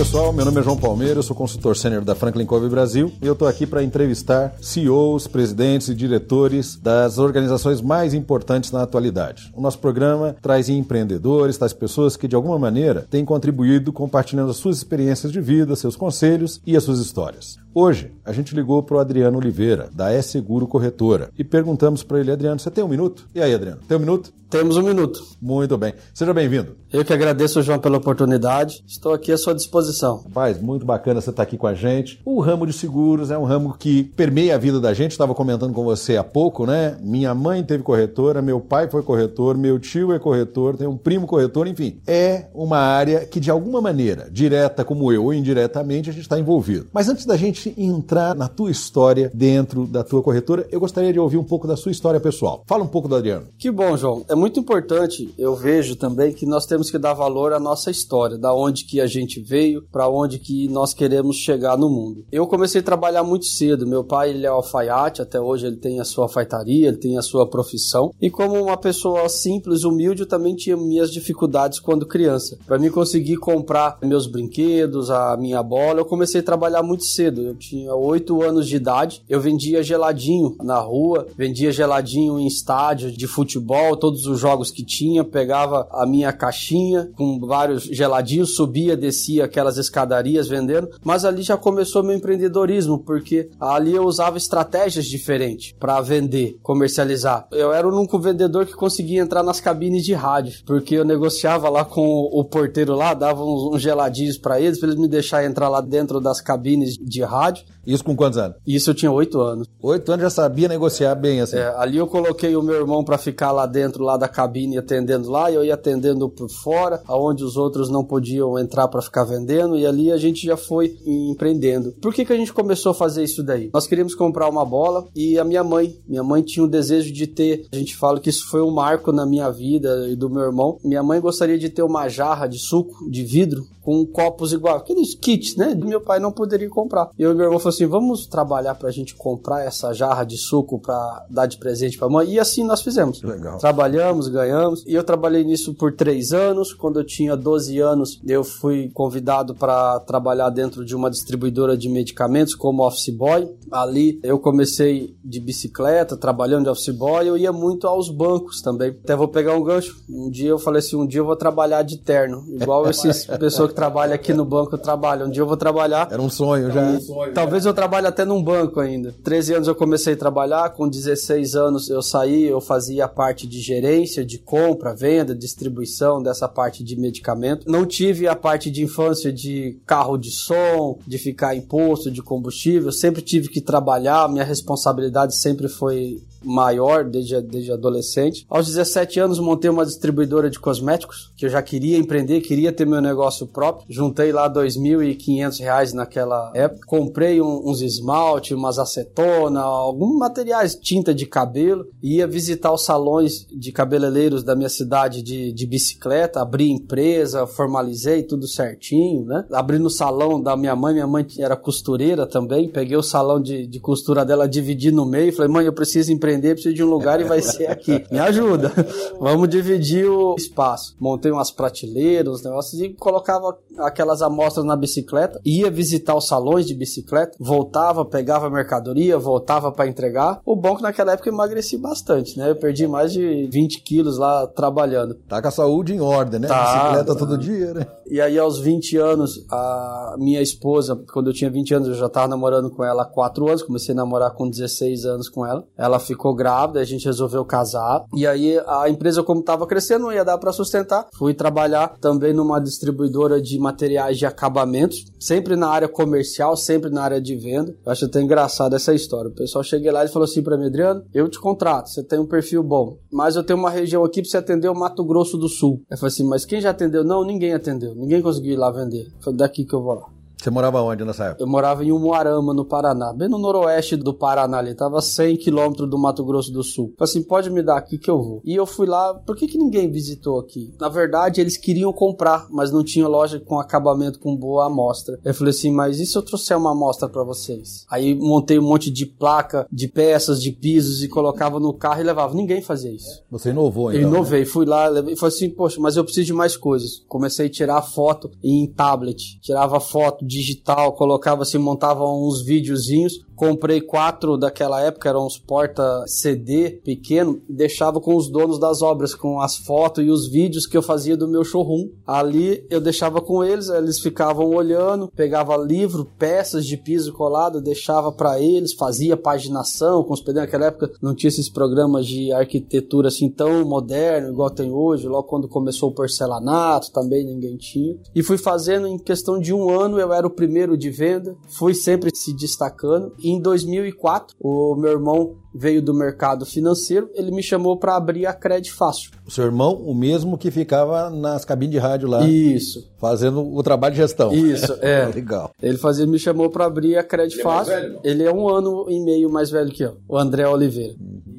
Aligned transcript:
Pessoal, 0.00 0.32
meu 0.32 0.46
nome 0.46 0.58
é 0.58 0.62
João 0.62 0.78
Palmeira, 0.78 1.18
eu 1.18 1.22
sou 1.22 1.36
consultor 1.36 1.76
sênior 1.76 2.02
da 2.02 2.14
Franklin 2.14 2.46
Covey 2.46 2.70
Brasil 2.70 3.12
e 3.20 3.26
eu 3.26 3.34
estou 3.34 3.46
aqui 3.46 3.66
para 3.66 3.82
entrevistar 3.82 4.54
CEOs, 4.58 5.26
presidentes 5.26 5.90
e 5.90 5.94
diretores 5.94 6.74
das 6.76 7.18
organizações 7.18 7.82
mais 7.82 8.14
importantes 8.14 8.72
na 8.72 8.82
atualidade. 8.82 9.52
O 9.54 9.60
nosso 9.60 9.78
programa 9.78 10.34
traz 10.40 10.70
empreendedores, 10.70 11.58
tais 11.58 11.74
pessoas 11.74 12.16
que 12.16 12.26
de 12.26 12.34
alguma 12.34 12.58
maneira 12.58 13.06
têm 13.10 13.26
contribuído 13.26 13.92
compartilhando 13.92 14.50
as 14.50 14.56
suas 14.56 14.78
experiências 14.78 15.30
de 15.30 15.38
vida, 15.38 15.76
seus 15.76 15.96
conselhos 15.96 16.62
e 16.66 16.74
as 16.78 16.82
suas 16.82 16.98
histórias. 16.98 17.58
Hoje, 17.72 18.12
a 18.24 18.32
gente 18.32 18.52
ligou 18.52 18.82
para 18.82 18.96
o 18.96 18.98
Adriano 18.98 19.38
Oliveira, 19.38 19.88
da 19.92 20.12
E 20.12 20.20
Seguro 20.22 20.66
Corretora, 20.66 21.30
e 21.38 21.44
perguntamos 21.44 22.02
para 22.02 22.18
ele, 22.18 22.32
Adriano, 22.32 22.58
você 22.58 22.68
tem 22.68 22.82
um 22.82 22.88
minuto? 22.88 23.28
E 23.32 23.40
aí, 23.40 23.54
Adriano, 23.54 23.80
tem 23.86 23.96
um 23.96 24.00
minuto? 24.00 24.32
Temos 24.50 24.76
um 24.76 24.82
minuto. 24.82 25.24
Muito 25.40 25.78
bem. 25.78 25.94
Seja 26.12 26.34
bem-vindo. 26.34 26.74
Eu 26.92 27.04
que 27.04 27.12
agradeço, 27.12 27.62
João, 27.62 27.78
pela 27.78 27.98
oportunidade. 27.98 28.82
Estou 28.84 29.14
aqui 29.14 29.30
à 29.30 29.38
sua 29.38 29.54
disposição. 29.54 30.24
Rapaz, 30.24 30.60
muito 30.60 30.84
bacana 30.84 31.20
você 31.20 31.30
estar 31.30 31.44
aqui 31.44 31.56
com 31.56 31.68
a 31.68 31.74
gente. 31.74 32.20
O 32.24 32.40
ramo 32.40 32.66
de 32.66 32.72
seguros 32.72 33.30
é 33.30 33.38
um 33.38 33.44
ramo 33.44 33.76
que 33.78 34.02
permeia 34.02 34.56
a 34.56 34.58
vida 34.58 34.80
da 34.80 34.92
gente. 34.92 35.12
Estava 35.12 35.36
comentando 35.36 35.72
com 35.72 35.84
você 35.84 36.16
há 36.16 36.24
pouco, 36.24 36.66
né? 36.66 36.98
Minha 37.00 37.32
mãe 37.32 37.62
teve 37.62 37.84
corretora, 37.84 38.42
meu 38.42 38.60
pai 38.60 38.90
foi 38.90 39.04
corretor, 39.04 39.56
meu 39.56 39.78
tio 39.78 40.12
é 40.12 40.18
corretor, 40.18 40.76
tem 40.76 40.88
um 40.88 40.96
primo 40.96 41.28
corretor, 41.28 41.68
enfim. 41.68 42.00
É 42.04 42.46
uma 42.52 42.78
área 42.78 43.24
que, 43.24 43.38
de 43.38 43.52
alguma 43.52 43.80
maneira, 43.80 44.28
direta 44.32 44.84
como 44.84 45.12
eu 45.12 45.26
ou 45.26 45.32
indiretamente, 45.32 46.10
a 46.10 46.12
gente 46.12 46.22
está 46.22 46.40
envolvido. 46.40 46.88
Mas 46.92 47.08
antes 47.08 47.24
da 47.24 47.36
gente 47.36 47.59
entrar 47.76 48.34
na 48.34 48.48
tua 48.48 48.70
história 48.70 49.30
dentro 49.34 49.86
da 49.86 50.02
tua 50.02 50.22
corretora, 50.22 50.66
eu 50.70 50.80
gostaria 50.80 51.12
de 51.12 51.18
ouvir 51.18 51.36
um 51.36 51.44
pouco 51.44 51.66
da 51.66 51.76
sua 51.76 51.92
história 51.92 52.20
pessoal. 52.20 52.62
Fala 52.66 52.84
um 52.84 52.88
pouco 52.88 53.08
do 53.08 53.16
Adriano. 53.16 53.46
Que 53.58 53.70
bom, 53.70 53.96
João. 53.96 54.24
É 54.28 54.34
muito 54.34 54.60
importante, 54.60 55.32
eu 55.38 55.54
vejo 55.54 55.96
também, 55.96 56.32
que 56.32 56.46
nós 56.46 56.66
temos 56.66 56.90
que 56.90 56.98
dar 56.98 57.14
valor 57.14 57.52
à 57.52 57.60
nossa 57.60 57.90
história, 57.90 58.38
da 58.38 58.54
onde 58.54 58.84
que 58.84 59.00
a 59.00 59.06
gente 59.06 59.40
veio, 59.40 59.82
para 59.90 60.08
onde 60.08 60.38
que 60.38 60.68
nós 60.68 60.94
queremos 60.94 61.36
chegar 61.36 61.76
no 61.76 61.88
mundo. 61.88 62.24
Eu 62.30 62.46
comecei 62.46 62.80
a 62.80 62.84
trabalhar 62.84 63.22
muito 63.22 63.46
cedo. 63.46 63.86
Meu 63.86 64.04
pai, 64.04 64.30
ele 64.30 64.46
é 64.46 64.48
alfaiate, 64.48 65.22
até 65.22 65.40
hoje 65.40 65.66
ele 65.66 65.76
tem 65.76 66.00
a 66.00 66.04
sua 66.04 66.24
alfaiataria, 66.24 66.88
ele 66.88 66.96
tem 66.96 67.18
a 67.18 67.22
sua 67.22 67.48
profissão. 67.48 68.12
E 68.20 68.30
como 68.30 68.60
uma 68.60 68.76
pessoa 68.76 69.28
simples, 69.28 69.84
humilde, 69.84 70.22
eu 70.22 70.28
também 70.28 70.54
tinha 70.54 70.76
minhas 70.76 71.10
dificuldades 71.10 71.80
quando 71.80 72.06
criança. 72.06 72.58
Para 72.66 72.78
mim 72.78 72.90
conseguir 72.90 73.36
comprar 73.36 73.98
meus 74.02 74.26
brinquedos, 74.26 75.10
a 75.10 75.36
minha 75.36 75.62
bola, 75.62 76.00
eu 76.00 76.04
comecei 76.04 76.40
a 76.40 76.44
trabalhar 76.44 76.82
muito 76.82 77.04
cedo. 77.04 77.49
Eu 77.50 77.56
tinha 77.56 77.92
oito 77.96 78.42
anos 78.42 78.68
de 78.68 78.76
idade, 78.76 79.24
eu 79.28 79.40
vendia 79.40 79.82
geladinho 79.82 80.54
na 80.62 80.78
rua, 80.78 81.26
vendia 81.36 81.72
geladinho 81.72 82.38
em 82.38 82.46
estádio 82.46 83.10
de 83.10 83.26
futebol, 83.26 83.96
todos 83.96 84.24
os 84.24 84.38
jogos 84.38 84.70
que 84.70 84.84
tinha, 84.84 85.24
pegava 85.24 85.88
a 85.90 86.06
minha 86.06 86.32
caixinha 86.32 87.10
com 87.16 87.40
vários 87.40 87.82
geladinhos, 87.82 88.54
subia, 88.54 88.96
descia 88.96 89.46
aquelas 89.46 89.78
escadarias 89.78 90.46
vendendo, 90.46 90.90
mas 91.02 91.24
ali 91.24 91.42
já 91.42 91.56
começou 91.56 92.04
meu 92.04 92.14
empreendedorismo, 92.14 93.00
porque 93.00 93.50
ali 93.58 93.96
eu 93.96 94.04
usava 94.04 94.38
estratégias 94.38 95.06
diferentes 95.06 95.72
para 95.72 96.00
vender, 96.00 96.56
comercializar. 96.62 97.48
Eu 97.50 97.72
era 97.72 97.88
o 97.88 97.92
único 97.92 98.16
vendedor 98.16 98.64
que 98.64 98.74
conseguia 98.74 99.20
entrar 99.20 99.42
nas 99.42 99.58
cabines 99.58 100.04
de 100.04 100.14
rádio, 100.14 100.62
porque 100.64 100.94
eu 100.94 101.04
negociava 101.04 101.68
lá 101.68 101.84
com 101.84 102.28
o 102.32 102.44
porteiro 102.44 102.94
lá, 102.94 103.12
dava 103.12 103.42
uns, 103.42 103.74
uns 103.74 103.82
geladinhos 103.82 104.38
para 104.38 104.60
eles, 104.60 104.78
para 104.78 104.90
eles 104.90 105.00
me 105.00 105.08
deixar 105.08 105.44
entrar 105.44 105.68
lá 105.68 105.80
dentro 105.80 106.20
das 106.20 106.40
cabines 106.40 106.94
de 106.94 107.24
rádio 107.24 107.39
rádio. 107.40 107.64
Isso 107.90 108.04
com 108.04 108.14
quantos 108.14 108.38
anos? 108.38 108.56
Isso 108.64 108.90
eu 108.90 108.94
tinha 108.94 109.10
oito 109.10 109.40
anos. 109.40 109.66
Oito 109.82 110.12
anos 110.12 110.22
já 110.22 110.30
sabia 110.30 110.68
negociar 110.68 111.16
bem 111.16 111.40
assim. 111.40 111.56
É, 111.56 111.74
ali 111.76 111.96
eu 111.96 112.06
coloquei 112.06 112.54
o 112.54 112.62
meu 112.62 112.76
irmão 112.76 113.02
para 113.02 113.18
ficar 113.18 113.50
lá 113.50 113.66
dentro 113.66 114.04
lá 114.04 114.16
da 114.16 114.28
cabine 114.28 114.78
atendendo 114.78 115.28
lá, 115.28 115.50
e 115.50 115.56
eu 115.56 115.64
ia 115.64 115.74
atendendo 115.74 116.28
por 116.28 116.48
fora, 116.48 117.02
aonde 117.06 117.42
os 117.42 117.56
outros 117.56 117.90
não 117.90 118.04
podiam 118.04 118.56
entrar 118.56 118.86
para 118.86 119.02
ficar 119.02 119.24
vendendo, 119.24 119.76
e 119.76 119.84
ali 119.84 120.12
a 120.12 120.16
gente 120.16 120.46
já 120.46 120.56
foi 120.56 120.96
empreendendo. 121.04 121.92
Por 122.00 122.14
que, 122.14 122.24
que 122.24 122.32
a 122.32 122.36
gente 122.36 122.52
começou 122.52 122.92
a 122.92 122.94
fazer 122.94 123.24
isso 123.24 123.42
daí? 123.42 123.70
Nós 123.74 123.86
queríamos 123.88 124.14
comprar 124.14 124.48
uma 124.48 124.64
bola 124.64 125.08
e 125.14 125.38
a 125.38 125.44
minha 125.44 125.64
mãe, 125.64 125.98
minha 126.06 126.22
mãe 126.22 126.42
tinha 126.42 126.64
o 126.64 126.68
desejo 126.68 127.12
de 127.12 127.26
ter, 127.26 127.66
a 127.72 127.76
gente 127.76 127.96
fala 127.96 128.20
que 128.20 128.30
isso 128.30 128.48
foi 128.48 128.62
um 128.62 128.70
marco 128.70 129.10
na 129.10 129.26
minha 129.26 129.50
vida 129.50 130.08
e 130.08 130.14
do 130.14 130.30
meu 130.30 130.42
irmão. 130.42 130.78
Minha 130.84 131.02
mãe 131.02 131.20
gostaria 131.20 131.58
de 131.58 131.68
ter 131.68 131.82
uma 131.82 132.08
jarra 132.08 132.46
de 132.46 132.58
suco 132.58 133.10
de 133.10 133.24
vidro 133.24 133.64
com 133.82 134.04
copos 134.06 134.52
igual, 134.52 134.76
aqueles 134.76 135.14
kits, 135.14 135.56
né? 135.56 135.74
Meu 135.74 136.00
pai 136.00 136.20
não 136.20 136.30
poderia 136.30 136.68
comprar. 136.68 137.10
E 137.18 137.22
eu 137.22 137.32
e 137.32 137.34
meu 137.34 137.46
irmão 137.46 137.58
falou 137.58 137.70
assim: 137.74 137.79
vamos 137.86 138.26
trabalhar 138.26 138.74
pra 138.74 138.90
gente 138.90 139.14
comprar 139.14 139.64
essa 139.64 139.92
jarra 139.92 140.24
de 140.24 140.36
suco 140.36 140.78
pra 140.78 141.26
dar 141.28 141.46
de 141.46 141.58
presente 141.58 141.98
pra 141.98 142.08
mãe. 142.08 142.30
E 142.30 142.38
assim 142.38 142.64
nós 142.64 142.82
fizemos. 142.82 143.22
Legal. 143.22 143.58
Trabalhamos, 143.58 144.28
ganhamos. 144.28 144.84
E 144.86 144.94
eu 144.94 145.04
trabalhei 145.04 145.44
nisso 145.44 145.74
por 145.74 145.94
três 145.94 146.32
anos. 146.32 146.72
Quando 146.72 147.00
eu 147.00 147.04
tinha 147.04 147.36
12 147.36 147.78
anos, 147.78 148.20
eu 148.26 148.42
fui 148.42 148.90
convidado 148.92 149.54
para 149.54 150.00
trabalhar 150.00 150.50
dentro 150.50 150.84
de 150.84 150.94
uma 150.94 151.10
distribuidora 151.10 151.76
de 151.76 151.88
medicamentos 151.88 152.54
como 152.54 152.86
office 152.86 153.14
boy. 153.14 153.48
Ali 153.70 154.18
eu 154.22 154.38
comecei 154.38 155.16
de 155.24 155.40
bicicleta, 155.40 156.16
trabalhando 156.16 156.64
de 156.64 156.70
office 156.70 156.94
boy. 156.94 157.28
Eu 157.28 157.36
ia 157.36 157.52
muito 157.52 157.86
aos 157.86 158.08
bancos 158.08 158.60
também. 158.60 158.90
Até 158.90 159.14
vou 159.14 159.28
pegar 159.28 159.54
um 159.54 159.62
gancho. 159.62 159.96
Um 160.08 160.30
dia 160.30 160.50
eu 160.50 160.58
falei 160.58 160.80
assim: 160.80 160.96
um 160.96 161.06
dia 161.06 161.20
eu 161.20 161.26
vou 161.26 161.36
trabalhar 161.36 161.82
de 161.82 161.98
terno, 161.98 162.44
igual 162.48 162.88
esses 162.90 163.26
pessoas 163.26 163.70
que 163.70 163.74
trabalham 163.74 164.14
aqui 164.14 164.32
no 164.32 164.44
banco 164.44 164.76
trabalham. 164.78 165.26
Um 165.26 165.30
dia 165.30 165.42
eu 165.42 165.46
vou 165.46 165.56
trabalhar. 165.56 166.08
Era 166.10 166.20
um 166.20 166.30
sonho 166.30 166.70
já. 166.70 166.98
Talvez 167.34 167.59
eu 167.64 167.74
trabalhe 167.74 168.06
até 168.06 168.24
num 168.24 168.42
banco 168.42 168.80
ainda. 168.80 169.14
13 169.22 169.54
anos 169.54 169.68
eu 169.68 169.74
comecei 169.74 170.14
a 170.14 170.16
trabalhar, 170.16 170.70
com 170.70 170.88
16 170.88 171.54
anos 171.54 171.90
eu 171.90 172.02
saí, 172.02 172.44
eu 172.44 172.60
fazia 172.60 173.04
a 173.04 173.08
parte 173.08 173.46
de 173.46 173.60
gerência, 173.60 174.24
de 174.24 174.38
compra, 174.38 174.94
venda, 174.94 175.34
distribuição 175.34 176.22
dessa 176.22 176.48
parte 176.48 176.82
de 176.84 176.96
medicamento. 176.96 177.70
Não 177.70 177.86
tive 177.86 178.28
a 178.28 178.36
parte 178.36 178.70
de 178.70 178.82
infância 178.82 179.32
de 179.32 179.78
carro 179.86 180.16
de 180.16 180.30
som, 180.30 180.98
de 181.06 181.18
ficar 181.18 181.54
em 181.54 181.60
posto 181.60 182.10
de 182.10 182.22
combustível. 182.22 182.92
Sempre 182.92 183.22
tive 183.22 183.48
que 183.48 183.60
trabalhar, 183.60 184.28
minha 184.28 184.44
responsabilidade 184.44 185.34
sempre 185.34 185.68
foi 185.68 186.20
maior 186.44 187.04
desde, 187.04 187.40
desde 187.40 187.72
adolescente. 187.72 188.46
Aos 188.48 188.66
17 188.66 189.20
anos 189.20 189.38
montei 189.38 189.70
uma 189.70 189.86
distribuidora 189.86 190.50
de 190.50 190.58
cosméticos, 190.58 191.32
que 191.36 191.46
eu 191.46 191.50
já 191.50 191.62
queria 191.62 191.98
empreender, 191.98 192.40
queria 192.40 192.72
ter 192.72 192.86
meu 192.86 193.00
negócio 193.00 193.46
próprio. 193.46 193.86
Juntei 193.88 194.32
lá 194.32 194.50
2.500 194.50 195.60
reais 195.60 195.92
naquela 195.92 196.50
época. 196.54 196.86
Comprei 196.86 197.40
um, 197.40 197.68
uns 197.68 197.80
esmalte, 197.82 198.54
umas 198.54 198.78
acetona, 198.78 199.60
alguns 199.60 200.18
materiais, 200.18 200.74
tinta 200.74 201.14
de 201.14 201.26
cabelo. 201.26 201.86
Ia 202.02 202.26
visitar 202.26 202.72
os 202.72 202.84
salões 202.84 203.46
de 203.50 203.72
cabeleireiros 203.72 204.42
da 204.42 204.56
minha 204.56 204.68
cidade 204.68 205.22
de, 205.22 205.52
de 205.52 205.66
bicicleta, 205.66 206.40
abri 206.40 206.70
empresa, 206.70 207.46
formalizei 207.46 208.22
tudo 208.22 208.46
certinho, 208.46 209.24
né? 209.24 209.44
Abri 209.52 209.78
no 209.78 209.90
salão 209.90 210.40
da 210.40 210.56
minha 210.56 210.76
mãe, 210.76 210.94
minha 210.94 211.06
mãe 211.06 211.26
era 211.38 211.56
costureira 211.56 212.26
também. 212.26 212.68
Peguei 212.68 212.96
o 212.96 213.02
salão 213.02 213.40
de, 213.40 213.66
de 213.66 213.80
costura 213.80 214.24
dela, 214.24 214.48
dividi 214.48 214.90
no 214.90 215.06
meio. 215.06 215.32
Falei, 215.32 215.50
mãe, 215.50 215.66
eu 215.66 215.72
preciso 215.72 216.12
empreender, 216.12 216.29
preciso 216.38 216.74
de 216.74 216.84
um 216.84 216.88
lugar 216.88 217.20
e 217.20 217.24
vai 217.24 217.40
ser 217.40 217.66
aqui. 217.66 218.04
Me 218.10 218.18
ajuda. 218.18 218.72
Vamos 219.18 219.48
dividir 219.48 220.06
o 220.08 220.34
espaço. 220.36 220.94
Montei 221.00 221.32
umas 221.32 221.50
prateleiras, 221.50 222.34
uns 222.34 222.44
negócios 222.44 222.80
e 222.80 222.90
colocava 222.90 223.56
aquelas 223.78 224.22
amostras 224.22 224.64
na 224.64 224.76
bicicleta. 224.76 225.40
Ia 225.44 225.70
visitar 225.70 226.14
os 226.14 226.26
salões 226.26 226.66
de 226.66 226.74
bicicleta, 226.74 227.36
voltava, 227.40 228.04
pegava 228.04 228.46
a 228.46 228.50
mercadoria, 228.50 229.18
voltava 229.18 229.72
para 229.72 229.88
entregar. 229.88 230.40
O 230.44 230.54
bom 230.54 230.74
é 230.74 230.76
que 230.76 230.82
naquela 230.82 231.12
época 231.12 231.28
eu 231.28 231.34
emagreci 231.34 231.76
bastante, 231.78 232.38
né? 232.38 232.50
Eu 232.50 232.56
perdi 232.56 232.86
mais 232.86 233.12
de 233.12 233.48
20 233.50 233.82
quilos 233.82 234.18
lá 234.18 234.46
trabalhando. 234.46 235.14
Tá 235.28 235.40
com 235.40 235.48
a 235.48 235.50
saúde 235.50 235.94
em 235.94 236.00
ordem, 236.00 236.40
né? 236.40 236.48
Tá, 236.48 236.64
Bicicleta 236.64 237.12
tá. 237.12 237.18
todo 237.18 237.38
dia, 237.38 237.74
né? 237.74 237.86
E 238.10 238.20
aí, 238.20 238.36
aos 238.36 238.58
20 238.58 238.96
anos, 238.96 239.46
a 239.48 240.16
minha 240.18 240.42
esposa, 240.42 241.00
quando 241.12 241.30
eu 241.30 241.32
tinha 241.32 241.48
20 241.48 241.74
anos, 241.74 241.88
eu 241.88 241.94
já 241.94 242.08
tava 242.08 242.26
namorando 242.26 242.68
com 242.68 242.84
ela 242.84 243.02
há 243.02 243.06
4 243.06 243.48
anos, 243.48 243.62
comecei 243.62 243.92
a 243.92 243.96
namorar 243.96 244.32
com 244.32 244.50
16 244.50 245.04
anos 245.04 245.28
com 245.28 245.46
ela. 245.46 245.64
Ela 245.78 246.00
ficou 246.00 246.19
grávida, 246.34 246.80
a 246.80 246.84
gente 246.84 247.06
resolveu 247.06 247.44
casar. 247.44 248.04
E 248.14 248.26
aí, 248.26 248.60
a 248.66 248.88
empresa, 248.88 249.22
como 249.22 249.42
tava 249.42 249.66
crescendo, 249.66 250.02
não 250.02 250.12
ia 250.12 250.24
dar 250.24 250.38
para 250.38 250.52
sustentar. 250.52 251.08
Fui 251.16 251.34
trabalhar 251.34 251.96
também 252.00 252.32
numa 252.32 252.60
distribuidora 252.60 253.40
de 253.40 253.58
materiais 253.58 254.18
de 254.18 254.26
acabamentos, 254.26 255.04
sempre 255.18 255.56
na 255.56 255.68
área 255.68 255.88
comercial, 255.88 256.56
sempre 256.56 256.90
na 256.90 257.02
área 257.02 257.20
de 257.20 257.36
venda. 257.36 257.74
Eu 257.84 257.92
acho 257.92 258.04
até 258.04 258.20
engraçado 258.20 258.74
essa 258.76 258.94
história. 258.94 259.30
O 259.30 259.34
pessoal 259.34 259.64
cheguei 259.64 259.90
lá 259.90 260.04
e 260.04 260.08
falou 260.08 260.24
assim 260.24 260.42
para 260.42 260.56
mim, 260.56 260.66
Adriano, 260.66 261.02
eu 261.12 261.28
te 261.28 261.38
contrato, 261.40 261.88
você 261.88 262.02
tem 262.02 262.18
um 262.18 262.26
perfil 262.26 262.62
bom, 262.62 262.98
mas 263.10 263.36
eu 263.36 263.42
tenho 263.42 263.58
uma 263.58 263.70
região 263.70 264.04
aqui 264.04 264.22
pra 264.22 264.30
você 264.30 264.36
atender 264.36 264.68
o 264.68 264.74
Mato 264.74 265.04
Grosso 265.04 265.36
do 265.36 265.48
Sul. 265.48 265.82
Eu 265.90 265.96
falei 265.96 266.12
assim, 266.12 266.24
mas 266.24 266.44
quem 266.44 266.60
já 266.60 266.70
atendeu? 266.70 267.04
Não, 267.04 267.24
ninguém 267.24 267.52
atendeu, 267.54 267.94
ninguém 267.94 268.22
conseguiu 268.22 268.52
ir 268.52 268.56
lá 268.56 268.70
vender. 268.70 269.08
Foi 269.20 269.32
daqui 269.32 269.64
que 269.64 269.74
eu 269.74 269.82
vou 269.82 269.94
lá. 269.94 270.19
Você 270.42 270.50
morava 270.50 270.80
onde 270.80 271.04
nessa 271.04 271.26
época? 271.26 271.42
Eu 271.42 271.46
morava 271.46 271.84
em 271.84 271.92
Umuarama, 271.92 272.54
no 272.54 272.64
Paraná, 272.64 273.12
bem 273.12 273.28
no 273.28 273.36
noroeste 273.36 273.94
do 273.94 274.14
Paraná 274.14 274.58
ali, 274.58 274.74
tava 274.74 275.00
100 275.02 275.36
quilômetros 275.36 275.88
do 275.88 275.98
Mato 275.98 276.24
Grosso 276.24 276.50
do 276.50 276.62
Sul. 276.62 276.94
Falei 276.98 277.10
assim, 277.10 277.22
pode 277.22 277.50
me 277.50 277.62
dar 277.62 277.76
aqui 277.76 277.98
que 277.98 278.10
eu 278.10 278.22
vou. 278.22 278.40
E 278.42 278.54
eu 278.54 278.64
fui 278.64 278.86
lá, 278.86 279.12
por 279.12 279.36
que 279.36 279.46
que 279.46 279.58
ninguém 279.58 279.90
visitou 279.90 280.38
aqui? 280.38 280.72
Na 280.80 280.88
verdade, 280.88 281.42
eles 281.42 281.58
queriam 281.58 281.92
comprar, 281.92 282.46
mas 282.50 282.70
não 282.70 282.82
tinha 282.82 283.06
loja 283.06 283.38
com 283.38 283.60
acabamento 283.60 284.18
com 284.18 284.34
boa 284.34 284.66
amostra. 284.66 285.18
Eu 285.22 285.34
falei 285.34 285.50
assim, 285.50 285.70
mas 285.70 286.00
e 286.00 286.06
se 286.06 286.16
eu 286.16 286.22
trouxer 286.22 286.56
uma 286.56 286.72
amostra 286.72 287.06
para 287.06 287.22
vocês? 287.22 287.84
Aí 287.90 288.14
montei 288.14 288.58
um 288.58 288.66
monte 288.66 288.90
de 288.90 289.04
placa, 289.04 289.66
de 289.70 289.88
peças, 289.88 290.40
de 290.40 290.52
pisos 290.52 291.02
e 291.02 291.08
colocava 291.08 291.60
no 291.60 291.74
carro 291.74 292.00
e 292.00 292.04
levava. 292.04 292.34
Ninguém 292.34 292.62
fazia 292.62 292.90
isso. 292.90 293.22
Você 293.30 293.50
inovou, 293.50 293.90
então, 293.90 294.02
Eu 294.02 294.08
inovei, 294.08 294.46
fui 294.46 294.64
lá, 294.64 294.88
levei, 294.88 295.16
falei 295.16 295.34
assim, 295.34 295.50
poxa, 295.50 295.78
mas 295.78 295.96
eu 295.96 296.04
preciso 296.04 296.28
de 296.28 296.32
mais 296.32 296.56
coisas. 296.56 297.04
Comecei 297.06 297.46
a 297.46 297.50
tirar 297.50 297.82
foto 297.82 298.30
em 298.42 298.66
tablet, 298.66 299.38
tirava 299.42 299.78
foto 299.78 300.29
digital, 300.30 300.92
colocava 300.92 301.42
assim, 301.42 301.58
montava 301.58 302.08
uns 302.08 302.42
videozinhos. 302.42 303.28
Comprei 303.34 303.80
quatro 303.80 304.36
daquela 304.36 304.82
época, 304.82 305.08
eram 305.08 305.24
uns 305.24 305.38
porta 305.38 306.04
CD 306.06 306.72
pequeno, 306.84 307.40
deixava 307.48 307.98
com 307.98 308.14
os 308.14 308.28
donos 308.28 308.60
das 308.60 308.82
obras, 308.82 309.14
com 309.14 309.40
as 309.40 309.56
fotos 309.56 310.04
e 310.04 310.10
os 310.10 310.28
vídeos 310.28 310.66
que 310.66 310.76
eu 310.76 310.82
fazia 310.82 311.16
do 311.16 311.26
meu 311.26 311.42
showroom. 311.42 311.88
Ali 312.06 312.66
eu 312.68 312.82
deixava 312.82 313.22
com 313.22 313.42
eles, 313.42 313.70
eles 313.70 313.98
ficavam 313.98 314.50
olhando, 314.50 315.08
pegava 315.16 315.56
livro, 315.56 316.04
peças 316.18 316.66
de 316.66 316.76
piso 316.76 317.14
colado, 317.14 317.62
deixava 317.62 318.12
para 318.12 318.38
eles, 318.38 318.74
fazia 318.74 319.16
paginação 319.16 320.04
com 320.04 320.12
os 320.12 320.20
pedais. 320.20 320.44
Naquela 320.44 320.66
época 320.66 320.92
não 321.00 321.14
tinha 321.14 321.28
esses 321.28 321.48
programas 321.48 322.06
de 322.06 322.30
arquitetura 322.32 323.08
assim 323.08 323.30
tão 323.30 323.64
moderno, 323.64 324.28
igual 324.28 324.50
tem 324.50 324.70
hoje. 324.70 325.08
Logo 325.08 325.26
quando 325.26 325.48
começou 325.48 325.88
o 325.88 325.94
porcelanato, 325.94 326.92
também 326.92 327.24
ninguém 327.24 327.56
tinha. 327.56 327.96
E 328.14 328.22
fui 328.22 328.36
fazendo 328.36 328.86
em 328.86 328.98
questão 328.98 329.40
de 329.40 329.54
um 329.54 329.70
ano, 329.70 329.98
eu 329.98 330.12
era 330.12 330.19
o 330.26 330.30
primeiro 330.30 330.76
de 330.76 330.90
venda, 330.90 331.36
fui 331.48 331.74
sempre 331.74 332.10
se 332.14 332.34
destacando. 332.34 333.12
E 333.18 333.30
em 333.30 333.40
2004, 333.40 334.36
o 334.40 334.74
meu 334.76 334.90
irmão 334.92 335.36
veio 335.54 335.82
do 335.82 335.92
mercado 335.92 336.46
financeiro, 336.46 337.10
ele 337.14 337.30
me 337.32 337.42
chamou 337.42 337.76
para 337.76 337.96
abrir 337.96 338.24
a 338.26 338.32
Credit 338.32 338.72
Fácil. 338.72 339.10
O 339.26 339.30
seu 339.30 339.44
irmão, 339.44 339.74
o 339.74 339.94
mesmo 339.94 340.38
que 340.38 340.50
ficava 340.50 341.10
nas 341.10 341.44
cabines 341.44 341.72
de 341.72 341.78
rádio 341.78 342.08
lá, 342.08 342.24
Isso, 342.26 342.88
fazendo 342.98 343.42
o 343.44 343.62
trabalho 343.62 343.94
de 343.94 344.00
gestão. 344.00 344.32
isso, 344.32 344.74
é. 344.80 345.06
Legal. 345.06 345.50
Ele 345.60 345.76
fazia, 345.76 346.06
me 346.06 346.18
chamou 346.18 346.50
para 346.50 346.66
abrir 346.66 346.96
a 346.96 347.02
Credit 347.02 347.42
Fácil. 347.42 347.98
ele 348.04 348.22
é 348.22 348.32
um 348.32 348.48
ano 348.48 348.86
e 348.88 349.00
meio 349.00 349.28
mais 349.30 349.50
velho 349.50 349.70
que 349.70 349.82
eu, 349.82 349.96
o 350.08 350.16
André 350.16 350.46
Oliveira. 350.46 350.94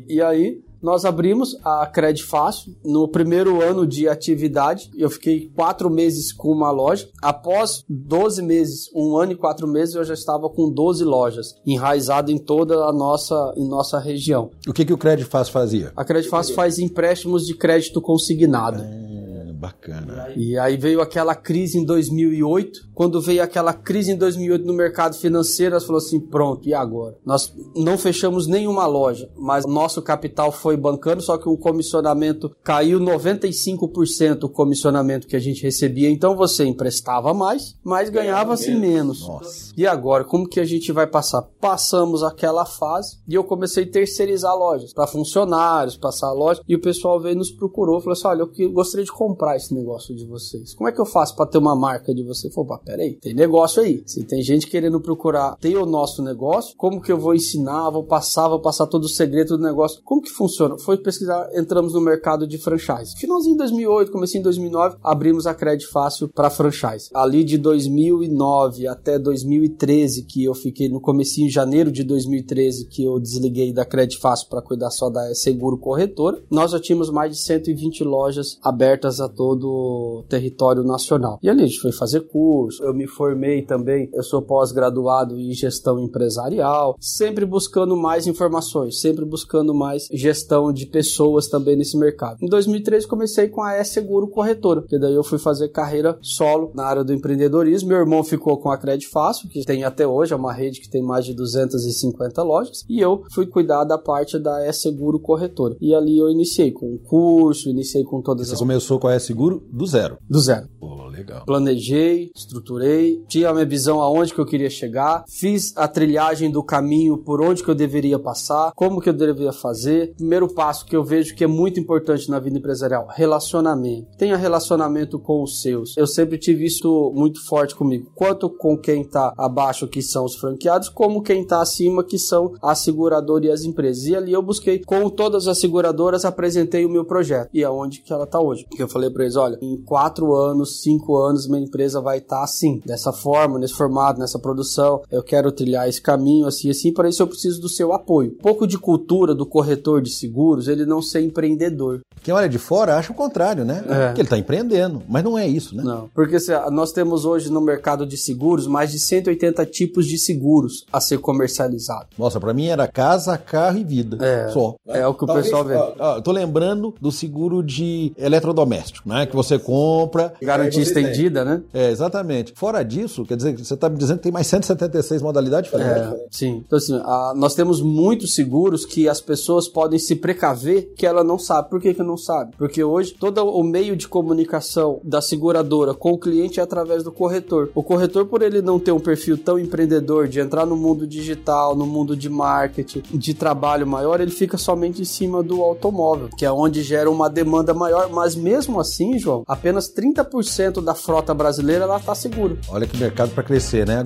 E 0.08 0.22
aí, 0.22 0.62
nós 0.82 1.06
abrimos 1.06 1.58
a 1.64 1.86
Credit 1.86 2.26
Fácil 2.26 2.76
no 2.84 3.08
primeiro 3.08 3.62
ano 3.62 3.86
de 3.86 4.08
atividade. 4.08 4.90
Eu 4.98 5.10
fiquei 5.10 5.52
quatro 5.56 5.90
meses 5.90 6.34
com 6.34 6.50
uma 6.50 6.72
loja. 6.72 7.10
Após 7.22 7.84
12 7.88 8.42
meses, 8.42 8.90
um 8.96 9.16
ano 9.18 9.34
e 9.34 9.36
quatro 9.36 9.68
meses, 9.68 9.96
eu 9.96 10.04
já 10.04 10.14
estava 10.14 10.50
com 10.50 10.72
12 10.72 11.04
lojas, 11.04 11.56
enraizado 11.66 12.32
em 12.32 12.38
toda 12.38 12.86
a 12.86 12.92
nossa, 12.92 13.54
em 13.56 13.68
nossa 13.68 14.00
região. 14.00 14.50
O 14.68 14.74
que, 14.74 14.86
que 14.86 14.94
o 14.94 14.98
Credit 14.98 15.28
Fácil 15.30 15.54
fazia? 15.54 15.92
A 15.96 16.04
Credit 16.04 16.30
Fácil 16.30 16.56
faz 16.56 16.80
empréstimos 16.80 17.46
de 17.46 17.56
crédito 17.56 18.02
consignado. 18.02 18.82
É, 18.82 19.31
bacana. 19.62 20.34
E 20.36 20.58
aí 20.58 20.76
veio 20.76 21.00
aquela 21.00 21.36
crise 21.36 21.78
em 21.78 21.86
2008. 21.86 22.90
Quando 22.96 23.22
veio 23.22 23.44
aquela 23.44 23.74
crise 23.74 24.12
em 24.12 24.18
2008 24.18 24.66
no 24.66 24.74
mercado 24.74 25.16
financeiro, 25.16 25.76
nós 25.76 25.86
falou 25.86 26.00
assim: 26.00 26.20
pronto, 26.20 26.68
e 26.68 26.74
agora? 26.74 27.16
Nós 27.24 27.54
não 27.76 27.98
fechamos 27.98 28.48
nenhuma 28.48 28.88
loja, 28.88 29.30
mas 29.38 29.66
nosso 29.66 30.02
capital 30.02 30.52
foi 30.52 30.76
bancando, 30.76 31.22
só 31.22 31.38
que 31.38 31.48
o 31.48 31.58
comissionamento 31.58 32.54
caiu 32.64 33.00
95% 33.00 34.44
o 34.44 34.50
comissionamento 34.50 35.28
que 35.28 35.36
a 35.36 35.40
gente 35.40 35.62
recebia. 35.62 36.10
Então 36.10 36.36
você 36.36 36.66
emprestava 36.66 37.34
mais, 37.34 37.76
mas 37.84 38.10
ganhava-se 38.10 38.74
menos. 38.74 39.28
Nossa. 39.28 39.74
E 39.78 39.86
agora, 39.86 40.24
como 40.24 40.48
que 40.48 40.60
a 40.60 40.66
gente 40.66 40.92
vai 40.92 41.06
passar? 41.06 41.44
Passamos 41.60 42.24
aquela 42.24 42.66
fase 42.66 43.18
e 43.28 43.36
eu 43.36 43.44
comecei 43.44 43.84
a 43.84 43.92
terceirizar 43.92 44.56
lojas 44.56 44.94
para 44.94 45.06
funcionários, 45.06 45.98
passar 45.98 46.28
a 46.28 46.34
loja. 46.34 46.62
E 46.68 46.76
o 46.76 46.82
pessoal 46.82 47.20
veio 47.20 47.34
e 47.34 47.38
nos 47.38 47.52
procurou, 47.52 48.00
falou 48.00 48.14
assim: 48.14 48.28
olha, 48.28 48.50
eu 48.58 48.72
gostaria 48.72 49.06
de 49.06 49.12
comprar 49.12 49.51
esse 49.56 49.74
negócio 49.74 50.16
de 50.16 50.26
vocês. 50.26 50.74
Como 50.74 50.88
é 50.88 50.92
que 50.92 51.00
eu 51.00 51.06
faço 51.06 51.36
para 51.36 51.46
ter 51.46 51.58
uma 51.58 51.76
marca 51.76 52.14
de? 52.14 52.22
Falei, 52.24 52.68
pá, 52.68 52.78
peraí, 52.78 53.16
tem 53.16 53.34
negócio 53.34 53.82
aí. 53.82 54.04
Se 54.06 54.24
tem 54.24 54.42
gente 54.42 54.68
querendo 54.68 55.00
procurar 55.02 55.56
ter 55.58 55.76
o 55.78 55.86
nosso 55.86 56.24
negócio, 56.24 56.76
como 56.78 57.02
que 57.02 57.12
eu 57.12 57.18
vou 57.18 57.36
ensinar, 57.36 57.90
vou 57.90 58.04
passar, 58.04 58.48
vou 58.48 58.60
passar 58.60 58.88
todo 58.88 59.06
o 59.06 59.10
segredo 59.10 59.58
do 59.58 59.64
negócio? 59.64 60.02
Como 60.04 60.22
que 60.22 60.30
funciona? 60.30 60.78
Foi 60.80 60.98
pesquisar, 60.98 61.50
entramos 61.54 61.94
no 61.94 62.02
mercado 62.02 62.48
de 62.48 62.58
franchise. 62.58 63.16
Finalzinho 63.18 63.54
de 63.54 63.60
2008, 63.60 64.12
comecei 64.12 64.40
em 64.40 64.44
2009, 64.44 64.98
abrimos 65.04 65.46
a 65.46 65.54
Credit 65.54 65.88
Fácil 65.88 66.30
para 66.30 66.50
franchise. 66.50 67.10
Ali 67.14 67.44
de 67.44 67.58
2009 67.58 68.88
até 68.88 69.18
2013, 69.18 70.24
que 70.24 70.44
eu 70.44 70.54
fiquei 70.54 70.90
no 70.90 71.02
comecinho 71.02 71.48
de 71.48 71.54
janeiro 71.54 71.92
de 71.92 72.04
2013, 72.04 72.88
que 72.88 73.04
eu 73.04 73.20
desliguei 73.20 73.74
da 73.74 73.86
Credit 73.86 74.20
Fácil 74.20 74.48
para 74.50 74.62
cuidar 74.62 74.92
só 74.92 75.10
da 75.10 75.34
Seguro 75.34 75.78
Corretora, 75.78 76.42
nós 76.50 76.72
já 76.72 76.80
tínhamos 76.80 77.10
mais 77.10 77.32
de 77.32 77.44
120 77.44 78.04
lojas 78.04 78.60
abertas 78.62 79.20
a 79.20 79.28
todo 79.42 79.68
o 79.68 80.24
território 80.30 80.84
nacional. 80.84 81.40
E 81.42 81.50
ali 81.50 81.64
a 81.64 81.66
gente 81.66 81.80
foi 81.80 81.92
fazer 81.92 82.28
curso, 82.28 82.84
eu 82.84 82.94
me 82.94 83.08
formei 83.08 83.64
também, 83.64 84.08
eu 84.14 84.22
sou 84.22 84.40
pós-graduado 84.40 85.36
em 85.36 85.52
gestão 85.52 86.00
empresarial, 86.00 86.96
sempre 87.00 87.44
buscando 87.44 87.98
mais 87.98 88.28
informações, 88.28 89.02
sempre 89.02 89.26
buscando 89.26 89.74
mais 89.74 90.08
gestão 90.14 90.72
de 90.72 90.86
pessoas 90.86 91.48
também 91.48 91.76
nesse 91.76 91.98
mercado. 91.98 92.38
Em 92.40 92.46
2013 92.46 93.08
comecei 93.08 93.48
com 93.48 93.64
a 93.64 93.80
E-Seguro 93.80 94.28
Corretora, 94.28 94.84
que 94.84 95.00
daí 95.00 95.16
eu 95.16 95.24
fui 95.24 95.40
fazer 95.40 95.70
carreira 95.70 96.20
solo 96.22 96.70
na 96.76 96.84
área 96.86 97.04
do 97.04 97.12
empreendedorismo. 97.12 97.90
Meu 97.90 97.98
irmão 97.98 98.24
ficou 98.24 98.60
com 98.60 98.70
a 98.70 98.78
Credit 98.78 99.08
Fácil, 99.08 99.50
que 99.50 99.66
tem 99.66 99.84
até 99.84 100.06
hoje, 100.06 100.34
é 100.34 100.36
uma 100.36 100.54
rede 100.54 100.82
que 100.82 100.90
tem 100.90 101.02
mais 101.02 101.26
de 101.26 101.34
250 101.34 102.44
lojas, 102.44 102.86
e 102.88 103.00
eu 103.00 103.24
fui 103.34 103.48
cuidar 103.48 103.86
da 103.86 103.98
parte 103.98 104.38
da 104.38 104.68
E-Seguro 104.68 105.20
Corretora. 105.20 105.76
E 105.82 105.96
ali 105.96 106.20
eu 106.20 106.30
iniciei 106.30 106.70
com 106.70 106.94
o 106.94 107.00
curso, 107.00 107.70
iniciei 107.70 108.04
com 108.04 108.22
todas 108.22 108.50
Você 108.50 108.54
as 108.54 108.60
começou 108.60 109.00
com 109.00 109.08
a 109.08 109.16
E-Seguro 109.32 109.64
do 109.72 109.86
zero. 109.86 110.18
do 110.30 110.40
zero. 110.40 110.68
Pô, 110.78 111.06
legal. 111.08 111.46
Planejei, 111.46 112.32
estruturei, 112.36 113.24
tinha 113.28 113.50
a 113.50 113.54
minha 113.54 113.66
visão 113.66 114.02
aonde 114.02 114.34
que 114.34 114.40
eu 114.40 114.46
queria 114.46 114.70
chegar, 114.70 115.24
fiz 115.30 115.72
a 115.78 115.88
trilhagem 115.88 116.52
do 116.52 116.62
caminho 116.62 117.18
por 117.18 117.42
onde 117.42 117.64
que 117.64 117.70
eu 117.70 117.76
deveria 117.76 118.20
passar, 118.20 118.74
como 118.76 119.00
que 119.00 119.08
eu 119.08 119.14
deveria 119.14 119.54
fazer. 119.54 120.14
Primeiro 120.16 120.54
passo 120.54 120.86
que 120.86 120.96
eu 120.96 121.04
vejo 121.04 121.34
que 121.34 121.46
é 121.46 121.48
muito 121.48 121.80
importante 121.80 122.30
na 122.30 122.40
vida 122.40 122.58
empresarial, 122.58 123.08
relacionamento. 123.10 124.08
Tenha 124.18 124.36
relacionamento 124.36 125.18
com 125.18 125.42
os 125.42 125.62
seus. 125.62 125.96
Eu 125.96 126.08
sempre 126.08 126.38
tive 126.38 126.66
isso 126.66 127.14
muito 127.16 127.46
forte 127.46 127.74
comigo, 127.74 128.12
quanto 128.14 128.50
com 128.50 128.78
quem 128.78 129.02
está 129.02 129.34
abaixo, 129.38 129.88
que 129.88 130.02
são 130.02 130.26
os 130.26 130.36
franqueados, 130.36 130.90
como 130.90 131.24
quem 131.24 131.44
está 131.44 131.62
acima, 131.62 132.04
que 132.04 132.18
são 132.18 132.54
a 132.62 132.76
seguradora 132.76 133.46
e 133.46 133.52
as 133.52 133.64
empresas. 133.64 134.06
E 134.06 134.16
ali 134.16 134.34
eu 134.34 134.42
busquei 134.42 134.80
com 134.80 135.10
todas 135.10 135.48
as 135.48 135.60
seguradoras, 135.60 136.26
apresentei 136.26 136.86
o 136.86 136.90
meu 136.90 137.06
projeto 137.06 137.50
e 137.54 137.64
aonde 137.64 138.02
que 138.02 138.12
ela 138.12 138.26
está 138.26 138.42
hoje. 138.42 138.66
Que 138.70 138.84
eu 138.84 138.90
falei 138.90 139.10
para 139.10 139.21
eles, 139.22 139.36
olha, 139.36 139.58
em 139.62 139.78
quatro 139.78 140.36
anos, 140.36 140.82
cinco 140.82 141.18
anos, 141.18 141.48
minha 141.48 141.62
empresa 141.64 142.02
vai 142.02 142.18
estar 142.20 142.44
assim, 142.44 142.82
dessa 142.86 143.12
forma, 143.14 143.60
nesse 143.60 143.74
formato, 143.74 144.20
nessa 144.20 144.40
produção. 144.40 145.02
Eu 145.12 145.24
quero 145.24 145.52
trilhar 145.52 145.88
esse 145.88 146.02
caminho, 146.02 146.48
assim, 146.48 146.70
assim. 146.70 146.92
Para 146.94 147.10
isso 147.10 147.22
eu 147.22 147.28
preciso 147.28 147.62
do 147.62 147.70
seu 147.70 147.94
apoio. 147.94 148.32
Um 148.40 148.44
pouco 148.44 148.68
de 148.68 148.78
cultura 148.78 149.34
do 149.36 149.46
corretor 149.46 150.02
de 150.02 150.10
seguros, 150.10 150.68
ele 150.68 150.86
não 150.86 151.02
ser 151.02 151.22
empreendedor. 151.22 152.02
Quem 152.24 152.34
olha 152.34 152.48
de 152.48 152.58
fora 152.60 152.98
acha 152.98 153.12
o 153.12 153.16
contrário, 153.16 153.66
né? 153.66 153.84
É. 153.88 154.14
Que 154.14 154.22
ele 154.22 154.28
está 154.28 154.38
empreendendo. 154.38 155.02
Mas 155.10 155.24
não 155.24 155.38
é 155.38 155.48
isso, 155.48 155.76
né? 155.76 155.84
Não. 155.84 156.10
Porque 156.14 156.40
se, 156.40 156.52
nós 156.70 156.92
temos 156.92 157.26
hoje 157.26 157.52
no 157.52 157.60
mercado 157.62 158.06
de 158.06 158.16
seguros 158.18 158.68
mais 158.68 158.92
de 158.92 159.00
180 159.00 159.66
tipos 159.66 160.06
de 160.06 160.18
seguros 160.20 160.86
a 160.94 161.00
ser 161.02 161.18
comercializado. 161.20 162.08
Nossa, 162.18 162.40
pra 162.40 162.54
mim 162.54 162.68
era 162.68 162.88
casa, 162.88 163.38
carro 163.38 163.78
e 163.80 163.84
vida. 163.84 164.24
É. 164.24 164.50
Só. 164.50 164.76
É 164.88 165.06
o 165.08 165.14
que 165.16 165.24
o 165.24 165.28
Talvez- 165.28 165.48
pessoal 165.48 165.66
vê. 165.66 165.76
ó, 165.76 165.94
ó, 165.98 166.22
tô 166.22 166.32
lembrando 166.32 166.94
do 167.02 167.12
seguro 167.12 167.64
de 167.64 168.12
eletrodoméstico, 168.18 169.01
né? 169.06 169.26
Que 169.26 169.36
você 169.36 169.58
compra. 169.60 170.34
Garantia 170.42 170.82
estendida, 170.82 171.44
né? 171.46 171.62
É, 171.74 171.90
exatamente. 171.92 172.54
Fora 172.56 172.84
disso, 172.84 173.26
quer 173.26 173.36
dizer, 173.38 173.58
você 173.58 173.76
tá 173.76 173.90
me 173.90 173.98
dizendo 173.98 174.18
que 174.18 174.24
tem 174.24 174.32
mais 174.32 174.48
176 174.48 175.22
modalidades 175.22 175.72
diferentes. 175.72 176.12
É, 176.14 176.26
sim. 176.30 176.64
Então, 176.66 176.78
assim, 176.78 176.96
a- 177.04 177.34
nós 177.36 177.56
temos 177.56 177.82
muitos 177.82 178.34
seguros 178.36 178.86
que 178.86 179.08
as 179.08 179.20
pessoas 179.22 179.68
podem 179.68 180.00
se 180.00 180.16
precaver 180.16 180.94
que 180.96 181.06
ela 181.06 181.24
não 181.24 181.38
sabe. 181.40 181.70
Por 181.70 181.80
que, 181.82 181.94
que 181.94 182.04
não 182.04 182.18
sabe? 182.18 182.54
Porque 182.58 182.84
hoje 182.84 183.14
todo 183.20 183.44
o 183.46 183.64
meio 183.64 183.96
de 183.96 184.08
comunicação 184.08 185.00
da 185.04 185.22
seguradora 185.22 185.94
com 185.94 186.12
o 186.12 186.18
cliente 186.18 186.60
é 186.60 186.64
através 186.64 187.04
do 187.04 187.12
corretor. 187.12 187.70
O 187.76 187.84
corretor, 187.84 188.26
por 188.26 188.42
ele 188.42 188.62
não 188.62 188.80
ter 188.80 188.92
um 188.92 189.00
perfil 189.00 189.38
tão 189.38 189.58
empreendedor 189.60 190.28
de 190.28 190.40
entrar 190.40 190.66
no 190.66 190.76
mundo 190.76 191.06
digital, 191.08 191.76
no 191.76 191.86
mundo 191.86 192.16
de 192.16 192.30
marketing, 192.30 193.04
de 193.14 193.34
trabalho 193.34 193.86
maior, 193.88 194.20
ele 194.22 194.32
fica 194.32 194.58
somente 194.58 195.02
em 195.02 195.06
cima 195.06 195.42
do 195.44 195.62
automóvel, 195.62 196.30
que 196.38 196.46
é 196.46 196.52
onde 196.52 196.82
gera 196.84 197.10
uma 197.10 197.30
demanda 197.30 197.74
maior. 197.74 198.10
Mas 198.10 198.36
mesmo 198.36 198.80
assim, 198.80 198.91
João, 199.20 199.44
apenas 199.48 199.94
30% 199.94 200.84
da 200.84 200.94
frota 200.94 201.34
brasileira 201.34 201.84
ela 201.86 201.98
está 201.98 202.14
segura. 202.14 202.58
Olha 202.70 202.88
que 202.88 202.98
mercado 202.98 203.32
pra 203.32 203.44
crescer, 203.44 203.88
né? 203.88 204.06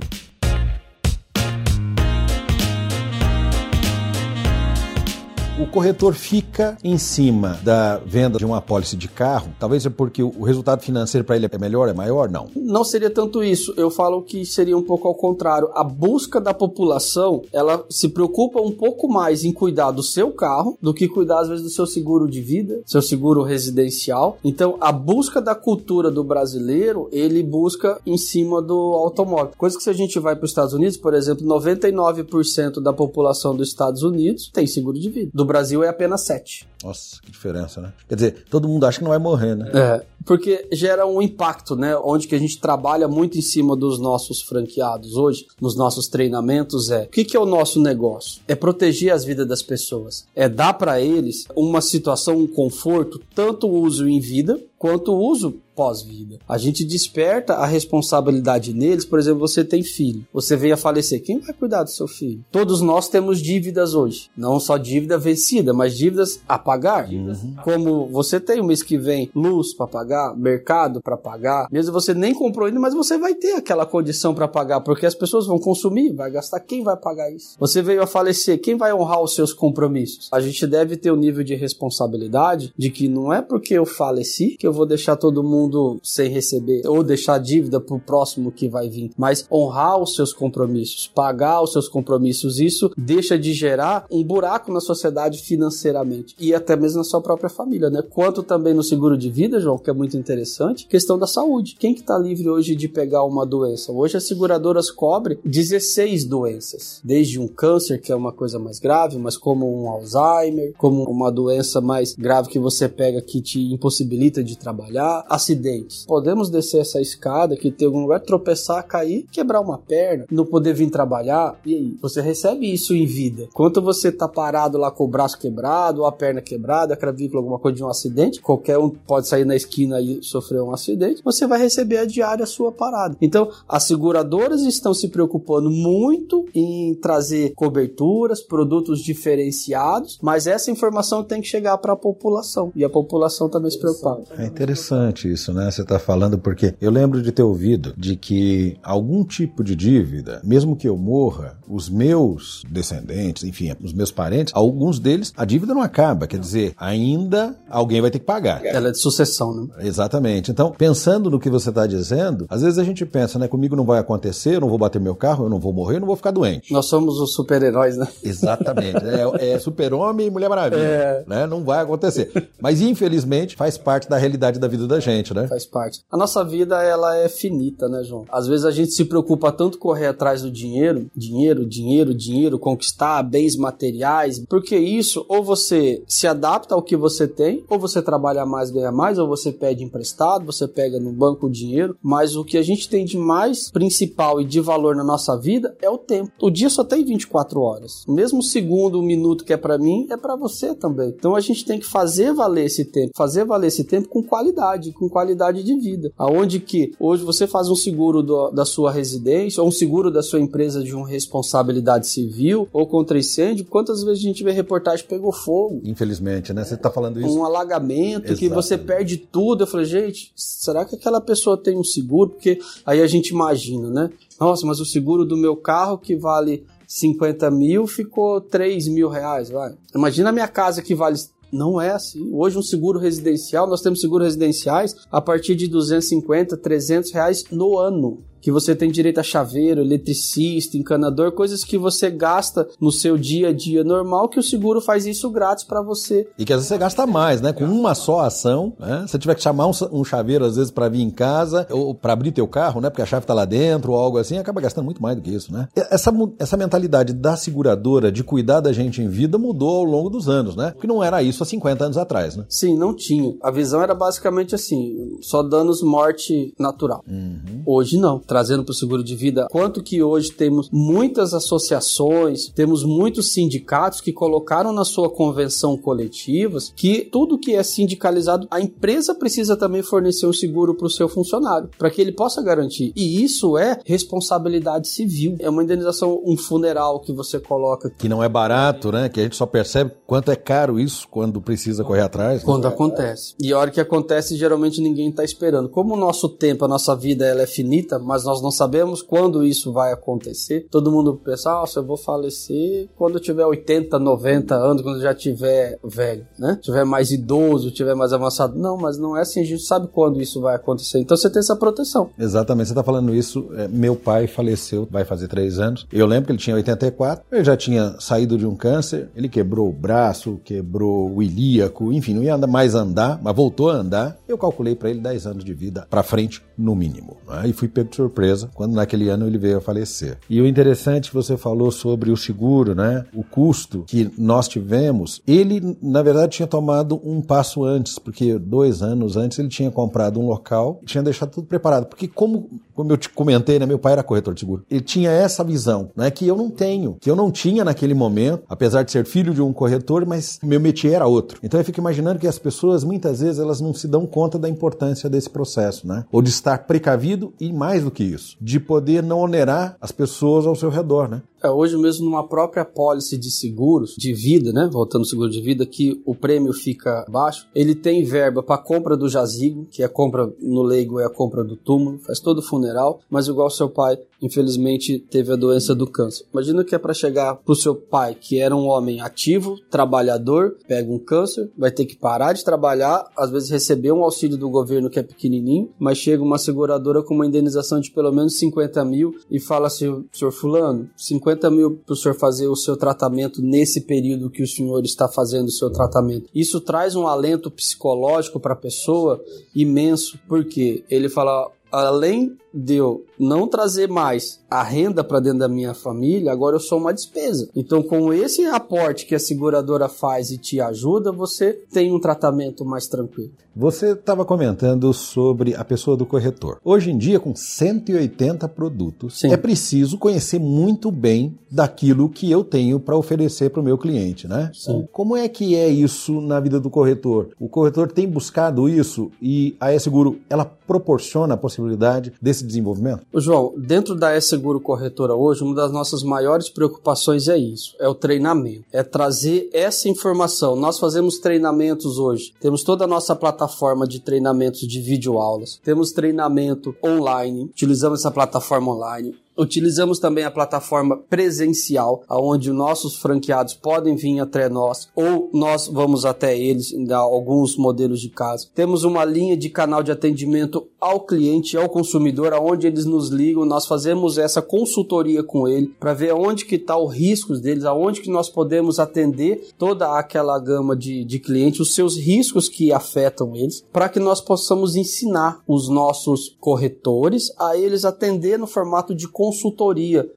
O 5.58 5.66
corretor 5.66 6.14
fica 6.14 6.78
em 6.84 6.98
cima 6.98 7.58
da 7.64 7.98
venda 7.98 8.38
de 8.38 8.46
uma 8.46 8.58
apólice 8.58 8.98
de 8.98 9.08
carro, 9.08 9.54
talvez 9.58 9.86
é 9.86 9.90
porque 9.90 10.22
o 10.22 10.44
resultado 10.44 10.82
financeiro 10.82 11.26
para 11.26 11.38
ele 11.38 11.48
é 11.50 11.58
melhor, 11.58 11.88
é 11.88 11.94
maior? 11.94 12.30
Não. 12.30 12.48
Não 12.56 12.84
seria 12.84 13.10
tanto 13.10 13.42
isso. 13.42 13.74
Eu 13.78 13.90
falo 13.90 14.22
que 14.22 14.46
seria 14.46 14.78
um 14.78 14.82
pouco 14.82 15.08
ao 15.08 15.16
contrário. 15.16 15.70
A 15.74 15.84
busca 15.84 16.42
da 16.42 16.54
população, 16.54 17.42
ela 17.54 17.86
se 17.90 18.10
preocupa 18.10 18.60
um 18.60 18.72
pouco 18.72 19.08
mais 19.08 19.46
em 19.46 19.54
cuidar 19.54 19.92
do 19.92 20.04
seu 20.04 20.32
carro 20.32 20.78
do 20.82 20.94
que 20.94 21.08
cuidar, 21.08 21.40
às 21.40 21.48
vezes, 21.48 21.64
do 21.64 21.70
seu 21.70 21.86
seguro 21.86 22.30
de 22.30 22.42
vida, 22.42 22.82
seu 22.86 23.02
seguro 23.02 23.42
residencial. 23.42 24.38
Então, 24.44 24.78
a 24.82 24.92
busca 24.92 25.42
da 25.42 25.56
cultura 25.56 26.12
do 26.12 26.24
brasileiro, 26.24 27.08
ele 27.12 27.42
busca 27.42 28.00
em 28.06 28.18
cima 28.18 28.62
do 28.62 28.76
automóvel. 28.76 29.54
Coisa 29.58 29.78
que 29.78 29.84
se 29.84 29.90
a 29.90 29.94
gente 29.94 30.20
vai 30.20 30.36
para 30.36 30.46
os 30.46 30.52
Estados 30.52 30.74
Unidos, 30.74 30.98
por 30.98 31.14
exemplo, 31.14 31.48
99% 31.48 32.82
da 32.82 32.92
população 32.92 33.56
dos 33.56 33.70
Estados 33.70 34.04
Unidos 34.04 34.50
tem 34.54 34.68
seguro 34.68 35.00
de 35.00 35.10
vida. 35.10 35.32
Do 35.34 35.45
Brasil 35.46 35.84
é 35.84 35.88
apenas 35.88 36.22
7. 36.22 36.68
Nossa, 36.84 37.20
que 37.22 37.32
diferença, 37.32 37.82
né? 37.82 37.94
Quer 38.08 38.16
dizer, 38.16 38.46
todo 38.50 38.68
mundo 38.68 38.86
acha 38.86 39.00
que 39.00 39.04
não 39.04 39.12
vai 39.12 39.20
morrer, 39.20 39.56
né? 39.56 39.72
É, 39.74 40.06
porque 40.24 40.68
gera 40.72 41.06
um 41.06 41.22
impacto, 41.22 41.76
né? 41.76 41.96
Onde 41.98 42.28
que 42.28 42.36
a 42.36 42.40
gente 42.40 42.60
trabalha 42.60 43.08
muito 43.08 43.38
em 43.38 43.42
cima 43.42 43.76
dos 43.76 44.00
nossos 44.00 44.42
franqueados 44.42 45.16
hoje, 45.16 45.46
nos 45.60 45.76
nossos 45.76 46.08
treinamentos, 46.08 46.92
é 46.92 47.04
o 47.04 47.08
que, 47.08 47.26
que 47.26 47.36
é 47.36 47.40
o 47.40 47.46
nosso 47.46 47.82
negócio? 47.82 48.42
É 48.48 48.56
proteger 48.56 49.12
as 49.14 49.26
vidas 49.26 49.48
das 49.48 49.64
pessoas, 49.64 50.28
é 50.36 50.48
dar 50.48 50.74
para 50.74 51.02
eles 51.02 51.46
uma 51.56 51.82
situação, 51.82 52.38
um 52.38 52.48
conforto, 52.48 53.20
tanto 53.34 53.68
uso 53.68 54.08
em 54.08 54.20
vida 54.20 54.60
quanto 54.78 55.16
uso 55.16 55.60
pós-vida. 55.76 56.40
A 56.48 56.58
gente 56.58 56.86
desperta 56.86 57.56
a 57.56 57.66
responsabilidade 57.66 58.74
neles, 58.74 59.06
por 59.06 59.20
exemplo, 59.20 59.40
você 59.40 59.64
tem 59.64 59.84
filho, 59.84 60.26
você 60.34 60.56
veio 60.56 60.74
a 60.74 60.78
falecer, 60.78 61.22
quem 61.22 61.40
vai 61.40 61.54
cuidar 61.54 61.84
do 61.84 61.90
seu 61.90 62.08
filho? 62.08 62.44
Todos 62.52 62.82
nós 62.82 63.08
temos 63.08 63.42
dívidas 63.42 63.94
hoje, 63.94 64.30
não 64.36 64.60
só 64.60 64.78
dívida 64.78 65.18
vencida, 65.18 65.74
mas 65.74 65.98
dívidas 65.98 66.40
a 66.48 66.58
pagar. 66.58 67.10
Uhum. 67.10 67.56
Como 67.64 68.08
você 68.08 68.40
tem 68.40 68.62
o 68.62 68.64
mês 68.64 68.82
que 68.82 68.98
vem 68.98 69.30
luz 69.36 69.74
para 69.74 69.88
pagar, 69.88 70.36
mercado 70.36 71.02
para 71.02 71.18
pagar, 71.18 71.68
mesmo 71.72 71.92
você 71.92 72.14
nem 72.14 72.34
comprou 72.34 72.68
ainda, 72.68 72.80
mas 72.80 72.94
você 72.94 73.18
vai 73.18 73.36
ter 73.36 73.54
aquela 73.54 73.86
condição 73.86 74.34
para 74.34 74.48
pagar, 74.48 74.82
porque 74.82 75.06
as 75.06 75.16
pessoas 75.16 75.46
vão 75.46 75.60
consumir, 75.60 76.14
vai 76.14 76.32
gastar, 76.32 76.60
quem 76.60 76.84
vai 76.84 76.96
pagar 76.96 77.32
isso? 77.32 77.56
Você 77.60 77.82
veio 77.82 78.02
a 78.02 78.08
falecer, 78.08 78.60
quem 78.62 78.76
vai 78.76 78.94
honrar 78.94 79.22
os 79.22 79.36
seus 79.36 79.54
compromissos? 79.54 80.30
A 80.32 80.40
gente 80.40 80.66
deve 80.66 80.96
ter 80.96 81.12
o 81.12 81.16
um 81.16 81.18
nível 81.18 81.44
de 81.44 81.56
responsabilidade 81.56 82.74
de 82.78 82.90
que 82.90 83.08
não 83.08 83.34
é 83.34 83.42
porque 83.42 83.74
eu 83.74 83.86
faleci 83.86 84.56
que 84.58 84.66
eu 84.66 84.74
vou 84.74 84.86
deixar 84.86 85.16
todo 85.16 85.44
mundo 85.44 85.65
sem 86.04 86.30
receber 86.30 86.88
ou 86.88 87.04
deixar 87.04 87.38
dívida 87.38 87.80
pro 87.80 88.00
próximo 88.00 88.52
que 88.52 88.68
vai 88.68 88.90
vir, 88.90 89.12
mas 89.18 89.46
honrar 89.52 90.02
os 90.02 90.16
seus 90.16 90.34
compromissos, 90.34 91.08
pagar 91.14 91.62
os 91.62 91.72
seus 91.72 91.88
compromissos, 91.88 92.60
isso 92.60 92.92
deixa 92.98 93.38
de 93.38 93.54
gerar 93.54 94.06
um 94.12 94.24
buraco 94.24 94.72
na 94.72 94.80
sociedade 94.80 95.42
financeiramente 95.42 96.36
e 96.40 96.54
até 96.54 96.76
mesmo 96.76 97.00
na 97.00 97.04
sua 97.04 97.22
própria 97.22 97.50
família, 97.50 97.90
né? 97.90 98.02
Quanto 98.02 98.44
também 98.44 98.74
no 98.74 98.84
seguro 98.84 99.18
de 99.18 99.30
vida, 99.30 99.60
João, 99.60 99.78
que 99.78 99.90
é 99.90 99.94
muito 99.94 100.18
interessante, 100.18 100.88
questão 100.88 101.18
da 101.18 101.28
saúde. 101.28 101.76
Quem 101.80 101.94
que 101.94 102.04
tá 102.04 102.18
livre 102.18 102.50
hoje 102.50 102.76
de 102.76 102.88
pegar 102.88 103.24
uma 103.24 103.46
doença? 103.46 103.92
Hoje 103.92 104.18
as 104.18 104.28
seguradoras 104.28 104.90
cobrem 104.92 105.38
16 105.44 106.26
doenças, 106.26 107.02
desde 107.04 107.40
um 107.40 107.48
câncer, 107.48 108.00
que 108.00 108.12
é 108.12 108.16
uma 108.16 108.32
coisa 108.32 108.60
mais 108.60 108.80
grave, 108.80 109.18
mas 109.18 109.38
como 109.38 109.66
um 109.66 109.90
Alzheimer, 109.90 110.74
como 110.78 111.04
uma 111.04 111.32
doença 111.32 111.82
mais 111.82 112.14
grave 112.14 112.50
que 112.50 112.60
você 112.60 112.88
pega 112.88 113.22
que 113.22 113.42
te 113.42 113.74
impossibilita 113.74 114.44
de 114.44 114.58
trabalhar, 114.58 115.26
acidentes. 115.56 116.06
Podemos 116.06 116.50
descer 116.50 116.82
essa 116.82 117.02
escada 117.02 117.56
que 117.56 117.72
tem 117.72 117.88
algum 117.88 118.02
lugar, 118.02 118.20
tropeçar, 118.20 118.86
cair, 118.86 119.26
quebrar 119.32 119.62
uma 119.62 119.78
perna, 119.78 120.26
não 120.30 120.46
poder 120.46 120.74
vir 120.74 120.90
trabalhar. 120.90 121.60
E 121.66 121.74
aí? 121.74 121.98
Você 122.02 122.22
recebe 122.22 122.72
isso 122.72 122.94
em 122.94 123.06
vida. 123.06 123.48
Quanto 123.54 123.82
você 123.82 124.12
tá 124.12 124.28
parado 124.28 124.78
lá 124.78 124.92
com 124.92 125.06
o 125.06 125.08
braço 125.08 125.40
quebrado, 125.40 126.06
a 126.06 126.12
perna 126.12 126.42
quebrada, 126.42 126.94
a 126.94 126.98
cravícula, 126.98 127.40
alguma 127.40 127.60
coisa 127.60 127.78
de 127.78 127.84
um 127.84 127.90
acidente, 127.90 128.42
qualquer 128.42 128.78
um 128.78 128.90
pode 128.90 129.28
sair 129.28 129.46
na 129.46 129.56
esquina 129.56 130.02
e 130.02 130.22
sofrer 130.22 130.62
um 130.62 130.74
acidente, 130.74 131.22
você 131.24 131.48
vai 131.48 131.60
receber 131.60 131.98
a 131.98 132.06
diária 132.06 132.46
sua 132.46 132.72
parada. 132.72 133.16
Então, 133.22 133.50
as 133.68 133.84
seguradoras 133.84 134.62
estão 134.62 134.94
se 134.94 135.08
preocupando 135.08 135.70
muito 135.70 136.46
em 136.54 136.96
trazer 136.96 137.54
coberturas, 137.56 138.42
produtos 138.42 139.00
diferenciados, 139.00 140.20
mas 140.22 140.48
essa 140.48 140.72
informação 140.72 141.24
tem 141.24 141.42
que 141.42 141.48
chegar 141.48 141.78
para 141.78 141.94
a 141.94 141.96
população 141.96 142.72
e 142.76 142.84
a 142.84 142.90
população 142.90 143.50
também 143.50 143.72
se 143.72 143.80
preocupar. 143.80 144.18
É 144.38 144.46
interessante 144.46 145.32
isso, 145.32 145.45
né? 145.54 145.70
Você 145.70 145.82
está 145.82 146.00
falando 146.00 146.38
porque 146.38 146.76
eu 146.80 146.92
lembro 146.92 147.22
de 147.22 147.32
ter 147.32 147.44
ouvido 147.44 147.94
de 147.98 148.16
que 148.16 148.78
algum 148.84 149.24
tipo 149.24 149.64
de 149.64 149.76
dívida, 149.76 150.42
mesmo 150.44 150.76
que 150.76 150.88
eu 150.88 150.98
morra, 150.98 151.58
os 151.68 151.90
meus 151.90 152.64
descendentes, 152.70 153.44
enfim, 153.44 153.74
os 153.84 153.94
meus 153.94 154.12
parentes, 154.12 154.54
alguns 154.56 155.00
deles, 155.00 155.34
a 155.36 155.46
dívida 155.46 155.74
não 155.74 155.82
acaba, 155.82 156.28
quer 156.28 156.40
dizer, 156.40 156.74
ainda 156.78 157.56
alguém 157.70 158.02
vai 158.02 158.12
ter 158.12 158.20
que 158.20 158.26
pagar. 158.26 158.66
Ela 158.66 158.90
é 158.90 158.92
de 158.92 159.00
sucessão, 159.00 159.54
né? 159.54 159.68
Exatamente. 159.80 160.52
Então, 160.52 160.72
pensando 160.72 161.30
no 161.30 161.40
que 161.40 161.50
você 161.50 161.70
está 161.70 161.86
dizendo, 161.86 162.46
às 162.50 162.62
vezes 162.62 162.80
a 162.80 162.84
gente 162.84 163.06
pensa, 163.06 163.38
né? 163.40 163.48
Comigo 163.48 163.76
não 163.76 163.86
vai 163.86 164.00
acontecer, 164.00 164.56
eu 164.56 164.62
não 164.62 164.70
vou 164.70 164.78
bater 164.78 165.02
meu 165.02 165.16
carro, 165.16 165.46
eu 165.46 165.50
não 165.50 165.60
vou 165.60 165.74
morrer, 165.74 165.98
eu 165.98 166.00
não 166.00 166.08
vou 166.08 166.16
ficar 166.16 166.32
doente. 166.32 166.72
Nós 166.72 166.88
somos 166.88 167.20
os 167.20 167.34
super-heróis, 167.34 167.98
né? 167.98 168.08
Exatamente. 168.24 168.98
é, 169.40 169.54
é 169.54 169.60
super-homem 169.60 170.28
e 170.28 170.32
mulher 170.32 170.50
maravilha. 170.50 170.82
É. 170.82 171.24
Né? 171.28 171.48
Não 171.48 171.64
vai 171.64 171.82
acontecer. 171.82 172.50
Mas, 172.60 172.82
infelizmente, 172.82 173.56
faz 173.56 173.78
parte 173.78 174.10
da 174.10 174.18
realidade 174.18 174.60
da 174.60 174.68
vida 174.68 174.88
da 174.88 175.00
gente, 175.00 175.34
né? 175.42 175.48
Faz 175.48 175.66
parte. 175.66 176.02
A 176.12 176.18
nossa 176.18 176.44
vida, 176.44 176.82
ela 176.82 177.18
é 177.18 177.30
finita, 177.30 177.88
né, 177.88 178.04
João? 178.04 178.26
Às 178.30 178.48
vezes 178.48 178.66
a 178.66 178.72
gente 178.72 178.92
se 178.92 179.06
preocupa 179.06 179.52
tanto 179.52 179.78
correr 179.78 180.08
atrás 180.08 180.42
do 180.42 180.52
dinheiro, 180.52 181.10
dinheiro, 181.16 181.66
dinheiro, 181.66 182.14
dinheiro, 182.14 182.60
conquistar 182.60 183.22
bens 183.24 183.56
materiais, 183.56 184.44
porque 184.50 184.78
isso, 184.78 185.26
ou 185.28 185.44
você 185.44 186.04
se 186.08 186.28
adapta 186.28 186.74
ao 186.74 186.82
que 186.82 186.96
você 186.96 187.28
tem, 187.28 187.64
ou 187.70 187.78
você 187.78 188.02
trabalha 188.02 188.46
mais, 188.46 188.72
ganha 188.72 188.92
mais, 188.92 189.18
ou 189.18 189.28
você 189.28 189.52
pede 189.52 189.84
emprestado, 189.84 190.46
você 190.46 190.68
pega 190.68 191.00
no 191.00 191.12
banco 191.12 191.48
o 191.48 191.52
dinheiro, 191.52 191.98
mas 192.02 192.36
o 192.36 192.44
que 192.44 192.58
a 192.58 192.64
gente 192.64 192.90
tem 192.90 193.06
de 193.06 193.18
mais 193.18 193.70
principal 193.70 194.40
e 194.40 194.46
de 194.46 194.60
valor 194.60 194.96
na 194.96 195.04
nossa 195.04 195.38
vida 195.38 195.76
é 195.82 195.90
o 195.90 195.98
tempo. 195.98 196.32
O 196.42 196.50
dia 196.50 196.70
só 196.70 196.84
tem 196.84 197.04
24 197.04 197.60
horas. 197.62 198.04
O 198.08 198.14
mesmo 198.14 198.42
segundo, 198.42 199.00
o 199.00 199.04
minuto 199.04 199.44
que 199.44 199.54
é 199.54 199.58
para 199.58 199.78
mim, 199.78 200.08
é 200.10 200.18
para 200.18 200.36
você 200.36 200.74
também. 200.74 201.10
Então 201.10 201.36
a 201.36 201.42
gente 201.42 201.66
tem 201.66 201.80
que 201.80 201.86
fazer 201.86 202.34
valer 202.34 202.66
esse 202.66 202.86
tempo, 202.86 203.12
fazer 203.16 203.46
valer 203.46 203.68
esse 203.68 203.84
tempo 203.84 204.10
com 204.10 204.24
qualidade, 204.24 204.92
com 204.92 205.10
qualidade 205.10 205.25
de 205.34 205.80
vida. 205.80 206.12
Aonde 206.18 206.60
que 206.60 206.94
hoje 207.00 207.24
você 207.24 207.48
faz 207.48 207.70
um 207.70 207.76
seguro 207.76 208.22
do, 208.22 208.50
da 208.52 208.66
sua 208.66 208.92
residência, 208.92 209.62
ou 209.62 209.70
um 209.70 209.72
seguro 209.72 210.12
da 210.12 210.22
sua 210.22 210.40
empresa 210.40 210.84
de 210.84 210.94
uma 210.94 211.08
responsabilidade 211.08 212.08
civil, 212.08 212.68
ou 212.72 212.86
contra 212.86 213.18
incêndio, 213.18 213.66
quantas 213.66 214.04
vezes 214.04 214.20
a 214.20 214.28
gente 214.28 214.44
vê 214.44 214.52
reportagem 214.52 215.06
pegou 215.08 215.32
fogo? 215.32 215.82
Infelizmente, 215.84 216.54
né? 216.54 216.64
Você 216.64 216.78
tá 216.78 216.92
falando 216.92 217.20
isso. 217.20 217.38
Um 217.38 217.46
alagamento 217.46 218.36
que 218.36 218.50
você 218.50 218.78
perde 218.78 219.18
tudo. 219.18 219.64
Eu 219.64 219.68
falei, 219.68 219.86
gente, 219.86 220.32
será 220.36 220.86
que 220.86 220.96
aquela 220.96 221.22
pessoa 221.22 221.58
tem 221.58 221.78
um 221.78 221.84
seguro? 221.84 222.32
Porque 222.32 222.60
aí 222.86 223.02
a 223.02 223.08
gente 223.08 223.30
imagina, 223.30 223.90
né? 223.90 224.10
Nossa, 224.40 224.66
mas 224.66 224.80
o 224.80 224.86
seguro 224.86 225.26
do 225.26 225.38
meu 225.38 225.56
carro 225.56 225.98
que 225.98 226.16
vale 226.16 226.66
50 226.88 227.50
mil 227.52 227.88
ficou 227.88 228.40
3 228.40 228.88
mil 228.88 229.10
reais, 229.10 229.50
vai. 229.50 229.74
Imagina 229.94 230.30
a 230.30 230.32
minha 230.32 230.48
casa 230.48 230.82
que 230.82 230.94
vale 230.94 231.18
não 231.56 231.80
é 231.80 231.92
assim. 231.92 232.30
Hoje 232.34 232.58
um 232.58 232.62
seguro 232.62 233.00
residencial, 233.00 233.68
nós 233.68 233.82
temos 233.82 234.02
seguros 234.02 234.28
residenciais 234.28 234.96
a 235.10 235.22
partir 235.22 235.56
de 235.56 235.68
250, 235.68 236.58
300 236.58 237.12
reais 237.14 237.44
no 237.50 237.78
ano 237.78 238.24
que 238.46 238.52
você 238.52 238.76
tem 238.76 238.92
direito 238.92 239.18
a 239.18 239.24
chaveiro, 239.24 239.82
eletricista, 239.82 240.78
encanador, 240.78 241.32
coisas 241.32 241.64
que 241.64 241.80
você 241.80 242.12
gasta 242.12 242.68
no 242.80 242.92
seu 242.92 243.18
dia 243.18 243.48
a 243.48 243.52
dia 243.52 243.84
normal, 243.84 244.30
que 244.30 244.38
o 244.38 244.44
seguro 244.44 244.80
faz 244.80 245.08
isso 245.08 245.32
grátis 245.32 245.64
para 245.64 245.82
você. 245.82 246.28
E 246.38 246.46
que 246.46 246.54
às 246.54 246.58
vezes 246.58 246.68
você 246.68 246.78
gasta 246.78 247.08
mais, 247.08 247.42
né? 247.42 247.52
Com 247.52 247.64
uma 247.64 247.96
só 247.96 248.20
ação, 248.20 248.74
né? 248.80 249.02
Se 249.08 249.14
você 249.14 249.18
tiver 249.18 249.34
que 249.34 249.42
chamar 249.42 249.66
um, 249.66 249.72
um 249.92 250.06
chaveiro 250.06 250.46
às 250.46 250.58
vezes 250.58 250.70
para 250.70 250.88
vir 250.88 251.02
em 251.02 251.10
casa 251.10 251.66
ou 251.72 251.96
para 251.96 252.14
abrir 252.14 252.32
teu 252.34 252.48
carro, 252.48 252.80
né? 252.80 252.92
Porque 252.92 253.02
a 253.02 253.06
chave 253.08 253.26
tá 253.26 253.34
lá 253.34 253.46
dentro 253.46 253.94
ou 253.94 253.98
algo 253.98 254.20
assim, 254.20 254.38
acaba 254.38 254.62
gastando 254.62 254.86
muito 254.86 255.02
mais 255.02 255.16
do 255.16 255.24
que 255.24 255.32
isso, 255.32 255.52
né? 255.52 255.68
Essa, 255.76 256.14
essa 256.38 256.56
mentalidade 256.56 257.14
da 257.14 257.36
seguradora 257.36 258.12
de 258.12 258.24
cuidar 258.24 258.60
da 258.60 258.72
gente 258.72 259.02
em 259.02 259.10
vida 259.10 259.40
mudou 259.40 259.78
ao 259.78 259.84
longo 259.84 260.08
dos 260.08 260.30
anos, 260.30 260.56
né? 260.56 260.70
Porque 260.70 260.86
não 260.86 261.04
era 261.04 261.24
isso 261.24 261.42
há 261.42 261.48
50 261.48 261.84
anos 261.84 261.98
atrás, 261.98 262.36
né? 262.36 262.46
Sim, 262.48 262.78
não 262.78 262.96
tinha. 262.96 263.36
A 263.42 263.50
visão 263.50 263.82
era 263.82 263.96
basicamente 263.96 264.54
assim, 264.54 265.18
só 265.20 265.42
danos 265.42 265.82
morte 265.82 266.54
natural. 266.60 267.04
Uhum. 267.08 267.64
Hoje 267.66 267.98
não 267.98 268.20
trazendo 268.36 268.66
para 268.66 268.74
o 268.74 268.76
seguro 268.76 269.02
de 269.02 269.16
vida, 269.16 269.48
quanto 269.50 269.82
que 269.82 270.04
hoje 270.04 270.30
temos 270.30 270.70
muitas 270.70 271.34
associações, 271.34 272.50
temos 272.50 272.84
muitos 272.84 273.32
sindicatos 273.32 274.02
que 274.02 274.12
colocaram 274.12 274.74
na 274.74 274.84
sua 274.84 275.10
convenção 275.10 275.78
coletivas 275.78 276.74
que 276.76 277.08
tudo 277.10 277.38
que 277.38 277.56
é 277.56 277.64
sindicalizado, 277.64 278.46
a 278.52 278.60
empresa 278.60 279.16
precisa 279.16 279.56
também 279.56 279.82
fornecer 279.82 280.28
um 280.28 280.34
seguro 280.34 280.76
para 280.76 280.88
o 280.88 280.90
seu 280.90 281.08
funcionário, 281.08 281.70
para 281.78 281.90
que 281.90 282.02
ele 282.02 282.12
possa 282.12 282.42
garantir. 282.42 282.92
E 282.94 283.24
isso 283.24 283.58
é 283.58 283.80
responsabilidade 283.86 284.90
civil. 284.90 285.38
É 285.40 285.50
uma 285.50 285.64
indenização, 285.64 286.22
um 286.26 286.36
funeral 286.36 287.00
que 287.00 287.14
você 287.14 287.40
coloca. 287.40 287.90
Que 287.90 288.10
não 288.10 288.22
é 288.22 288.28
barato, 288.28 288.92
né? 288.92 289.08
Que 289.08 289.22
a 289.22 289.24
gente 289.24 289.38
só 289.38 289.46
percebe 289.46 289.92
quanto 290.06 290.30
é 290.30 290.36
caro 290.36 290.78
isso 290.78 291.08
quando 291.10 291.40
precisa 291.40 291.86
correr 291.86 292.02
atrás. 292.02 292.42
Né? 292.42 292.46
Quando 292.46 292.68
acontece. 292.68 293.34
E 293.40 293.54
a 293.54 293.58
hora 293.58 293.72
que 293.72 293.80
acontece, 293.80 294.36
geralmente 294.36 294.82
ninguém 294.82 295.10
está 295.10 295.24
esperando. 295.24 295.70
Como 295.70 295.94
o 295.94 295.98
nosso 295.98 296.28
tempo, 296.28 296.66
a 296.66 296.68
nossa 296.68 296.94
vida, 296.98 297.26
ela 297.26 297.44
é 297.44 297.48
finita, 297.48 297.98
mas 297.98 298.25
nós 298.26 298.42
não 298.42 298.52
sabemos 298.52 299.02
quando 299.02 299.44
isso 299.44 299.72
vai 299.72 299.92
acontecer. 299.92 300.68
Todo 300.70 300.92
mundo 300.92 301.20
pensa, 301.24 301.52
ah, 301.52 301.66
eu 301.76 301.84
vou 301.84 301.98
falecer 301.98 302.88
quando 302.96 303.16
eu 303.16 303.22
tiver 303.22 303.46
80, 303.46 303.98
90 304.00 304.56
anos, 304.56 304.82
quando 304.82 304.98
eu 304.98 305.02
já 305.02 305.14
tiver 305.14 305.80
velho, 305.84 306.26
né? 306.38 306.60
Tiver 306.62 306.86
mais 306.86 307.12
idoso, 307.12 307.72
tiver 307.72 307.96
mais 307.96 308.14
avançado. 308.14 308.58
Não, 308.58 308.78
mas 308.78 308.98
não 308.98 309.18
é 309.18 309.22
assim, 309.22 309.42
a 309.42 309.46
gente 309.46 309.64
sabe 309.64 309.88
quando 309.88 310.22
isso 310.22 310.42
vai 310.42 310.56
acontecer. 310.56 311.00
Então 311.00 311.16
você 311.16 311.30
tem 311.30 311.40
essa 311.40 311.56
proteção. 311.56 312.10
Exatamente, 312.18 312.68
você 312.68 312.74
está 312.74 312.84
falando 312.84 313.14
isso. 313.14 313.48
É, 313.56 313.68
meu 313.68 313.96
pai 313.96 314.28
faleceu, 314.28 314.88
vai 314.90 315.06
fazer 315.06 315.28
três 315.28 315.60
anos. 315.60 315.88
Eu 315.92 316.06
lembro 316.06 316.28
que 316.28 316.32
ele 316.32 316.40
tinha 316.40 316.56
84, 316.56 317.26
ele 317.32 317.44
já 317.44 317.58
tinha 317.58 317.96
saído 318.00 318.38
de 318.38 318.46
um 318.46 318.56
câncer, 318.56 319.10
ele 319.16 319.30
quebrou 319.30 319.70
o 319.70 319.74
braço, 319.74 320.40
quebrou 320.44 321.12
o 321.14 321.22
ilíaco, 321.22 321.92
enfim, 321.92 322.14
não 322.14 322.24
ia 322.24 322.38
mais 322.38 322.76
andar, 322.76 323.20
mas 323.22 323.36
voltou 323.36 323.70
a 323.70 323.76
andar. 323.76 324.18
Eu 324.28 324.38
calculei 324.38 324.76
para 324.76 324.90
ele 324.90 325.00
10 325.00 325.28
anos 325.28 325.44
de 325.44 325.54
vida 325.54 325.88
para 325.90 326.04
frente, 326.04 326.42
no 326.58 326.76
mínimo. 326.76 327.18
Né? 327.28 327.50
E 327.50 327.54
fui 327.54 327.68
pego 327.68 327.90
de 327.90 327.96
surpresa 327.96 328.50
quando 328.54 328.74
naquele 328.74 329.10
ano 329.10 329.28
ele 329.28 329.38
veio 329.38 329.58
a 329.58 329.62
falecer. 329.62 330.18
E 330.30 330.42
o 330.42 330.48
interessante 330.48 331.10
que 331.10 331.16
você 331.16 331.38
falou 331.38 331.72
sobre 331.72 332.12
o 332.12 332.18
seguro, 332.18 332.76
né? 332.76 333.06
O 333.14 333.24
custo 333.24 333.84
que 333.88 334.12
nós 334.18 334.48
tivemos, 334.48 335.22
ele 335.28 335.78
na 335.82 336.02
verdade 336.02 336.38
tinha 336.38 336.48
tomado 336.48 337.00
um 337.04 337.22
passo 337.22 337.64
antes, 337.64 338.00
porque 338.00 338.38
dois 338.38 338.82
anos 338.82 339.18
antes 339.18 339.40
ele 339.40 339.50
tinha 339.50 339.72
comprado 339.72 340.20
um 340.20 340.28
local, 340.28 340.82
tinha 340.86 341.04
deixado 341.04 341.32
tudo 341.32 341.48
preparado, 341.48 341.88
porque 341.88 342.08
como 342.08 342.50
como 342.76 342.92
eu 342.92 342.98
te 342.98 343.10
comentei, 343.10 343.58
né, 343.58 343.66
meu 343.66 343.80
pai 343.80 343.94
era 343.94 344.04
corretor 344.04 344.34
de 344.34 344.42
seguro. 344.42 344.66
Ele 344.70 344.82
tinha 344.82 345.10
essa 345.10 345.44
visão, 345.44 345.90
né, 345.96 346.12
que 346.12 346.28
eu 346.28 346.36
não 346.36 346.50
tenho, 346.50 346.98
que 347.00 347.10
eu 347.10 347.16
não 347.16 347.32
tinha 347.32 347.64
naquele 347.64 347.94
momento, 347.94 348.44
apesar 348.50 348.84
de 348.84 348.92
ser 348.92 349.06
filho 349.06 349.34
de 349.34 349.42
um 349.42 349.54
corretor, 349.54 350.06
mas 350.06 350.40
meu 350.44 350.60
métier 350.60 350.94
era 350.94 351.08
outro. 351.08 351.40
Então 351.42 351.60
eu 351.60 351.64
fico 351.64 351.80
imaginando 351.80 352.20
que 352.20 352.28
as 352.28 352.38
pessoas 352.38 352.84
muitas 352.84 353.22
vezes 353.22 353.40
elas 353.40 353.62
não 353.62 353.74
se 353.74 353.88
dão 353.88 354.06
conta 354.06 354.38
da 354.38 354.50
importância 354.50 355.10
desse 355.10 355.30
processo, 355.30 355.88
né? 355.88 356.06
Ou 356.12 356.22
de 356.22 356.30
estar 356.30 356.66
precavido 356.66 357.34
e 357.40 357.54
mais 357.54 357.84
do 357.84 357.92
que 357.92 358.04
isso, 358.04 358.36
de 358.42 358.60
poder 358.60 359.02
não 359.02 359.20
onerar 359.20 359.78
as 359.80 359.92
pessoas 359.92 360.46
ao 360.46 360.56
seu 360.56 360.70
redor, 360.70 361.08
né? 361.08 361.22
É, 361.46 361.50
hoje 361.50 361.78
mesmo 361.78 362.06
numa 362.06 362.28
própria 362.28 362.66
pólice 362.66 363.18
de 363.18 363.30
seguros 363.30 363.94
de 363.96 364.14
vida, 364.14 364.52
né? 364.52 364.68
Voltando 364.72 365.02
ao 365.02 365.08
seguro 365.08 365.30
de 365.30 365.42
vida, 365.42 365.64
que 365.64 366.02
o 366.04 366.16
prêmio 366.16 366.52
fica 366.52 367.06
baixo, 367.08 367.48
ele 367.54 367.76
tem 367.76 368.04
verba 368.04 368.42
para 368.42 368.58
compra 368.58 368.98
do 368.98 369.08
jazigo, 369.08 369.68
que 369.70 369.84
é 369.84 369.88
compra 369.88 370.28
no 370.42 370.64
leigo 370.64 371.00
é 371.00 371.06
a 371.06 371.10
compra 371.10 371.44
do 371.44 371.56
túmulo, 371.56 372.00
faz 372.00 372.20
todo 372.20 372.40
o 372.40 372.42
funeral, 372.66 373.00
mas 373.10 373.28
igual 373.28 373.50
seu 373.50 373.70
pai, 373.70 373.98
infelizmente 374.22 375.00
teve 375.00 375.32
a 375.32 375.36
doença 375.36 375.76
do 375.76 375.88
câncer. 375.88 376.26
Imagina 376.34 376.64
que 376.64 376.74
é 376.74 376.78
para 376.78 376.94
chegar 376.94 377.36
pro 377.36 377.56
seu 377.56 377.76
pai, 377.76 378.16
que 378.20 378.40
era 378.40 378.56
um 378.56 378.68
homem 378.68 379.02
ativo, 379.02 379.58
trabalhador, 379.70 380.58
pega 380.68 380.92
um 380.92 381.00
câncer, 381.00 381.50
vai 381.58 381.72
ter 381.72 381.86
que 381.86 381.96
parar 381.96 382.34
de 382.34 382.44
trabalhar, 382.44 383.06
às 383.18 383.30
vezes 383.30 383.50
receber 383.50 383.92
um 383.92 384.04
auxílio 384.04 384.38
do 384.38 384.50
governo 384.50 384.90
que 384.90 385.00
é 385.00 385.04
pequenininho, 385.04 385.70
mas 385.80 385.98
chega 385.98 386.24
uma 386.24 386.38
seguradora 386.38 387.04
com 387.04 387.14
uma 387.14 387.28
indenização 387.28 387.80
de 387.80 387.92
pelo 387.92 388.12
menos 388.12 388.38
50 388.38 388.84
mil 388.86 389.16
e 389.30 389.40
fala 389.40 389.68
assim, 389.68 390.06
senhor 390.12 390.32
fulano, 390.32 390.90
50 390.98 391.36
50 391.46 391.52
mil 391.52 391.72
para 391.86 391.94
o 391.94 391.96
senhor 391.96 392.16
fazer 392.16 392.48
o 392.48 392.56
seu 392.56 392.78
tratamento 392.78 393.42
nesse 393.42 393.82
período 393.82 394.30
que 394.30 394.44
o 394.44 394.48
senhor 394.48 394.84
está 394.84 395.08
fazendo 395.08 395.48
o 395.48 395.52
seu 395.52 395.70
tratamento. 395.70 396.30
Isso 396.34 396.62
traz 396.62 396.96
um 396.96 397.08
alento 397.08 397.52
psicológico 397.52 398.40
para 398.40 398.54
a 398.54 398.58
pessoa 398.58 399.24
imenso, 399.54 400.20
porque 400.28 400.84
ele 400.90 401.10
fala, 401.10 401.52
além 401.76 402.38
de 402.54 402.76
eu 402.76 403.06
não 403.20 403.48
trazer 403.48 403.88
mais 403.88 404.40
a 404.50 404.64
renda 404.64 405.04
para 405.04 405.20
dentro 405.20 405.40
da 405.40 405.50
minha 405.50 405.74
família, 405.74 406.32
agora 406.32 406.56
eu 406.56 406.60
sou 406.60 406.80
uma 406.80 406.94
despesa. 406.94 407.50
Então, 407.56 407.82
com 407.82 408.14
esse 408.14 408.46
aporte 408.46 409.06
que 409.06 409.16
a 409.16 409.20
seguradora 409.20 409.90
faz 409.90 410.32
e 410.32 410.38
te 410.38 410.60
ajuda, 410.62 411.12
você 411.12 411.54
tem 411.72 411.92
um 411.92 412.00
tratamento 412.00 412.64
mais 412.66 412.88
tranquilo. 412.88 413.32
Você 413.56 413.94
estava 413.94 414.26
comentando 414.26 414.92
sobre 414.94 415.56
a 415.56 415.64
pessoa 415.64 415.96
do 415.96 416.06
corretor. 416.06 416.60
Hoje 416.62 416.92
em 416.92 416.98
dia, 416.98 417.22
com 417.22 417.34
180 417.34 418.50
produtos, 418.50 419.22
Sim. 419.22 419.32
é 419.32 419.38
preciso 419.38 419.98
conhecer 419.98 420.40
muito 420.40 420.92
bem 420.92 421.38
daquilo 421.50 422.10
que 422.10 422.30
eu 422.30 422.44
tenho 422.44 422.82
para 422.82 422.98
oferecer 422.98 423.50
para 423.50 423.62
o 423.62 423.64
meu 423.64 423.78
cliente, 423.78 424.28
né? 424.28 424.52
Sim. 424.54 424.86
Como 424.92 425.16
é 425.16 425.30
que 425.30 425.56
é 425.56 425.70
isso 425.70 426.20
na 426.20 426.38
vida 426.42 426.60
do 426.60 426.70
corretor? 426.70 427.30
O 427.40 427.48
corretor 427.48 427.90
tem 427.90 428.10
buscado 428.10 428.68
isso 428.68 429.10
e 429.22 429.56
a 429.58 429.74
E-Seguro, 429.74 430.20
ela 430.30 430.44
proporciona 430.44 431.36
a 431.36 431.38
possibilidade 431.38 432.12
desse 432.22 432.46
desenvolvimento? 432.46 433.06
João, 433.22 433.54
dentro 433.58 433.96
da 433.96 434.16
E-Seguro 434.16 434.60
Corretora 434.60 435.16
hoje, 435.16 435.44
uma 435.44 435.56
das 435.56 435.72
nossas 435.72 436.04
maiores 436.04 436.50
preocupações 436.50 437.28
é 437.28 437.38
isso, 437.38 437.76
é 437.80 437.88
o 437.88 437.96
treinamento, 437.96 438.66
é 438.72 438.84
trazer 438.84 439.50
essa 439.54 439.88
informação. 439.88 440.56
Nós 440.56 440.78
fazemos 440.80 441.18
treinamentos 441.18 441.98
hoje, 441.98 442.34
temos 442.40 442.64
toda 442.64 442.84
a 442.84 442.88
nossa 442.88 443.16
plataforma 443.16 443.88
de 443.88 444.00
treinamentos 444.00 444.62
de 444.68 444.82
videoaulas, 444.82 445.60
temos 445.64 445.92
treinamento 445.92 446.76
online, 446.84 447.44
utilizamos 447.44 448.00
essa 448.00 448.12
plataforma 448.12 448.74
online, 448.74 449.16
Utilizamos 449.38 450.00
também 450.00 450.24
a 450.24 450.32
plataforma 450.32 450.98
presencial, 450.98 452.04
onde 452.10 452.52
nossos 452.52 452.96
franqueados 452.96 453.54
podem 453.54 453.96
vir 453.96 454.20
até 454.20 454.48
nós 454.48 454.88
ou 454.96 455.30
nós 455.34 455.68
vamos 455.68 456.06
até 456.06 456.38
eles 456.38 456.72
em 456.72 456.90
alguns 456.94 457.58
modelos 457.58 458.00
de 458.00 458.10
casa. 458.10 458.48
Temos 458.56 458.84
uma 458.84 459.04
linha 459.04 459.36
de 459.36 459.50
canal 459.50 459.84
de 459.84 459.92
atendimento 459.92 460.68
ao 460.80 461.02
cliente, 461.02 461.58
ao 461.58 461.68
consumidor, 461.68 462.34
aonde 462.34 462.68
eles 462.68 462.86
nos 462.86 463.10
ligam, 463.10 463.44
nós 463.44 463.66
fazemos 463.66 464.18
essa 464.18 464.42
consultoria 464.42 465.24
com 465.24 465.48
ele 465.48 465.68
para 465.80 465.94
ver 465.94 466.14
onde 466.14 466.46
que 466.46 466.56
está 466.56 466.78
os 466.78 466.94
riscos 466.94 467.42
deles, 467.42 467.66
aonde 467.66 468.02
que 468.02 468.10
nós 468.10 468.30
podemos 468.30 468.80
atender 468.80 469.50
toda 469.58 469.98
aquela 469.98 470.40
gama 470.40 470.76
de, 470.76 471.04
de 471.04 471.20
clientes, 471.20 471.60
os 471.60 471.74
seus 471.74 471.98
riscos 471.98 472.48
que 472.48 472.72
afetam 472.72 473.36
eles, 473.36 473.66
para 473.74 473.90
que 473.90 474.00
nós 474.00 474.22
possamos 474.22 474.76
ensinar 474.76 475.42
os 475.48 475.68
nossos 475.68 476.36
corretores 476.40 477.34
a 477.38 477.58
eles 477.58 477.84
atender 477.84 478.38
no 478.38 478.48
formato 478.48 478.94
de 478.94 479.08
consultoria 479.08 479.25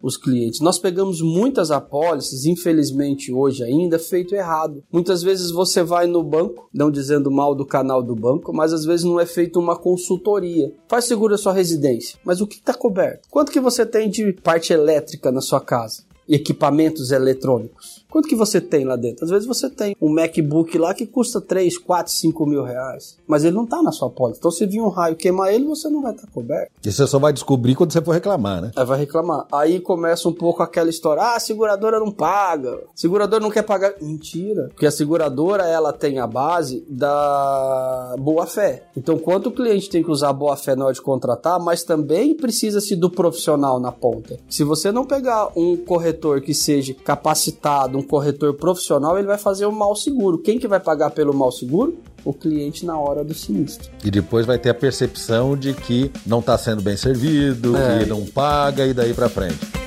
os 0.02 0.16
clientes. 0.16 0.60
Nós 0.60 0.78
pegamos 0.78 1.20
muitas 1.20 1.70
apólices, 1.70 2.44
infelizmente 2.44 3.32
hoje 3.32 3.62
ainda, 3.62 3.98
feito 3.98 4.34
errado. 4.34 4.82
Muitas 4.92 5.22
vezes 5.22 5.50
você 5.50 5.82
vai 5.82 6.06
no 6.06 6.22
banco, 6.22 6.68
não 6.72 6.90
dizendo 6.90 7.30
mal 7.30 7.54
do 7.54 7.66
canal 7.66 8.02
do 8.02 8.14
banco, 8.14 8.52
mas 8.52 8.72
às 8.72 8.84
vezes 8.84 9.04
não 9.04 9.20
é 9.20 9.26
feita 9.26 9.58
uma 9.58 9.76
consultoria. 9.76 10.72
Faz 10.88 11.04
seguro 11.04 11.34
a 11.34 11.38
sua 11.38 11.52
residência, 11.52 12.18
mas 12.24 12.40
o 12.40 12.46
que 12.46 12.56
está 12.56 12.74
coberto? 12.74 13.28
Quanto 13.30 13.52
que 13.52 13.60
você 13.60 13.84
tem 13.84 14.10
de 14.10 14.32
parte 14.32 14.72
elétrica 14.72 15.32
na 15.32 15.40
sua 15.40 15.60
casa? 15.60 16.04
Equipamentos 16.28 17.10
eletrônicos? 17.10 17.97
Quanto 18.10 18.26
que 18.26 18.34
você 18.34 18.58
tem 18.58 18.84
lá 18.84 18.96
dentro? 18.96 19.24
Às 19.24 19.30
vezes 19.30 19.46
você 19.46 19.68
tem 19.68 19.94
um 20.00 20.08
MacBook 20.08 20.78
lá 20.78 20.94
que 20.94 21.06
custa 21.06 21.42
3, 21.42 21.76
4, 21.76 22.10
5 22.10 22.46
mil 22.46 22.64
reais, 22.64 23.18
mas 23.26 23.44
ele 23.44 23.54
não 23.54 23.64
está 23.64 23.82
na 23.82 23.92
sua 23.92 24.08
pólice. 24.08 24.38
Então 24.38 24.50
se 24.50 24.64
vir 24.66 24.80
um 24.80 24.88
raio 24.88 25.14
queimar 25.14 25.52
ele, 25.52 25.66
você 25.66 25.90
não 25.90 26.00
vai 26.00 26.12
estar 26.12 26.26
tá 26.26 26.32
coberto. 26.32 26.72
E 26.82 26.90
você 26.90 27.06
só 27.06 27.18
vai 27.18 27.34
descobrir 27.34 27.74
quando 27.74 27.92
você 27.92 28.00
for 28.00 28.12
reclamar, 28.12 28.62
né? 28.62 28.70
Aí 28.74 28.84
vai 28.84 28.98
reclamar. 28.98 29.46
Aí 29.52 29.78
começa 29.78 30.26
um 30.26 30.32
pouco 30.32 30.62
aquela 30.62 30.88
história, 30.88 31.22
ah, 31.22 31.36
a 31.36 31.40
seguradora 31.40 32.00
não 32.00 32.10
paga, 32.10 32.80
seguradora 32.94 33.42
não 33.42 33.50
quer 33.50 33.62
pagar. 33.62 33.94
Mentira, 34.00 34.68
porque 34.68 34.86
a 34.86 34.90
seguradora 34.90 35.64
ela 35.64 35.92
tem 35.92 36.18
a 36.18 36.26
base 36.26 36.84
da 36.88 38.14
boa 38.18 38.46
fé. 38.46 38.84
Então 38.96 39.18
quanto 39.18 39.50
o 39.50 39.52
cliente 39.52 39.90
tem 39.90 40.02
que 40.02 40.10
usar 40.10 40.30
a 40.30 40.32
boa 40.32 40.56
fé 40.56 40.74
na 40.74 40.86
hora 40.86 40.94
de 40.94 41.02
contratar, 41.02 41.60
mas 41.60 41.82
também 41.82 42.34
precisa-se 42.34 42.96
do 42.96 43.10
profissional 43.10 43.78
na 43.78 43.92
ponta. 43.92 44.38
Se 44.48 44.64
você 44.64 44.90
não 44.90 45.04
pegar 45.04 45.50
um 45.54 45.76
corretor 45.76 46.40
que 46.40 46.54
seja 46.54 46.94
capacitado, 46.94 47.97
um 47.98 48.02
corretor 48.02 48.54
profissional, 48.54 49.18
ele 49.18 49.26
vai 49.26 49.38
fazer 49.38 49.66
o 49.66 49.72
mal 49.72 49.94
seguro. 49.96 50.38
Quem 50.38 50.58
que 50.58 50.68
vai 50.68 50.80
pagar 50.80 51.10
pelo 51.10 51.34
mal 51.34 51.50
seguro? 51.50 51.98
O 52.24 52.32
cliente 52.32 52.86
na 52.86 52.98
hora 52.98 53.24
do 53.24 53.34
sinistro. 53.34 53.90
E 54.04 54.10
depois 54.10 54.46
vai 54.46 54.58
ter 54.58 54.70
a 54.70 54.74
percepção 54.74 55.56
de 55.56 55.72
que 55.74 56.10
não 56.26 56.40
está 56.40 56.56
sendo 56.56 56.82
bem 56.82 56.96
servido, 56.96 57.76
é. 57.76 58.00
que 58.00 58.06
não 58.06 58.24
paga 58.24 58.86
e 58.86 58.94
daí 58.94 59.14
para 59.14 59.28
frente. 59.28 59.78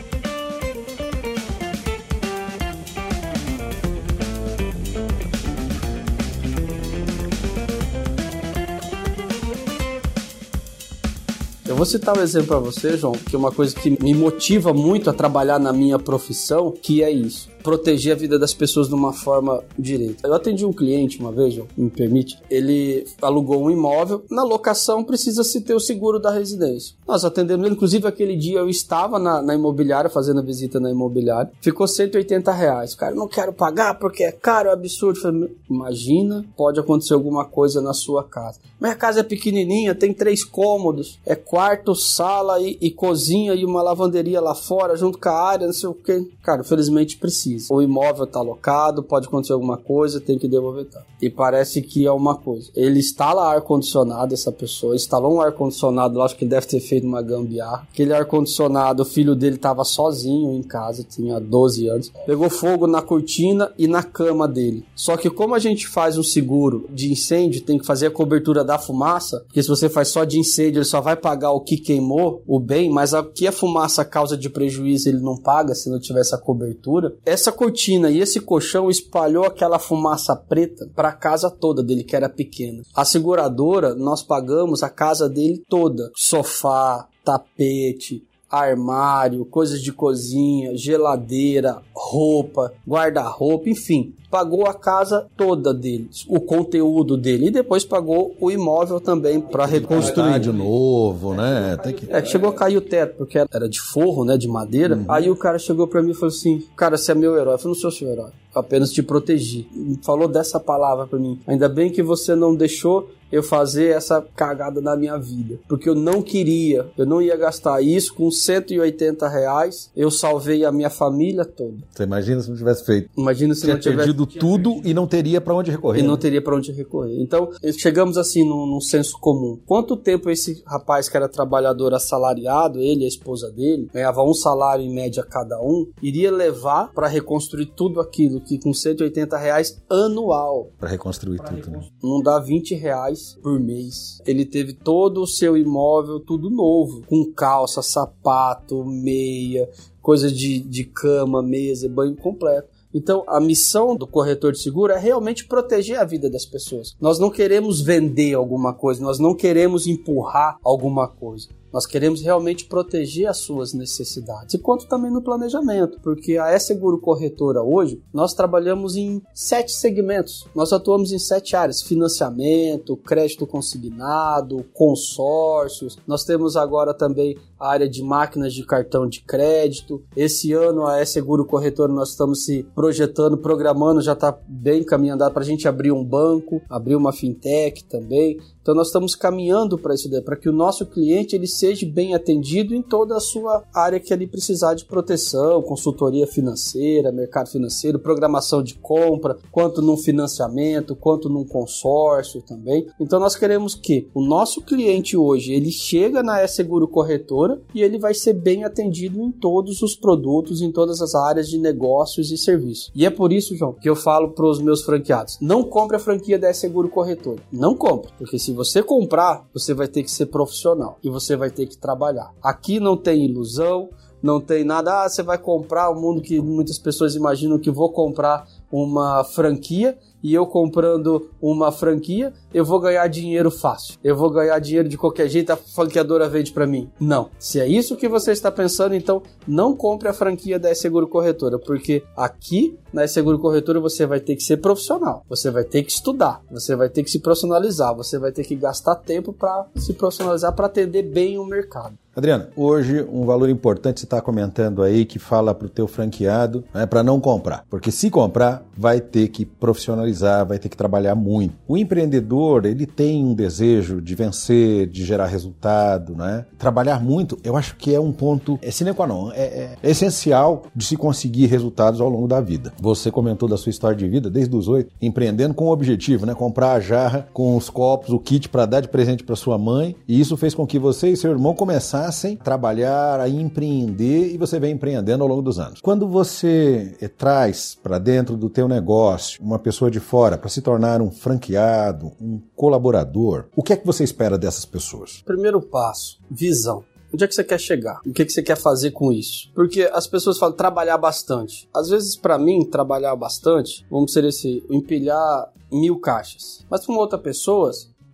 vou 11.81 11.85
citar 11.87 12.15
um 12.15 12.21
exemplo 12.21 12.49
para 12.49 12.59
você, 12.59 12.95
João, 12.95 13.13
que 13.13 13.35
é 13.35 13.39
uma 13.39 13.51
coisa 13.51 13.75
que 13.75 13.89
me 13.89 14.13
motiva 14.13 14.71
muito 14.71 15.09
a 15.09 15.13
trabalhar 15.13 15.57
na 15.57 15.73
minha 15.73 15.97
profissão, 15.97 16.71
que 16.71 17.01
é 17.01 17.09
isso 17.09 17.49
proteger 17.61 18.13
a 18.13 18.15
vida 18.15 18.37
das 18.37 18.53
pessoas 18.53 18.87
de 18.87 18.93
uma 18.93 19.13
forma 19.13 19.63
direita. 19.77 20.27
Eu 20.27 20.33
atendi 20.33 20.65
um 20.65 20.73
cliente 20.73 21.19
uma 21.19 21.31
vez, 21.31 21.59
me 21.77 21.89
permite, 21.89 22.37
ele 22.49 23.05
alugou 23.21 23.63
um 23.63 23.71
imóvel, 23.71 24.23
na 24.29 24.43
locação 24.43 25.03
precisa 25.03 25.43
se 25.43 25.61
ter 25.61 25.73
o 25.73 25.79
seguro 25.79 26.19
da 26.19 26.31
residência. 26.31 26.95
Nós 27.07 27.25
atendemos 27.25 27.65
ele, 27.65 27.75
inclusive 27.75 28.07
aquele 28.07 28.35
dia 28.35 28.59
eu 28.59 28.69
estava 28.69 29.19
na, 29.19 29.41
na 29.41 29.55
imobiliária, 29.55 30.09
fazendo 30.09 30.39
a 30.39 30.43
visita 30.43 30.79
na 30.79 30.89
imobiliária, 30.89 31.51
ficou 31.61 31.87
180 31.87 32.51
reais. 32.51 32.95
Cara, 32.95 33.13
eu 33.13 33.17
não 33.17 33.27
quero 33.27 33.53
pagar 33.53 33.99
porque 33.99 34.23
é 34.23 34.31
caro, 34.31 34.69
é 34.69 34.73
absurdo. 34.73 35.19
Falei, 35.19 35.55
Imagina, 35.69 36.45
pode 36.55 36.79
acontecer 36.79 37.13
alguma 37.13 37.45
coisa 37.45 37.81
na 37.81 37.93
sua 37.93 38.23
casa. 38.23 38.59
Minha 38.79 38.95
casa 38.95 39.21
é 39.21 39.23
pequenininha, 39.23 39.95
tem 39.95 40.13
três 40.13 40.43
cômodos, 40.43 41.19
é 41.25 41.35
quarto, 41.35 41.95
sala 41.95 42.59
e, 42.59 42.77
e 42.81 42.91
cozinha 42.91 43.53
e 43.53 43.65
uma 43.65 43.81
lavanderia 43.81 44.41
lá 44.41 44.55
fora, 44.55 44.95
junto 44.95 45.17
com 45.17 45.29
a 45.29 45.49
área, 45.49 45.67
não 45.67 45.73
sei 45.73 45.89
o 45.89 45.93
que. 45.93 46.29
Cara, 46.43 46.63
felizmente 46.63 47.17
precisa 47.17 47.50
precisa. 47.51 47.73
O 47.73 47.81
imóvel 47.81 48.25
está 48.25 48.39
alocado, 48.39 49.03
pode 49.03 49.27
acontecer 49.27 49.53
alguma 49.53 49.77
coisa, 49.77 50.19
tem 50.19 50.37
que 50.37 50.47
devolver. 50.47 50.85
Tá. 50.85 51.03
E 51.21 51.29
parece 51.29 51.81
que 51.81 52.05
é 52.05 52.11
uma 52.11 52.35
coisa. 52.35 52.69
Ele 52.75 52.99
instala 52.99 53.51
ar-condicionado, 53.51 54.33
essa 54.33 54.51
pessoa, 54.51 54.95
instalou 54.95 55.35
um 55.35 55.41
ar-condicionado, 55.41 56.21
acho 56.21 56.35
que 56.35 56.45
ele 56.45 56.51
deve 56.51 56.67
ter 56.67 56.79
feito 56.79 57.05
uma 57.05 57.21
gambiarra. 57.21 57.87
Aquele 57.91 58.13
ar-condicionado, 58.13 59.03
o 59.03 59.05
filho 59.05 59.35
dele 59.35 59.55
estava 59.55 59.83
sozinho 59.83 60.53
em 60.53 60.63
casa, 60.63 61.03
tinha 61.03 61.39
12 61.39 61.87
anos. 61.87 62.11
Pegou 62.25 62.49
fogo 62.49 62.87
na 62.87 63.01
cortina 63.01 63.71
e 63.77 63.87
na 63.87 64.03
cama 64.03 64.47
dele. 64.47 64.85
Só 64.95 65.17
que 65.17 65.29
como 65.29 65.55
a 65.55 65.59
gente 65.59 65.87
faz 65.87 66.17
um 66.17 66.23
seguro 66.23 66.85
de 66.89 67.11
incêndio, 67.11 67.61
tem 67.61 67.77
que 67.77 67.85
fazer 67.85 68.07
a 68.07 68.11
cobertura 68.11 68.63
da 68.63 68.77
fumaça, 68.77 69.41
porque 69.45 69.61
se 69.61 69.69
você 69.69 69.89
faz 69.89 70.09
só 70.09 70.23
de 70.23 70.39
incêndio, 70.39 70.79
ele 70.79 70.85
só 70.85 71.01
vai 71.01 71.15
pagar 71.15 71.51
o 71.51 71.61
que 71.61 71.77
queimou, 71.77 72.41
o 72.47 72.59
bem, 72.59 72.89
mas 72.89 73.13
o 73.13 73.23
que 73.23 73.47
a 73.47 73.51
fumaça 73.51 74.03
causa 74.03 74.37
de 74.37 74.49
prejuízo, 74.49 75.09
ele 75.09 75.19
não 75.19 75.37
paga 75.37 75.73
se 75.75 75.89
não 75.89 75.99
tiver 75.99 76.21
essa 76.21 76.37
cobertura. 76.37 77.13
Essa 77.41 77.51
cortina 77.51 78.11
e 78.11 78.19
esse 78.19 78.39
colchão 78.39 78.87
espalhou 78.87 79.45
aquela 79.45 79.79
fumaça 79.79 80.35
preta 80.35 80.87
para 80.95 81.09
a 81.09 81.11
casa 81.11 81.49
toda 81.49 81.81
dele, 81.81 82.03
que 82.03 82.15
era 82.15 82.29
pequena. 82.29 82.83
A 82.93 83.03
seguradora, 83.03 83.95
nós 83.95 84.21
pagamos 84.21 84.83
a 84.83 84.89
casa 84.91 85.27
dele 85.27 85.63
toda. 85.67 86.11
Sofá, 86.15 87.07
tapete, 87.25 88.23
armário, 88.47 89.43
coisas 89.43 89.81
de 89.81 89.91
cozinha, 89.91 90.77
geladeira, 90.77 91.81
roupa, 91.95 92.71
guarda-roupa, 92.87 93.71
enfim, 93.71 94.13
pagou 94.31 94.65
a 94.65 94.73
casa 94.73 95.27
toda 95.35 95.73
deles, 95.73 96.25
o 96.27 96.39
conteúdo 96.39 97.17
dele 97.17 97.47
e 97.47 97.51
depois 97.51 97.83
pagou 97.83 98.33
o 98.39 98.49
imóvel 98.49 98.99
também 99.01 99.41
para 99.41 99.65
reconstruir 99.65 100.39
de 100.39 100.51
novo, 100.51 101.33
né? 101.33 101.77
Tem 101.83 101.93
que... 101.93 102.07
É, 102.09 102.23
chegou 102.23 102.49
a 102.49 102.53
cair 102.53 102.77
o 102.77 102.81
teto 102.81 103.17
porque 103.17 103.37
era 103.37 103.67
de 103.69 103.81
forro, 103.81 104.23
né, 104.23 104.37
de 104.37 104.47
madeira. 104.47 104.95
Uhum. 104.95 105.05
Aí 105.09 105.29
o 105.29 105.35
cara 105.35 105.59
chegou 105.59 105.85
para 105.87 106.01
mim 106.01 106.11
e 106.11 106.15
falou 106.15 106.29
assim: 106.29 106.63
"Cara, 106.77 106.97
você 106.97 107.11
é 107.11 107.15
meu 107.15 107.35
herói". 107.37 107.55
Eu 107.55 107.59
falei: 107.59 107.75
"Não 107.75 107.81
sou 107.81 107.91
seu 107.91 108.07
herói, 108.07 108.31
apenas 108.55 108.91
te 108.91 109.03
protegi". 109.03 109.67
Falou 110.01 110.27
dessa 110.27 110.59
palavra 110.59 111.05
para 111.05 111.19
mim. 111.19 111.39
Ainda 111.45 111.67
bem 111.67 111.91
que 111.91 112.01
você 112.01 112.33
não 112.35 112.55
deixou 112.55 113.09
eu 113.31 113.41
fazer 113.41 113.95
essa 113.95 114.21
cagada 114.35 114.81
na 114.81 114.93
minha 114.93 115.17
vida. 115.17 115.57
Porque 115.69 115.87
eu 115.87 115.95
não 115.95 116.21
queria, 116.21 116.87
eu 116.97 117.05
não 117.05 117.21
ia 117.21 117.37
gastar 117.37 117.81
isso 117.81 118.13
com 118.13 118.29
180 118.29 119.25
reais. 119.29 119.89
Eu 119.95 120.11
salvei 120.11 120.65
a 120.65 120.71
minha 120.71 120.89
família 120.89 121.45
toda. 121.45 121.77
Você 121.91 122.03
imagina 122.03 122.41
se 122.41 122.49
não 122.49 122.57
tivesse 122.57 122.85
feito? 122.85 123.09
Imagina 123.17 123.53
se 123.55 123.61
Tinha 123.61 123.75
não 123.75 123.79
tivesse. 123.81 123.97
perdido 123.99 124.20
tudo 124.25 124.81
e 124.83 124.93
não 124.93 125.07
teria 125.07 125.41
para 125.41 125.55
onde 125.55 125.71
recorrer. 125.71 125.99
E 125.99 126.03
não 126.03 126.13
né? 126.13 126.19
teria 126.19 126.41
para 126.41 126.55
onde 126.55 126.71
recorrer. 126.71 127.21
Então, 127.21 127.49
chegamos 127.77 128.17
assim 128.17 128.47
num, 128.47 128.65
num, 128.65 128.81
senso 128.81 129.17
comum. 129.19 129.59
Quanto 129.65 129.97
tempo 129.97 130.29
esse 130.29 130.63
rapaz 130.65 131.09
que 131.09 131.17
era 131.17 131.27
trabalhador 131.27 131.93
assalariado, 131.93 132.79
ele 132.79 133.01
e 133.01 133.05
a 133.05 133.07
esposa 133.07 133.51
dele, 133.51 133.89
ganhava 133.93 134.23
um 134.23 134.33
salário 134.33 134.83
em 134.83 134.93
média 134.93 135.23
cada 135.23 135.59
um, 135.61 135.87
iria 136.01 136.31
levar 136.31 136.91
para 136.93 137.07
reconstruir 137.07 137.67
tudo 137.67 137.99
aquilo 137.99 138.41
que 138.41 138.59
com 138.59 138.73
180 138.73 139.37
reais 139.37 139.81
anual. 139.89 140.69
Para 140.79 140.89
reconstruir 140.89 141.37
pra 141.37 141.53
tudo, 141.53 141.71
né? 141.71 141.79
Não 142.01 142.21
dá 142.21 142.39
20 142.39 142.75
reais 142.75 142.91
reais 142.91 143.37
por 143.41 143.59
mês. 143.59 144.21
Ele 144.25 144.45
teve 144.45 144.73
todo 144.73 145.21
o 145.21 145.27
seu 145.27 145.57
imóvel 145.57 146.19
tudo 146.19 146.49
novo, 146.49 147.01
com 147.07 147.31
calça, 147.33 147.81
sapato, 147.81 148.83
meia, 148.85 149.69
coisa 150.01 150.31
de, 150.31 150.59
de 150.59 150.83
cama, 150.85 151.41
mesa, 151.41 151.87
banho 151.87 152.15
completo. 152.15 152.69
Então, 152.93 153.23
a 153.27 153.39
missão 153.39 153.95
do 153.95 154.05
corretor 154.05 154.51
de 154.51 154.59
seguro 154.59 154.91
é 154.91 154.97
realmente 154.99 155.45
proteger 155.45 155.99
a 155.99 156.05
vida 156.05 156.29
das 156.29 156.45
pessoas. 156.45 156.95
Nós 156.99 157.19
não 157.19 157.29
queremos 157.29 157.81
vender 157.81 158.33
alguma 158.33 158.73
coisa, 158.73 159.01
nós 159.01 159.19
não 159.19 159.35
queremos 159.35 159.87
empurrar 159.87 160.57
alguma 160.63 161.07
coisa. 161.07 161.47
Nós 161.71 161.85
queremos 161.85 162.21
realmente 162.21 162.65
proteger 162.65 163.27
as 163.27 163.37
suas 163.37 163.73
necessidades. 163.73 164.53
E 164.53 164.59
quanto 164.59 164.87
também 164.87 165.11
no 165.11 165.21
planejamento, 165.21 165.99
porque 166.01 166.37
a 166.37 166.51
E-Seguro 166.53 166.99
Corretora 166.99 167.61
hoje, 167.61 168.01
nós 168.13 168.33
trabalhamos 168.33 168.95
em 168.95 169.21
sete 169.33 169.71
segmentos. 169.71 170.45
Nós 170.53 170.73
atuamos 170.73 171.11
em 171.11 171.19
sete 171.19 171.55
áreas: 171.55 171.81
financiamento, 171.81 172.97
crédito 172.97 173.47
consignado, 173.47 174.65
consórcios. 174.73 175.97
Nós 176.05 176.23
temos 176.23 176.57
agora 176.57 176.93
também 176.93 177.37
a 177.59 177.69
área 177.69 177.87
de 177.87 178.03
máquinas 178.03 178.53
de 178.53 178.65
cartão 178.65 179.07
de 179.07 179.21
crédito. 179.21 180.03
Esse 180.15 180.51
ano 180.51 180.85
a 180.85 181.01
E-Seguro 181.01 181.45
Corretora 181.45 181.93
nós 181.93 182.09
estamos 182.09 182.43
se 182.45 182.63
projetando, 182.75 183.37
programando, 183.37 184.01
já 184.01 184.13
está 184.13 184.37
bem 184.47 184.83
caminhando 184.83 185.21
para 185.31 185.43
a 185.43 185.45
gente 185.45 185.67
abrir 185.67 185.91
um 185.91 186.03
banco, 186.03 186.61
abrir 186.69 186.95
uma 186.95 187.13
fintech 187.13 187.83
também. 187.83 188.39
Então 188.61 188.75
nós 188.75 188.87
estamos 188.87 189.15
caminhando 189.15 189.77
para 189.77 189.95
isso 189.95 190.09
daí, 190.09 190.21
para 190.21 190.35
que 190.35 190.47
o 190.47 190.53
nosso 190.53 190.85
cliente 190.85 191.35
ele 191.35 191.47
seja 191.47 191.85
bem 191.87 192.13
atendido 192.13 192.75
em 192.75 192.81
toda 192.81 193.17
a 193.17 193.19
sua 193.19 193.63
área 193.73 193.99
que 193.99 194.13
ele 194.13 194.27
precisar 194.27 194.75
de 194.75 194.85
proteção, 194.85 195.63
consultoria 195.63 196.27
financeira, 196.27 197.11
mercado 197.11 197.49
financeiro, 197.49 197.97
programação 197.97 198.61
de 198.61 198.75
compra, 198.75 199.37
quanto 199.51 199.81
num 199.81 199.97
financiamento, 199.97 200.95
quanto 200.95 201.27
num 201.27 201.43
consórcio 201.43 202.41
também. 202.41 202.85
Então 202.99 203.19
nós 203.19 203.35
queremos 203.35 203.73
que 203.73 204.07
o 204.13 204.21
nosso 204.21 204.61
cliente 204.61 205.17
hoje 205.17 205.53
ele 205.53 205.71
chega 205.71 206.21
na 206.21 206.43
E-Seguro 206.43 206.87
Corretora 206.87 207.59
e 207.73 207.81
ele 207.81 207.97
vai 207.97 208.13
ser 208.13 208.33
bem 208.33 208.63
atendido 208.63 209.19
em 209.19 209.31
todos 209.31 209.81
os 209.81 209.95
produtos, 209.95 210.61
em 210.61 210.71
todas 210.71 211.01
as 211.01 211.15
áreas 211.15 211.49
de 211.49 211.57
negócios 211.57 212.31
e 212.31 212.37
serviços. 212.37 212.91
E 212.93 213.07
é 213.07 213.09
por 213.09 213.33
isso, 213.33 213.55
João, 213.55 213.73
que 213.73 213.89
eu 213.89 213.95
falo 213.95 214.31
para 214.31 214.45
os 214.45 214.61
meus 214.61 214.83
franqueados: 214.83 215.39
não 215.41 215.63
compre 215.63 215.97
a 215.97 215.99
franquia 215.99 216.37
da 216.37 216.51
E-Seguro 216.51 216.89
Corretora. 216.89 217.41
Não 217.51 217.75
compre, 217.75 218.11
porque 218.17 218.37
se 218.37 218.50
se 218.51 218.53
você 218.53 218.83
comprar, 218.83 219.47
você 219.53 219.73
vai 219.73 219.87
ter 219.87 220.03
que 220.03 220.11
ser 220.11 220.25
profissional 220.25 220.99
e 221.01 221.09
você 221.09 221.37
vai 221.37 221.49
ter 221.49 221.67
que 221.67 221.77
trabalhar. 221.77 222.33
Aqui 222.43 222.81
não 222.81 222.97
tem 222.97 223.23
ilusão, 223.23 223.89
não 224.21 224.41
tem 224.41 224.65
nada. 224.65 225.05
Ah, 225.05 225.09
você 225.09 225.23
vai 225.23 225.37
comprar 225.37 225.89
o 225.89 225.95
mundo 225.95 226.21
que 226.21 226.41
muitas 226.41 226.77
pessoas 226.77 227.15
imaginam 227.15 227.57
que 227.57 227.71
vou 227.71 227.93
comprar 227.93 228.45
uma 228.69 229.23
franquia 229.23 229.97
e 230.21 230.33
eu 230.33 230.45
comprando 230.45 231.29
uma 231.41 231.71
franquia, 231.71 232.33
eu 232.53 232.65
vou 232.65 232.79
ganhar 232.79 233.07
dinheiro 233.07 233.49
fácil. 233.49 233.95
Eu 234.03 234.15
vou 234.15 234.29
ganhar 234.29 234.57
dinheiro 234.59 234.87
de 234.87 234.97
qualquer 234.97 235.27
jeito, 235.27 235.51
a 235.51 235.55
franqueadora 235.55 236.27
vende 236.27 236.51
para 236.51 236.67
mim. 236.67 236.89
Não. 236.99 237.29
Se 237.39 237.59
é 237.59 237.67
isso 237.67 237.95
que 237.95 238.07
você 238.07 238.31
está 238.31 238.51
pensando, 238.51 238.95
então 238.95 239.21
não 239.47 239.75
compre 239.75 240.07
a 240.07 240.13
franquia 240.13 240.59
da 240.59 240.73
Seguro 240.73 241.07
Corretora, 241.07 241.59
porque 241.59 242.03
aqui 242.15 242.77
na 242.93 243.07
Seguro 243.07 243.39
Corretora 243.39 243.79
você 243.79 244.05
vai 244.05 244.19
ter 244.19 244.35
que 244.35 244.43
ser 244.43 244.57
profissional, 244.57 245.25
você 245.29 245.49
vai 245.49 245.63
ter 245.63 245.83
que 245.83 245.91
estudar, 245.91 246.41
você 246.49 246.75
vai 246.75 246.89
ter 246.89 247.03
que 247.03 247.11
se 247.11 247.19
profissionalizar, 247.19 247.95
você 247.95 248.17
vai 248.17 248.31
ter 248.31 248.43
que 248.43 248.55
gastar 248.55 248.95
tempo 248.95 249.31
para 249.31 249.65
se 249.75 249.93
profissionalizar 249.93 250.53
para 250.53 250.65
atender 250.65 251.03
bem 251.03 251.37
o 251.37 251.45
mercado. 251.45 251.97
Adriano, 252.13 252.47
hoje 252.57 253.07
um 253.09 253.25
valor 253.25 253.49
importante 253.49 254.01
você 254.01 254.05
está 254.05 254.19
comentando 254.19 254.83
aí 254.83 255.05
que 255.05 255.17
fala 255.17 255.55
para 255.55 255.67
o 255.67 255.69
teu 255.69 255.87
franqueado 255.87 256.61
né, 256.73 256.85
para 256.85 257.01
não 257.01 257.21
comprar, 257.21 257.63
porque 257.69 257.89
se 257.89 258.09
comprar 258.09 258.65
vai 258.77 258.99
ter 258.99 259.29
que 259.29 259.45
profissionalizar, 259.45 260.45
vai 260.45 260.59
ter 260.59 260.67
que 260.67 260.75
trabalhar 260.75 261.15
muito. 261.15 261.55
O 261.65 261.77
empreendedor 261.77 262.40
ele 262.65 262.85
tem 262.85 263.23
um 263.23 263.33
desejo 263.33 264.01
de 264.01 264.15
vencer, 264.15 264.87
de 264.87 265.03
gerar 265.03 265.27
resultado, 265.27 266.15
né? 266.15 266.45
Trabalhar 266.57 267.01
muito, 267.01 267.37
eu 267.43 267.57
acho 267.57 267.75
que 267.75 267.93
é 267.93 267.99
um 267.99 268.11
ponto 268.11 268.59
é 268.61 268.71
sine 268.71 268.93
qua 268.93 269.07
non, 269.07 269.31
é, 269.33 269.77
é, 269.83 269.89
essencial 269.89 270.63
de 270.75 270.85
se 270.85 270.95
conseguir 270.95 271.47
resultados 271.47 271.99
ao 271.99 272.09
longo 272.09 272.27
da 272.27 272.39
vida. 272.39 272.73
Você 272.79 273.11
comentou 273.11 273.47
da 273.47 273.57
sua 273.57 273.69
história 273.69 273.97
de 273.97 274.07
vida 274.07 274.29
desde 274.29 274.55
os 274.55 274.67
oito, 274.67 274.91
empreendendo 275.01 275.53
com 275.53 275.65
o 275.65 275.71
objetivo, 275.71 276.25
né? 276.25 276.33
Comprar 276.33 276.73
a 276.73 276.79
jarra 276.79 277.27
com 277.33 277.57
os 277.57 277.69
copos, 277.69 278.11
o 278.11 278.19
kit 278.19 278.49
para 278.49 278.65
dar 278.65 278.81
de 278.81 278.87
presente 278.87 279.23
para 279.23 279.35
sua 279.35 279.57
mãe, 279.57 279.95
e 280.07 280.19
isso 280.19 280.37
fez 280.37 280.53
com 280.53 280.65
que 280.65 280.79
você 280.79 281.09
e 281.09 281.17
seu 281.17 281.31
irmão 281.31 281.53
começassem 281.53 281.81
começassem 281.81 282.37
a 282.39 282.43
trabalhar, 282.43 283.19
a 283.19 283.27
empreender 283.27 284.33
e 284.33 284.37
você 284.37 284.59
vem 284.59 284.73
empreendendo 284.73 285.23
ao 285.23 285.29
longo 285.29 285.41
dos 285.41 285.59
anos. 285.59 285.81
Quando 285.81 286.07
você 286.07 286.95
eh, 287.01 287.07
traz 287.07 287.77
para 287.81 287.97
dentro 287.97 288.37
do 288.37 288.49
teu 288.49 288.67
negócio 288.67 289.41
uma 289.41 289.57
pessoa 289.57 289.89
de 289.89 289.99
fora 289.99 290.37
para 290.37 290.49
se 290.49 290.61
tornar 290.61 291.01
um 291.01 291.09
franqueado, 291.09 292.11
um 292.19 292.30
colaborador, 292.55 293.45
o 293.55 293.63
que 293.63 293.73
é 293.73 293.77
que 293.77 293.85
você 293.85 294.03
espera 294.03 294.37
dessas 294.37 294.65
pessoas? 294.65 295.21
Primeiro 295.25 295.61
passo, 295.61 296.19
visão. 296.29 296.83
Onde 297.13 297.25
é 297.25 297.27
que 297.27 297.35
você 297.35 297.43
quer 297.43 297.59
chegar? 297.59 297.99
O 298.05 298.13
que, 298.13 298.21
é 298.21 298.25
que 298.25 298.31
você 298.31 298.41
quer 298.41 298.55
fazer 298.55 298.91
com 298.91 299.11
isso? 299.11 299.51
Porque 299.53 299.89
as 299.91 300.07
pessoas 300.07 300.37
falam 300.37 300.55
trabalhar 300.55 300.97
bastante. 300.97 301.67
Às 301.73 301.89
vezes, 301.89 302.15
para 302.15 302.37
mim, 302.37 302.63
trabalhar 302.63 303.15
bastante, 303.17 303.85
vamos 303.91 304.13
ser 304.13 304.23
esse, 304.23 304.63
empilhar 304.69 305.51
mil 305.69 305.99
caixas. 305.99 306.65
Mas 306.69 306.85
para 306.85 306.93
uma 306.93 307.01
outra 307.01 307.19
pessoa, 307.19 307.71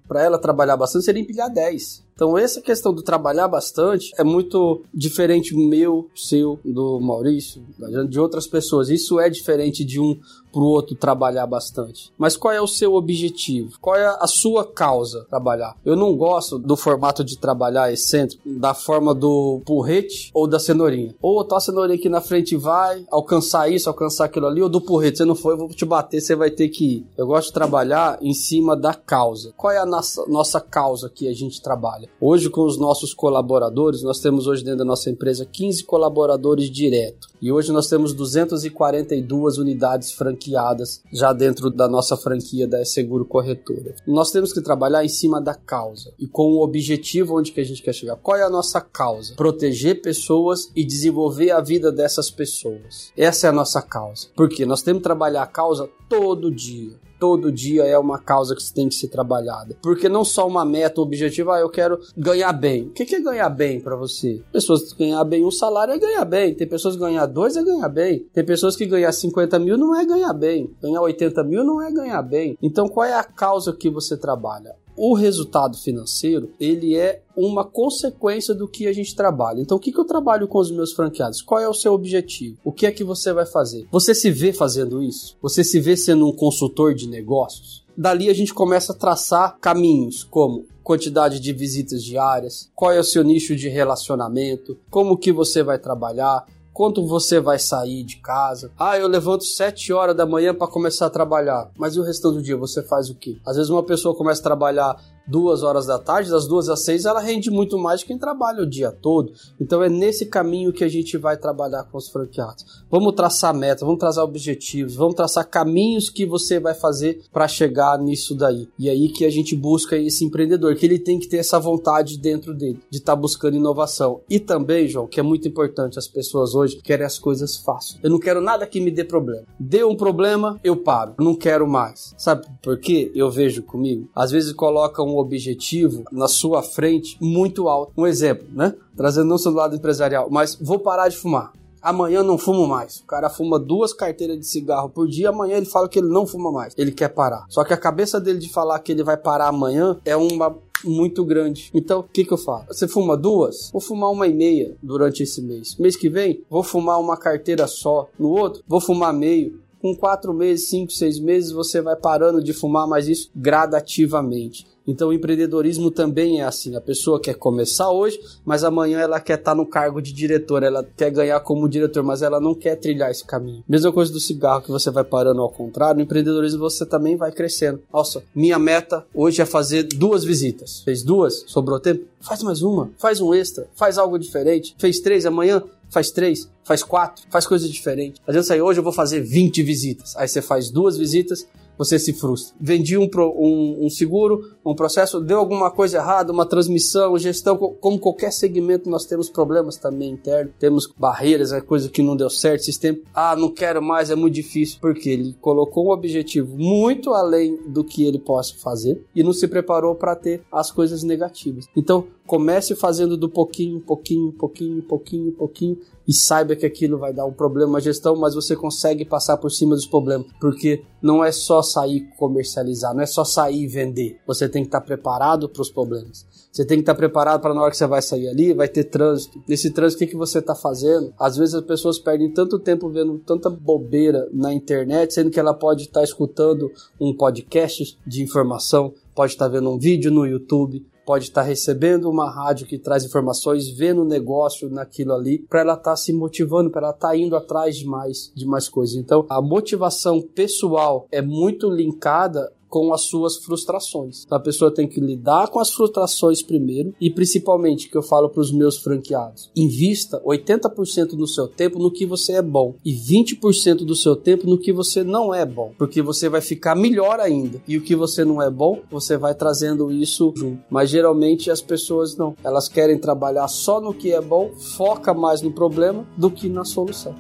para 0.08 0.24
ela 0.24 0.40
trabalhar 0.40 0.78
bastante, 0.78 1.06
seria 1.06 1.22
empilhar 1.22 1.52
10. 1.52 2.08
Então, 2.16 2.36
essa 2.36 2.60
questão 2.62 2.92
do 2.92 3.04
trabalhar 3.04 3.48
bastante 3.48 4.12
é 4.18 4.24
muito 4.24 4.82
diferente 4.92 5.56
meu, 5.56 6.10
seu, 6.16 6.60
do 6.66 7.00
Maurício, 7.00 7.64
de 8.10 8.20
outras 8.20 8.48
pessoas. 8.48 8.90
Isso 8.90 9.20
é 9.20 9.30
diferente 9.30 9.86
de 9.86 10.00
um 10.00 10.20
para 10.58 10.64
o 10.64 10.70
outro 10.70 10.96
trabalhar 10.96 11.46
bastante. 11.46 12.12
Mas 12.18 12.36
qual 12.36 12.52
é 12.52 12.60
o 12.60 12.66
seu 12.66 12.96
objetivo? 12.96 13.78
Qual 13.80 13.96
é 13.96 14.08
a 14.08 14.26
sua 14.26 14.66
causa 14.66 15.24
trabalhar? 15.30 15.78
Eu 15.86 15.96
não 15.96 16.18
gosto 16.18 16.58
do 16.58 16.76
formato 16.76 17.24
de 17.24 17.38
trabalhar 17.38 17.94
excêntrico, 17.94 18.42
da 18.44 18.74
forma 18.74 19.14
do 19.14 19.62
porrete 19.64 20.32
ou 20.34 20.48
da 20.48 20.58
cenourinha. 20.58 21.14
Ou 21.22 21.44
tá 21.44 21.58
a 21.58 21.60
cenourinha 21.60 22.00
aqui 22.00 22.10
na 22.10 22.22
frente 22.22 22.56
vai 22.56 23.06
alcançar 23.12 23.72
isso, 23.72 23.88
alcançar 23.88 24.26
aquilo 24.26 24.48
ali, 24.48 24.60
ou 24.60 24.68
do 24.68 24.82
porrete, 24.82 25.20
você 25.20 25.26
não 25.26 25.36
foi, 25.36 25.54
eu 25.54 25.60
vou 25.60 25.70
te 25.70 25.86
bater, 25.86 26.20
você 26.20 26.36
vai 26.36 26.50
ter 26.50 26.70
que 26.70 26.86
ir. 26.86 27.06
Eu 27.16 27.28
gosto 27.28 27.50
de 27.50 27.54
trabalhar 27.54 28.18
em 28.20 28.34
cima 28.34 28.76
da 28.76 28.96
causa. 28.96 29.54
Qual 29.56 29.72
é 29.72 29.78
a 29.78 29.86
nossa, 29.86 30.26
nossa 30.28 30.60
causa 30.60 31.08
que 31.08 31.28
a 31.28 31.34
gente 31.34 31.62
trabalha? 31.62 32.10
Hoje, 32.20 32.50
com 32.50 32.66
os 32.66 32.80
nossos 32.80 33.14
colaboradores, 33.14 34.02
nós 34.02 34.20
temos 34.20 34.48
hoje 34.48 34.64
dentro 34.64 34.80
da 34.80 34.86
nossa 34.86 35.12
empresa 35.12 35.46
15 35.46 35.84
colaboradores 35.84 36.72
direto. 36.72 37.28
E 37.42 37.52
hoje 37.52 37.72
nós 37.72 37.88
temos 37.88 38.14
242 38.14 39.58
unidades 39.58 40.12
franqueadas 40.12 41.02
já 41.14 41.32
dentro 41.34 41.70
da 41.70 41.88
nossa 41.88 42.18
franquia 42.18 42.68
da 42.68 42.84
Seguro 42.84 43.26
Corretora. 43.26 43.96
Nós 44.08 44.32
temos 44.32 44.52
que 44.52 44.62
trabalhar 44.62 45.06
em 45.06 45.10
cima 45.10 45.40
da 45.40 45.54
causa 45.54 46.14
e 46.18 46.28
com 46.28 46.54
o 46.54 46.64
objetivo 46.64 47.38
onde 47.38 47.52
que 47.52 47.62
a 47.62 47.66
gente 47.66 47.84
quer 47.84 47.94
chegar. 47.94 48.16
Qual 48.16 48.38
é 48.38 48.44
a 48.44 48.50
nossa 48.50 48.82
causa? 48.82 49.36
Proteger 49.36 50.02
pessoas 50.02 50.72
e 50.76 50.84
desenvolver 50.84 51.52
a 51.52 51.62
vida 51.62 51.92
dessas 51.92 52.32
pessoas. 52.32 53.12
Essa 53.16 53.48
é 53.48 53.50
a 53.50 53.54
nossa 53.54 53.82
causa. 53.82 54.28
Porque 54.36 54.66
nós 54.66 54.82
temos 54.82 55.00
que 55.00 55.04
trabalhar 55.04 55.44
a 55.44 55.48
causa 55.48 55.90
todo 56.10 56.52
dia 56.52 57.07
todo 57.20 57.52
dia 57.52 57.84
é 57.84 57.98
uma 57.98 58.20
causa 58.20 58.56
que 58.56 58.74
tem 58.74 58.90
que 58.90 58.96
ser 58.96 59.08
trabalhada. 59.08 59.76
Porque 59.82 60.10
não 60.10 60.24
só 60.24 60.48
uma 60.48 60.66
meta, 60.66 61.02
um 61.02 61.04
objetivo, 61.04 61.52
ah, 61.52 61.60
eu 61.60 61.70
quero 61.70 62.00
ganhar 62.18 62.54
bem. 62.54 62.88
O 62.88 62.92
que 62.92 63.16
é 63.16 63.20
ganhar 63.20 63.50
bem 63.50 63.80
para 63.80 63.96
você? 63.96 64.42
Pessoas 64.52 64.92
que 64.94 65.00
ganhar 65.00 65.24
bem 65.24 65.46
um 65.46 65.52
salário 65.52 65.94
é 65.94 66.00
ganhar 66.00 66.26
bem. 66.26 66.54
Tem 66.54 66.68
pessoas 66.68 66.96
que 66.96 67.02
ganhar 67.02 67.26
dois 67.26 67.56
é 67.56 67.64
ganhar 67.64 67.90
bem. 67.90 68.20
Tem 68.34 68.46
pessoas 68.46 68.76
que 68.76 68.86
ganhar 68.86 69.12
50 69.12 69.60
mil 69.60 69.78
não 69.78 69.96
é 69.96 70.06
ganhar 70.06 70.34
bem. 70.34 70.70
Ganhar 70.82 71.02
80 71.02 71.44
mil 71.44 71.64
não 71.64 71.82
é 71.82 71.92
ganhar 71.92 72.22
bem. 72.22 72.58
Então 72.62 72.88
qual 72.88 73.06
é 73.06 73.14
a 73.14 73.24
causa 73.24 73.74
que 73.74 73.90
você 73.90 74.18
trabalha? 74.18 74.76
O 74.98 75.14
resultado 75.14 75.78
financeiro 75.78 76.52
ele 76.60 76.98
é 76.98 77.22
uma 77.36 77.64
consequência 77.64 78.54
do 78.54 78.68
que 78.68 78.88
a 78.88 78.94
gente 78.94 79.16
trabalha. 79.16 79.62
Então, 79.62 79.78
o 79.78 79.80
que, 79.80 79.92
que 79.92 80.00
eu 80.00 80.06
trabalho 80.06 80.48
com 80.48 80.58
os 80.58 80.72
meus 80.72 80.92
franqueados? 80.92 81.42
Qual 81.42 81.62
é 81.62 81.70
o 81.70 81.74
seu 81.74 81.94
objetivo? 81.94 82.58
O 82.66 82.72
que 82.72 82.88
é 82.88 82.92
que 82.92 83.04
você 83.04 83.32
vai 83.32 83.46
fazer? 83.46 83.88
Você 83.92 84.16
se 84.16 84.32
vê 84.32 84.52
fazendo 84.52 85.04
isso? 85.04 85.38
Você 85.42 85.64
se 85.64 85.80
vê 85.80 85.96
sendo 85.96 86.28
um 86.28 86.36
consultor 86.36 86.96
de 86.96 87.08
negócios? 87.08 87.86
Dali 87.96 88.30
a 88.30 88.34
gente 88.34 88.54
começa 88.54 88.92
a 88.92 88.96
traçar 88.96 89.58
caminhos 89.60 90.24
como 90.24 90.66
quantidade 90.84 91.40
de 91.40 91.52
visitas 91.52 92.02
diárias, 92.02 92.72
qual 92.74 92.92
é 92.92 93.00
o 93.00 93.04
seu 93.04 93.22
nicho 93.22 93.56
de 93.56 93.68
relacionamento, 93.68 94.78
como 94.90 95.18
que 95.18 95.34
você 95.34 95.62
vai 95.62 95.78
trabalhar, 95.78 96.46
quanto 96.78 97.08
você 97.08 97.40
vai 97.40 97.58
sair 97.58 98.04
de 98.04 98.18
casa. 98.18 98.72
Ah, 98.78 99.00
eu 99.00 99.08
levanto 99.08 99.44
7 99.44 99.92
horas 99.92 100.16
da 100.16 100.28
manhã 100.28 100.54
para 100.54 100.68
começar 100.68 101.08
a 101.08 101.10
trabalhar. 101.10 101.72
Mas 101.76 101.96
e 101.96 102.00
o 102.00 102.04
restante 102.04 102.36
do 102.36 102.42
dia 102.44 102.56
você 102.56 102.84
faz 102.84 103.10
o 103.10 103.16
quê? 103.16 103.40
Às 103.44 103.56
vezes 103.56 103.72
uma 103.72 103.82
pessoa 103.82 104.16
começa 104.16 104.42
a 104.42 104.44
trabalhar 104.44 104.96
duas 105.28 105.64
horas 105.64 105.86
da 105.86 106.00
tarde, 106.00 106.30
das 106.30 106.48
duas 106.48 106.70
às 106.70 106.84
seis, 106.84 107.06
ela 107.06 107.20
rende 107.20 107.52
muito 107.52 107.78
mais 107.78 108.02
que 108.02 108.08
quem 108.08 108.18
trabalha 108.18 108.64
o 108.64 108.66
dia 108.66 108.92
todo. 108.92 109.34
Então 109.60 109.84
é 109.84 109.90
nesse 109.90 110.26
caminho 110.26 110.72
que 110.72 110.84
a 110.84 110.88
gente 110.88 111.18
vai 111.18 111.38
trabalhar 111.38 111.84
com 111.84 111.98
os 111.98 112.10
franqueados. 112.10 112.66
Vamos 112.90 113.14
traçar 113.14 113.54
metas, 113.54 113.82
vamos 113.82 114.00
traçar 114.00 114.24
objetivos, 114.24 114.96
vamos 114.96 115.14
traçar 115.14 115.48
caminhos 115.48 116.10
que 116.10 116.26
você 116.26 116.60
vai 116.60 116.74
fazer 116.74 117.22
para 117.32 117.48
chegar 117.48 118.00
nisso 118.00 118.34
daí. 118.34 118.70
E 118.80 118.90
aí 118.90 119.10
que 119.10 119.26
a 119.26 119.30
gente 119.30 119.56
busca 119.56 119.98
esse 119.98 120.24
empreendedor, 120.24 120.76
que 120.76 120.86
ele 120.86 120.98
tem 120.98 121.20
que 121.20 121.28
ter 121.28 121.38
essa 121.38 121.60
vontade 121.60 122.18
dentro 122.18 122.54
dele, 122.54 122.80
de 122.90 123.00
estar 123.00 123.14
tá 123.14 123.22
buscando 123.22 123.58
inovação. 123.58 124.22
E 124.30 124.40
também, 124.40 124.88
João, 124.88 125.08
que 125.08 125.20
é 125.20 125.24
muito 125.24 125.48
importante, 125.48 126.00
as 126.00 126.08
pessoas 126.08 126.56
hoje 126.56 126.78
querem 126.82 127.06
as 127.06 127.20
coisas 127.20 127.58
fáceis. 127.58 128.00
Eu 128.02 128.10
não 128.10 128.20
quero 128.20 128.40
nada 128.40 128.66
que 128.66 128.80
me 128.80 128.90
dê 128.90 129.04
problema. 129.04 129.44
Deu 129.60 129.90
um 129.90 129.98
problema, 129.98 130.60
eu 130.64 130.78
paro. 130.78 131.16
Não 131.20 131.36
quero 131.36 131.68
mais. 131.68 132.14
Sabe 132.18 132.48
por 132.64 132.80
quê? 132.80 133.12
Eu 133.14 133.30
vejo 133.30 133.64
comigo. 133.64 134.10
Às 134.16 134.32
vezes 134.32 134.54
colocam 134.54 135.14
objetivo 135.18 136.04
na 136.12 136.28
sua 136.28 136.62
frente 136.62 137.18
muito 137.22 137.68
alto. 137.68 137.94
Um 137.98 138.08
exemplo, 138.08 138.48
né? 138.52 138.74
Trazendo 138.96 139.28
não 139.28 139.38
só 139.38 139.50
do 139.50 139.58
lado 139.58 139.76
empresarial, 139.76 140.28
mas 140.30 140.56
vou 140.60 140.80
parar 140.80 141.10
de 141.10 141.18
fumar. 141.18 141.54
Amanhã 141.82 142.24
não 142.24 142.38
fumo 142.38 142.68
mais. 142.68 142.98
O 142.98 143.06
cara 143.06 143.30
fuma 143.30 143.60
duas 143.60 143.94
carteiras 143.94 144.38
de 144.38 144.46
cigarro 144.46 144.90
por 144.90 145.08
dia, 145.08 145.30
amanhã 145.30 145.58
ele 145.58 145.66
fala 145.66 145.88
que 145.88 146.00
ele 146.00 146.10
não 146.10 146.26
fuma 146.26 146.52
mais. 146.52 146.74
Ele 146.78 146.92
quer 146.92 147.10
parar. 147.10 147.46
Só 147.50 147.64
que 147.64 147.74
a 147.74 147.78
cabeça 147.78 148.20
dele 148.20 148.40
de 148.40 148.50
falar 148.50 148.80
que 148.80 148.92
ele 148.92 149.04
vai 149.04 149.16
parar 149.16 149.48
amanhã 149.48 149.98
é 150.04 150.16
uma 150.16 150.58
muito 150.84 151.24
grande. 151.24 151.72
Então, 151.74 152.00
o 152.00 152.04
que, 152.04 152.26
que 152.26 152.34
eu 152.34 152.38
faço? 152.38 152.68
Você 152.68 152.88
fuma 152.88 153.16
duas? 153.16 153.72
Vou 153.72 153.82
fumar 153.82 154.12
uma 154.12 154.28
e 154.28 154.34
meia 154.34 154.76
durante 154.82 155.24
esse 155.24 155.42
mês. 155.42 155.76
Mês 155.78 155.96
que 155.96 156.10
vem, 156.10 156.44
vou 156.50 156.64
fumar 156.64 157.00
uma 157.00 157.18
carteira 157.18 157.68
só. 157.68 158.10
No 158.20 158.30
outro, 158.30 158.64
vou 158.68 158.82
fumar 158.82 159.14
meio 159.14 159.60
com 159.82 159.96
quatro 159.96 160.34
meses, 160.34 160.70
cinco, 160.70 160.92
seis 160.92 161.20
meses, 161.20 161.52
você 161.52 161.82
vai 161.82 161.96
parando 161.96 162.44
de 162.44 162.52
fumar, 162.52 162.88
mas 162.88 163.08
isso 163.08 163.30
gradativamente. 163.36 164.66
Então 164.88 165.10
o 165.10 165.14
empreendedorismo 165.14 165.92
também 165.92 166.40
é 166.40 166.46
assim. 166.46 166.76
A 166.76 166.82
pessoa 166.82 167.20
quer 167.20 167.34
começar 167.36 167.92
hoje, 167.92 168.20
mas 168.46 168.64
amanhã 168.64 169.00
ela 169.00 169.20
quer 169.20 169.38
estar 169.38 169.52
tá 169.52 169.56
no 169.56 169.66
cargo 169.66 170.02
de 170.02 170.14
diretor, 170.14 170.64
ela 170.64 170.88
quer 170.96 171.12
ganhar 171.12 171.40
como 171.42 171.68
diretor, 171.68 172.04
mas 172.04 172.22
ela 172.22 172.40
não 172.40 172.56
quer 172.56 172.76
trilhar 172.78 173.12
esse 173.12 173.26
caminho. 173.26 173.64
Mesma 173.68 173.92
coisa 173.92 174.12
do 174.12 174.20
cigarro 174.20 174.62
que 174.62 174.72
você 174.72 174.90
vai 174.90 175.04
parando 175.04 175.42
ao 175.42 175.50
contrário, 175.50 175.98
no 175.98 176.04
empreendedorismo 176.04 176.60
você 176.60 176.86
também 176.86 177.18
vai 177.18 177.32
crescendo. 177.32 177.82
Nossa, 177.92 178.24
minha 178.34 178.58
meta 178.58 179.06
hoje 179.14 179.42
é 179.42 179.46
fazer 179.46 179.84
duas 179.84 180.24
visitas. 180.24 180.82
Fez 180.84 181.04
duas? 181.04 181.44
Sobrou 181.48 181.80
tempo? 181.80 182.06
Faz 182.22 182.42
mais 182.42 182.62
uma, 182.62 182.90
faz 182.98 183.20
um 183.20 183.34
extra, 183.34 183.68
faz 183.76 183.98
algo 183.98 184.18
diferente. 184.18 184.76
Fez 184.78 185.00
três 185.00 185.26
amanhã? 185.26 185.62
Faz 185.90 186.12
três, 186.12 186.50
faz 186.66 186.84
quatro, 186.84 187.24
faz 187.30 187.48
coisa 187.48 187.68
diferente. 187.68 188.22
Adianta 188.28 188.48
sair 188.48 188.62
hoje 188.62 188.80
eu 188.80 188.84
vou 188.84 188.92
fazer 188.92 189.22
20 189.22 189.64
visitas. 189.64 190.16
Aí 190.18 190.28
você 190.28 190.42
faz 190.42 190.70
duas 190.70 190.98
visitas, 190.98 191.48
você 191.78 192.00
se 192.00 192.14
frustra. 192.14 192.56
Vendi 192.60 192.98
um, 192.98 193.10
um, 193.16 193.86
um, 193.86 193.90
seguro, 193.90 194.56
um 194.66 194.76
processo, 194.76 195.20
deu 195.20 195.40
alguma 195.40 195.72
coisa 195.72 195.98
errada, 195.98 196.32
uma 196.32 196.46
transmissão, 196.46 197.18
gestão, 197.18 197.58
como 197.58 198.00
qualquer 198.00 198.32
segmento, 198.32 198.90
nós 198.90 199.06
temos 199.06 199.30
problemas 199.30 199.78
também 199.78 200.12
internos, 200.12 200.54
temos 200.60 200.88
barreiras, 200.98 201.52
é 201.52 201.62
coisa 201.62 201.90
que 201.90 202.02
não 202.02 202.16
deu 202.16 202.30
certo, 202.30 202.64
sistema. 202.64 202.98
Ah, 203.14 203.36
não 203.36 203.50
quero 203.50 203.82
mais, 203.82 204.10
é 204.10 204.16
muito 204.16 204.34
difícil, 204.34 204.80
porque 204.82 205.10
ele 205.10 205.36
colocou 205.40 205.88
um 205.88 205.92
objetivo 205.92 206.58
muito 206.58 207.14
além 207.14 207.58
do 207.68 207.84
que 207.84 208.06
ele 208.06 208.20
possa 208.20 208.56
fazer 208.56 209.04
e 209.16 209.24
não 209.24 209.34
se 209.34 209.48
preparou 209.48 209.96
para 209.96 210.16
ter 210.16 210.42
as 210.52 210.72
coisas 210.72 211.04
negativas. 211.04 211.66
Então, 211.76 212.08
comece 212.26 212.76
fazendo 212.76 213.16
do 213.16 213.30
pouquinho, 213.30 213.80
pouquinho, 213.80 214.32
pouquinho, 214.34 214.82
pouquinho, 214.84 215.32
pouquinho 215.32 215.78
e 216.08 216.14
saiba 216.14 216.56
que 216.56 216.66
aquilo 216.66 216.98
vai 216.98 217.14
dar 217.14 217.26
um 217.26 217.34
problema 217.34 217.74
na 217.74 217.80
gestão, 217.80 218.16
mas 218.16 218.34
você 218.34 218.56
consegue 218.56 219.04
passar 219.04 219.38
por 219.38 219.52
cima 219.52 219.76
dos 219.76 219.86
problemas, 219.86 220.28
porque 220.40 220.84
não 221.02 221.24
é 221.24 221.32
só 221.32 221.62
sair 221.62 222.08
comercializar, 222.18 222.94
não 222.96 223.02
é 223.02 223.06
só 223.06 223.24
sair 223.24 223.64
e 223.64 223.68
vender. 223.68 224.18
Você 224.26 224.48
tem 224.48 224.64
que 224.64 224.70
estar 224.70 224.82
preparado 224.82 225.50
para 225.50 225.62
os 225.62 225.70
problemas. 225.70 226.26
Você 226.52 226.66
tem 226.66 226.78
que 226.78 226.84
estar 226.84 226.96
preparado 226.96 227.42
para 227.42 227.54
na 227.54 227.62
hora 227.62 227.72
que 227.72 227.78
você 227.78 227.86
vai 227.86 228.02
sair 228.02 228.28
ali, 228.30 228.54
vai 228.54 228.68
ter 228.68 228.86
trânsito. 228.86 229.44
Nesse 229.48 229.70
trânsito, 229.70 230.04
o 230.04 230.06
que, 230.06 230.12
que 230.12 230.18
você 230.18 230.40
está 230.40 230.56
fazendo? 230.56 231.14
Às 231.20 231.38
vezes 231.38 231.54
as 231.54 231.64
pessoas 231.64 232.00
perdem 232.00 232.32
tanto 232.32 232.58
tempo 232.58 232.90
vendo 232.90 233.20
tanta 233.20 233.50
bobeira 233.50 234.28
na 234.32 234.54
internet, 234.54 235.14
sendo 235.14 235.30
que 235.30 235.40
ela 235.40 235.54
pode 235.54 235.84
estar 235.84 236.04
escutando 236.04 236.72
um 237.00 237.14
podcast 237.14 237.98
de 238.08 238.24
informação, 238.24 238.94
pode 239.14 239.34
estar 239.34 239.48
vendo 239.50 239.70
um 239.70 239.78
vídeo 239.78 240.10
no 240.10 240.26
YouTube, 240.26 240.86
pode 241.08 241.24
estar 241.24 241.42
recebendo 241.42 242.10
uma 242.10 242.30
rádio 242.30 242.68
que 242.68 242.78
traz 242.78 243.06
informações, 243.06 243.70
vendo 243.70 244.02
o 244.02 244.06
negócio 244.06 244.70
naquilo 244.70 245.14
ali, 245.14 245.40
para 245.50 245.62
ela 245.62 245.76
estar 245.76 245.92
tá 245.92 245.96
se 245.96 246.12
motivando, 246.12 246.70
para 246.70 246.88
ela 246.88 246.94
estar 246.94 247.08
tá 247.08 247.18
indo 247.18 247.34
atrás 247.34 247.78
de 247.78 247.86
mais, 247.86 248.30
de 248.36 248.46
mais 248.46 248.68
coisas. 248.68 248.98
Então, 248.98 249.26
a 249.30 249.42
motivação 249.42 250.22
pessoal 250.22 251.08
é 251.10 251.22
muito 251.22 251.70
linkada 251.70 252.52
com 252.70 252.94
as 252.94 253.02
suas 253.02 253.38
frustrações. 253.38 254.24
Então, 254.26 254.38
a 254.38 254.42
pessoa 254.42 254.74
tem 254.74 254.88
que 254.88 255.00
lidar 255.00 255.48
com 255.50 255.60
as 255.60 255.72
frustrações 255.72 256.42
primeiro 256.42 256.94
e 257.00 257.10
principalmente 257.10 257.90
que 257.90 257.98
eu 257.98 258.04
falo 258.04 258.30
para 258.30 258.42
os 258.42 258.52
meus 258.52 258.78
franqueados, 258.78 259.50
invista 259.56 260.22
80% 260.26 261.16
do 261.16 261.28
seu 261.28 261.48
tempo 261.48 261.80
no 261.80 261.92
que 261.92 262.06
você 262.06 262.34
é 262.34 262.42
bom 262.42 262.76
e 262.84 262.94
20% 262.94 263.86
do 263.86 263.96
seu 263.96 264.16
tempo 264.16 264.48
no 264.48 264.58
que 264.58 264.74
você 264.74 265.04
não 265.04 265.34
é 265.34 265.46
bom, 265.46 265.74
porque 265.78 266.02
você 266.02 266.30
vai 266.30 266.42
ficar 266.42 266.76
melhor 266.76 267.20
ainda. 267.20 267.62
E 267.68 267.78
o 267.78 267.82
que 267.82 267.96
você 267.96 268.24
não 268.24 268.42
é 268.42 268.50
bom, 268.50 268.80
você 268.90 269.18
vai 269.18 269.34
trazendo 269.34 269.92
isso 269.92 270.34
junto. 270.36 270.64
Mas 270.70 270.90
geralmente 270.90 271.50
as 271.50 271.62
pessoas 271.62 272.16
não, 272.16 272.36
elas 272.44 272.68
querem 272.68 272.98
trabalhar 272.98 273.48
só 273.48 273.80
no 273.80 273.94
que 273.94 274.12
é 274.12 274.22
bom, 274.22 274.52
foca 274.76 275.14
mais 275.14 275.42
no 275.42 275.52
problema 275.52 276.08
do 276.18 276.30
que 276.30 276.50
na 276.50 276.66
solução. 276.66 277.16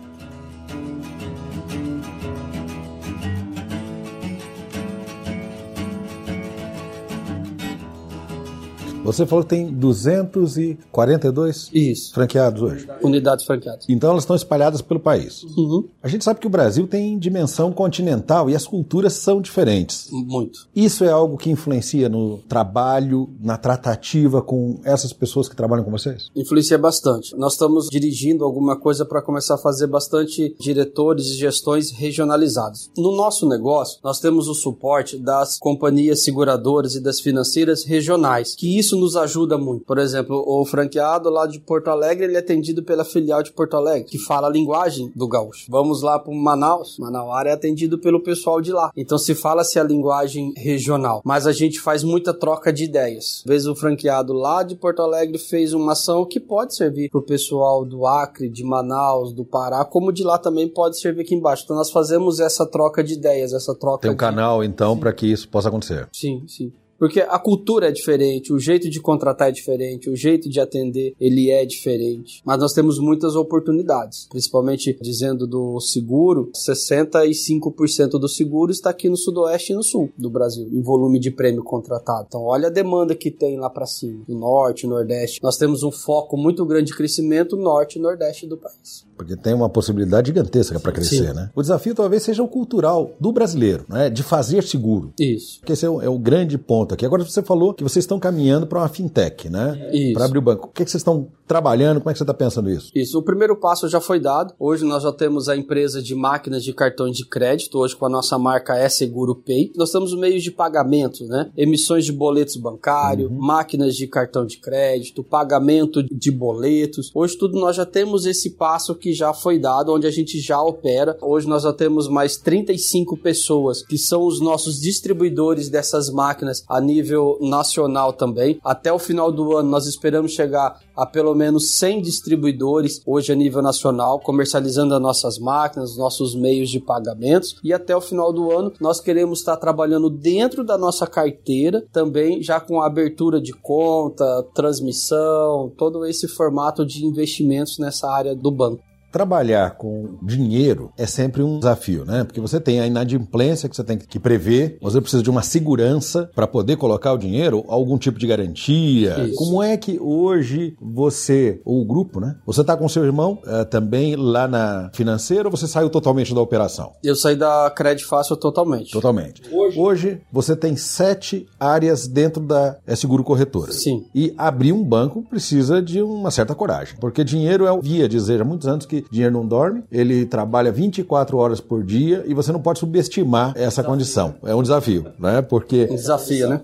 Você 9.07 9.25
falou 9.25 9.45
que 9.45 9.51
tem 9.51 9.71
242 9.71 11.69
Isso. 11.73 12.13
franqueados 12.13 12.61
hoje. 12.61 12.85
Unidades 13.01 13.45
franqueadas. 13.45 13.85
Então 13.87 14.09
elas 14.09 14.23
estão 14.23 14.35
espalhadas 14.35 14.81
pelo 14.81 14.99
país. 14.99 15.43
Uhum. 15.43 15.85
A 16.03 16.09
gente 16.09 16.25
sabe 16.25 16.41
que 16.41 16.47
o 16.47 16.49
Brasil 16.49 16.85
tem 16.87 17.17
dimensão 17.17 17.71
continental 17.71 18.49
e 18.49 18.55
as 18.55 18.67
culturas 18.67 19.13
são 19.13 19.41
diferentes. 19.41 20.09
Muito. 20.11 20.67
Isso 20.75 21.05
é 21.05 21.09
algo 21.09 21.37
que 21.37 21.49
influencia 21.49 22.09
no 22.09 22.39
trabalho, 22.49 23.29
na 23.39 23.57
tratativa 23.57 24.41
com 24.41 24.81
essas 24.83 25.13
pessoas 25.13 25.47
que 25.47 25.55
trabalham 25.55 25.85
com 25.85 25.91
vocês? 25.91 26.29
Influencia 26.35 26.77
bastante. 26.77 27.33
Nós 27.37 27.53
estamos 27.53 27.87
dirigindo 27.89 28.43
alguma 28.43 28.77
coisa 28.77 29.05
para 29.05 29.21
começar 29.21 29.55
a 29.55 29.57
fazer 29.57 29.87
bastante 29.87 30.53
diretores 30.59 31.27
e 31.27 31.35
gestões 31.35 31.91
regionalizados. 31.91 32.91
No 32.97 33.15
nosso 33.15 33.47
negócio, 33.47 33.99
nós 34.03 34.19
temos 34.19 34.49
o 34.49 34.53
suporte 34.53 35.17
das 35.17 35.57
companhias 35.57 36.25
seguradoras 36.25 36.95
e 36.95 36.99
das 36.99 37.21
financeiras 37.21 37.85
regionais, 37.85 38.53
que 38.53 38.77
isso 38.77 38.96
isso 38.97 38.99
nos 38.99 39.15
ajuda 39.15 39.57
muito. 39.57 39.85
Por 39.85 39.97
exemplo, 39.97 40.43
o 40.45 40.65
franqueado 40.65 41.29
lá 41.29 41.45
de 41.45 41.59
Porto 41.59 41.89
Alegre, 41.89 42.25
ele 42.25 42.35
é 42.35 42.39
atendido 42.39 42.83
pela 42.83 43.05
filial 43.05 43.43
de 43.43 43.51
Porto 43.51 43.75
Alegre, 43.75 44.09
que 44.09 44.17
fala 44.17 44.47
a 44.47 44.51
linguagem 44.51 45.11
do 45.15 45.27
gaúcho. 45.27 45.67
Vamos 45.69 46.01
lá 46.01 46.19
para 46.19 46.33
Manaus, 46.33 46.97
Manauara 46.99 47.49
é 47.49 47.53
atendido 47.53 47.99
pelo 47.99 48.21
pessoal 48.21 48.61
de 48.61 48.71
lá. 48.71 48.91
Então 48.95 49.17
se 49.17 49.35
fala-se 49.35 49.79
a 49.79 49.83
linguagem 49.83 50.53
regional, 50.57 51.21
mas 51.23 51.45
a 51.45 51.51
gente 51.51 51.79
faz 51.79 52.03
muita 52.03 52.33
troca 52.33 52.73
de 52.73 52.85
ideias. 52.85 53.41
Às 53.45 53.49
vezes 53.49 53.67
o 53.67 53.75
franqueado 53.75 54.33
lá 54.33 54.63
de 54.63 54.75
Porto 54.75 55.01
Alegre 55.01 55.37
fez 55.37 55.73
uma 55.73 55.93
ação 55.93 56.25
que 56.25 56.39
pode 56.39 56.75
servir 56.75 57.09
para 57.09 57.19
o 57.19 57.23
pessoal 57.23 57.85
do 57.85 58.05
Acre, 58.05 58.49
de 58.49 58.63
Manaus, 58.63 59.33
do 59.33 59.45
Pará, 59.45 59.85
como 59.85 60.11
de 60.11 60.23
lá 60.23 60.37
também 60.37 60.67
pode 60.67 60.99
servir 60.99 61.21
aqui 61.21 61.35
embaixo. 61.35 61.63
Então 61.63 61.75
nós 61.75 61.91
fazemos 61.91 62.39
essa 62.39 62.65
troca 62.65 63.03
de 63.03 63.13
ideias, 63.13 63.53
essa 63.53 63.75
troca 63.75 64.01
Tem 64.01 64.11
um 64.11 64.15
de... 64.15 64.19
canal 64.19 64.63
então 64.63 64.97
para 64.97 65.13
que 65.13 65.27
isso 65.27 65.47
possa 65.49 65.69
acontecer. 65.69 66.07
Sim, 66.11 66.43
sim. 66.47 66.71
Porque 66.97 67.21
a 67.21 67.39
cultura 67.39 67.89
é 67.89 67.91
diferente, 67.91 68.51
o 68.51 68.59
jeito 68.59 68.89
de 68.89 68.99
contratar 68.99 69.49
é 69.49 69.51
diferente, 69.51 70.09
o 70.09 70.15
jeito 70.15 70.49
de 70.49 70.59
atender 70.59 71.15
ele 71.19 71.51
é 71.51 71.65
diferente. 71.65 72.41
Mas 72.43 72.59
nós 72.59 72.73
temos 72.73 72.99
muitas 72.99 73.35
oportunidades, 73.35 74.27
principalmente 74.29 74.97
dizendo 75.01 75.45
do 75.45 75.79
seguro, 75.79 76.49
65% 76.53 78.19
do 78.19 78.27
seguro 78.27 78.71
está 78.71 78.89
aqui 78.89 79.09
no 79.09 79.17
sudoeste 79.17 79.73
e 79.73 79.75
no 79.75 79.83
sul 79.83 80.09
do 80.17 80.29
Brasil, 80.29 80.67
em 80.71 80.81
volume 80.81 81.19
de 81.19 81.31
prêmio 81.31 81.63
contratado. 81.63 82.25
Então 82.27 82.43
olha 82.43 82.67
a 82.67 82.71
demanda 82.71 83.15
que 83.15 83.29
tem 83.29 83.57
lá 83.57 83.69
para 83.69 83.85
cima, 83.85 84.23
no 84.27 84.39
norte, 84.39 84.87
nordeste. 84.87 85.41
Nós 85.43 85.57
temos 85.57 85.83
um 85.83 85.91
foco 85.91 86.37
muito 86.37 86.65
grande 86.65 86.87
de 86.87 86.95
crescimento 86.95 87.55
no 87.55 87.63
norte 87.63 87.97
e 87.97 88.01
nordeste 88.01 88.47
do 88.47 88.57
país. 88.57 89.05
Porque 89.15 89.35
tem 89.35 89.53
uma 89.53 89.69
possibilidade 89.69 90.27
gigantesca 90.27 90.79
para 90.79 90.91
crescer, 90.91 91.27
Sim. 91.27 91.33
né? 91.33 91.49
O 91.55 91.61
desafio 91.61 91.95
talvez 91.95 92.23
seja 92.23 92.43
o 92.43 92.47
cultural 92.47 93.11
do 93.19 93.31
brasileiro, 93.31 93.85
né? 93.89 94.09
De 94.09 94.23
fazer 94.23 94.63
seguro. 94.63 95.11
Isso. 95.19 95.59
Porque 95.59 95.73
esse 95.73 95.85
é 95.85 95.89
o, 95.89 96.01
é 96.01 96.09
o 96.09 96.19
grande 96.19 96.57
ponto 96.57 96.86
aqui. 96.93 97.05
Agora 97.05 97.23
você 97.23 97.41
falou 97.41 97.73
que 97.73 97.83
vocês 97.83 98.03
estão 98.03 98.19
caminhando 98.19 98.67
para 98.67 98.79
uma 98.79 98.87
fintech, 98.87 99.49
né? 99.49 99.89
Isso. 99.93 100.13
Para 100.13 100.25
abrir 100.25 100.39
o 100.39 100.41
banco. 100.41 100.67
O 100.67 100.71
que, 100.71 100.83
é 100.83 100.85
que 100.85 100.91
vocês 100.91 101.01
estão 101.01 101.27
trabalhando? 101.47 101.99
Como 101.99 102.09
é 102.09 102.13
que 102.13 102.17
você 102.17 102.23
está 102.23 102.33
pensando 102.33 102.69
isso? 102.69 102.91
Isso, 102.93 103.17
o 103.17 103.23
primeiro 103.23 103.55
passo 103.55 103.87
já 103.87 104.01
foi 104.01 104.19
dado. 104.19 104.53
Hoje 104.59 104.83
nós 104.83 105.03
já 105.03 105.11
temos 105.11 105.47
a 105.47 105.55
empresa 105.55 106.01
de 106.01 106.13
máquinas 106.13 106.63
de 106.63 106.73
cartões 106.73 107.15
de 107.15 107.25
crédito, 107.25 107.79
hoje 107.79 107.95
com 107.95 108.05
a 108.05 108.09
nossa 108.09 108.37
marca 108.37 108.77
é 108.77 108.89
Seguro 108.89 109.35
Pay. 109.35 109.71
Nós 109.75 109.91
temos 109.91 110.13
meios 110.13 110.43
de 110.43 110.51
pagamento, 110.51 111.25
né? 111.25 111.49
Emissões 111.55 112.05
de 112.05 112.11
boletos 112.11 112.57
bancários, 112.57 113.31
máquinas 113.31 113.95
de 113.95 114.07
cartão 114.07 114.45
de 114.45 114.57
crédito, 114.57 115.23
pagamento 115.23 116.03
de 116.03 116.31
boletos. 116.31 117.11
Hoje 117.15 117.37
tudo 117.37 117.59
nós 117.59 117.75
já 117.75 117.85
temos 117.85 118.25
esse 118.25 118.51
passo 118.51 118.93
que 118.93 119.13
já 119.13 119.33
foi 119.33 119.57
dado, 119.57 119.93
onde 119.93 120.05
a 120.05 120.11
gente 120.11 120.39
já 120.39 120.61
opera. 120.61 121.17
Hoje 121.21 121.47
nós 121.47 121.63
já 121.63 121.71
temos 121.71 122.09
mais 122.09 122.37
35 122.37 123.17
pessoas 123.17 123.83
que 123.83 123.97
são 123.97 124.25
os 124.25 124.41
nossos 124.41 124.81
distribuidores 124.81 125.69
dessas 125.69 126.09
máquinas 126.09 126.63
a 126.77 126.81
nível 126.81 127.37
nacional 127.41 128.13
também. 128.13 128.59
Até 128.63 128.93
o 128.93 128.99
final 128.99 129.31
do 129.31 129.57
ano 129.57 129.69
nós 129.69 129.87
esperamos 129.87 130.31
chegar 130.31 130.79
a 130.95 131.05
pelo 131.05 131.33
menos 131.33 131.71
100 131.71 132.01
distribuidores 132.01 133.01
hoje 133.05 133.31
a 133.31 133.35
nível 133.35 133.61
nacional, 133.61 134.19
comercializando 134.19 134.93
as 134.93 135.01
nossas 135.01 135.39
máquinas, 135.39 135.91
os 135.91 135.97
nossos 135.97 136.35
meios 136.35 136.69
de 136.69 136.79
pagamentos. 136.79 137.55
E 137.63 137.73
até 137.73 137.95
o 137.95 138.01
final 138.01 138.31
do 138.31 138.51
ano 138.51 138.71
nós 138.79 138.99
queremos 138.99 139.39
estar 139.39 139.57
trabalhando 139.57 140.09
dentro 140.09 140.63
da 140.63 140.77
nossa 140.77 141.07
carteira, 141.07 141.83
também 141.91 142.41
já 142.41 142.59
com 142.59 142.81
a 142.81 142.87
abertura 142.87 143.41
de 143.41 143.53
conta, 143.53 144.45
transmissão, 144.53 145.71
todo 145.77 146.05
esse 146.05 146.27
formato 146.27 146.85
de 146.85 147.05
investimentos 147.05 147.77
nessa 147.79 148.09
área 148.09 148.35
do 148.35 148.51
banco. 148.51 148.83
Trabalhar 149.17 149.71
com 149.77 150.19
dinheiro 150.21 150.91
é 150.95 151.07
sempre 151.07 151.41
um 151.41 151.57
desafio, 151.57 152.05
né? 152.05 152.23
Porque 152.23 152.39
você 152.39 152.59
tem 152.59 152.79
a 152.79 152.85
inadimplência 152.85 153.67
que 153.67 153.75
você 153.75 153.83
tem 153.83 153.97
que 153.97 154.19
prever, 154.19 154.77
você 154.79 155.01
precisa 155.01 155.23
de 155.23 155.29
uma 155.31 155.41
segurança 155.41 156.29
para 156.35 156.45
poder 156.45 156.75
colocar 156.75 157.13
o 157.13 157.17
dinheiro, 157.17 157.65
algum 157.67 157.97
tipo 157.97 158.19
de 158.19 158.27
garantia. 158.27 159.23
Isso. 159.23 159.33
Como 159.33 159.63
é 159.63 159.75
que 159.75 159.97
hoje 159.99 160.77
você, 160.79 161.59
ou 161.65 161.81
o 161.81 161.85
grupo, 161.85 162.19
né? 162.19 162.35
Você 162.45 162.61
está 162.61 162.77
com 162.77 162.87
seu 162.87 163.03
irmão 163.03 163.39
eh, 163.43 163.65
também 163.65 164.15
lá 164.15 164.47
na 164.47 164.91
financeira 164.93 165.45
ou 165.45 165.51
você 165.51 165.67
saiu 165.67 165.89
totalmente 165.89 166.31
da 166.31 166.39
operação? 166.39 166.91
Eu 167.03 167.15
saí 167.15 167.35
da 167.35 167.71
Crédito 167.75 168.07
Fácil 168.07 168.37
totalmente. 168.37 168.91
Totalmente. 168.91 169.41
Hoje, 169.75 170.21
você 170.31 170.55
tem 170.55 170.75
sete 170.75 171.47
áreas 171.59 172.07
dentro 172.07 172.39
da 172.43 172.77
é 172.85 172.95
seguro 172.95 173.23
corretora. 173.23 173.71
Sim. 173.71 174.05
E 174.13 174.31
abrir 174.37 174.73
um 174.73 174.83
banco 174.83 175.23
precisa 175.23 175.81
de 175.81 176.03
uma 176.03 176.29
certa 176.29 176.53
coragem. 176.53 176.97
Porque 176.99 177.23
dinheiro 177.23 177.65
é 177.65 177.71
o 177.71 177.81
via 177.81 178.07
dizer 178.07 178.41
há 178.41 178.45
muitos 178.45 178.67
anos 178.67 178.85
que 178.85 179.06
dinheiro 179.09 179.33
não 179.33 179.45
dorme, 179.45 179.83
ele 179.91 180.25
trabalha 180.25 180.71
24 180.71 181.37
horas 181.37 181.59
por 181.59 181.83
dia 181.83 182.23
e 182.27 182.33
você 182.33 182.51
não 182.51 182.59
pode 182.59 182.79
subestimar 182.79 183.53
essa 183.55 183.83
condição. 183.83 184.35
É 184.43 184.53
um 184.53 184.61
desafio, 184.61 185.07
né? 185.19 185.41
Porque 185.41 185.85
Desafio, 185.87 186.49
né? 186.49 186.61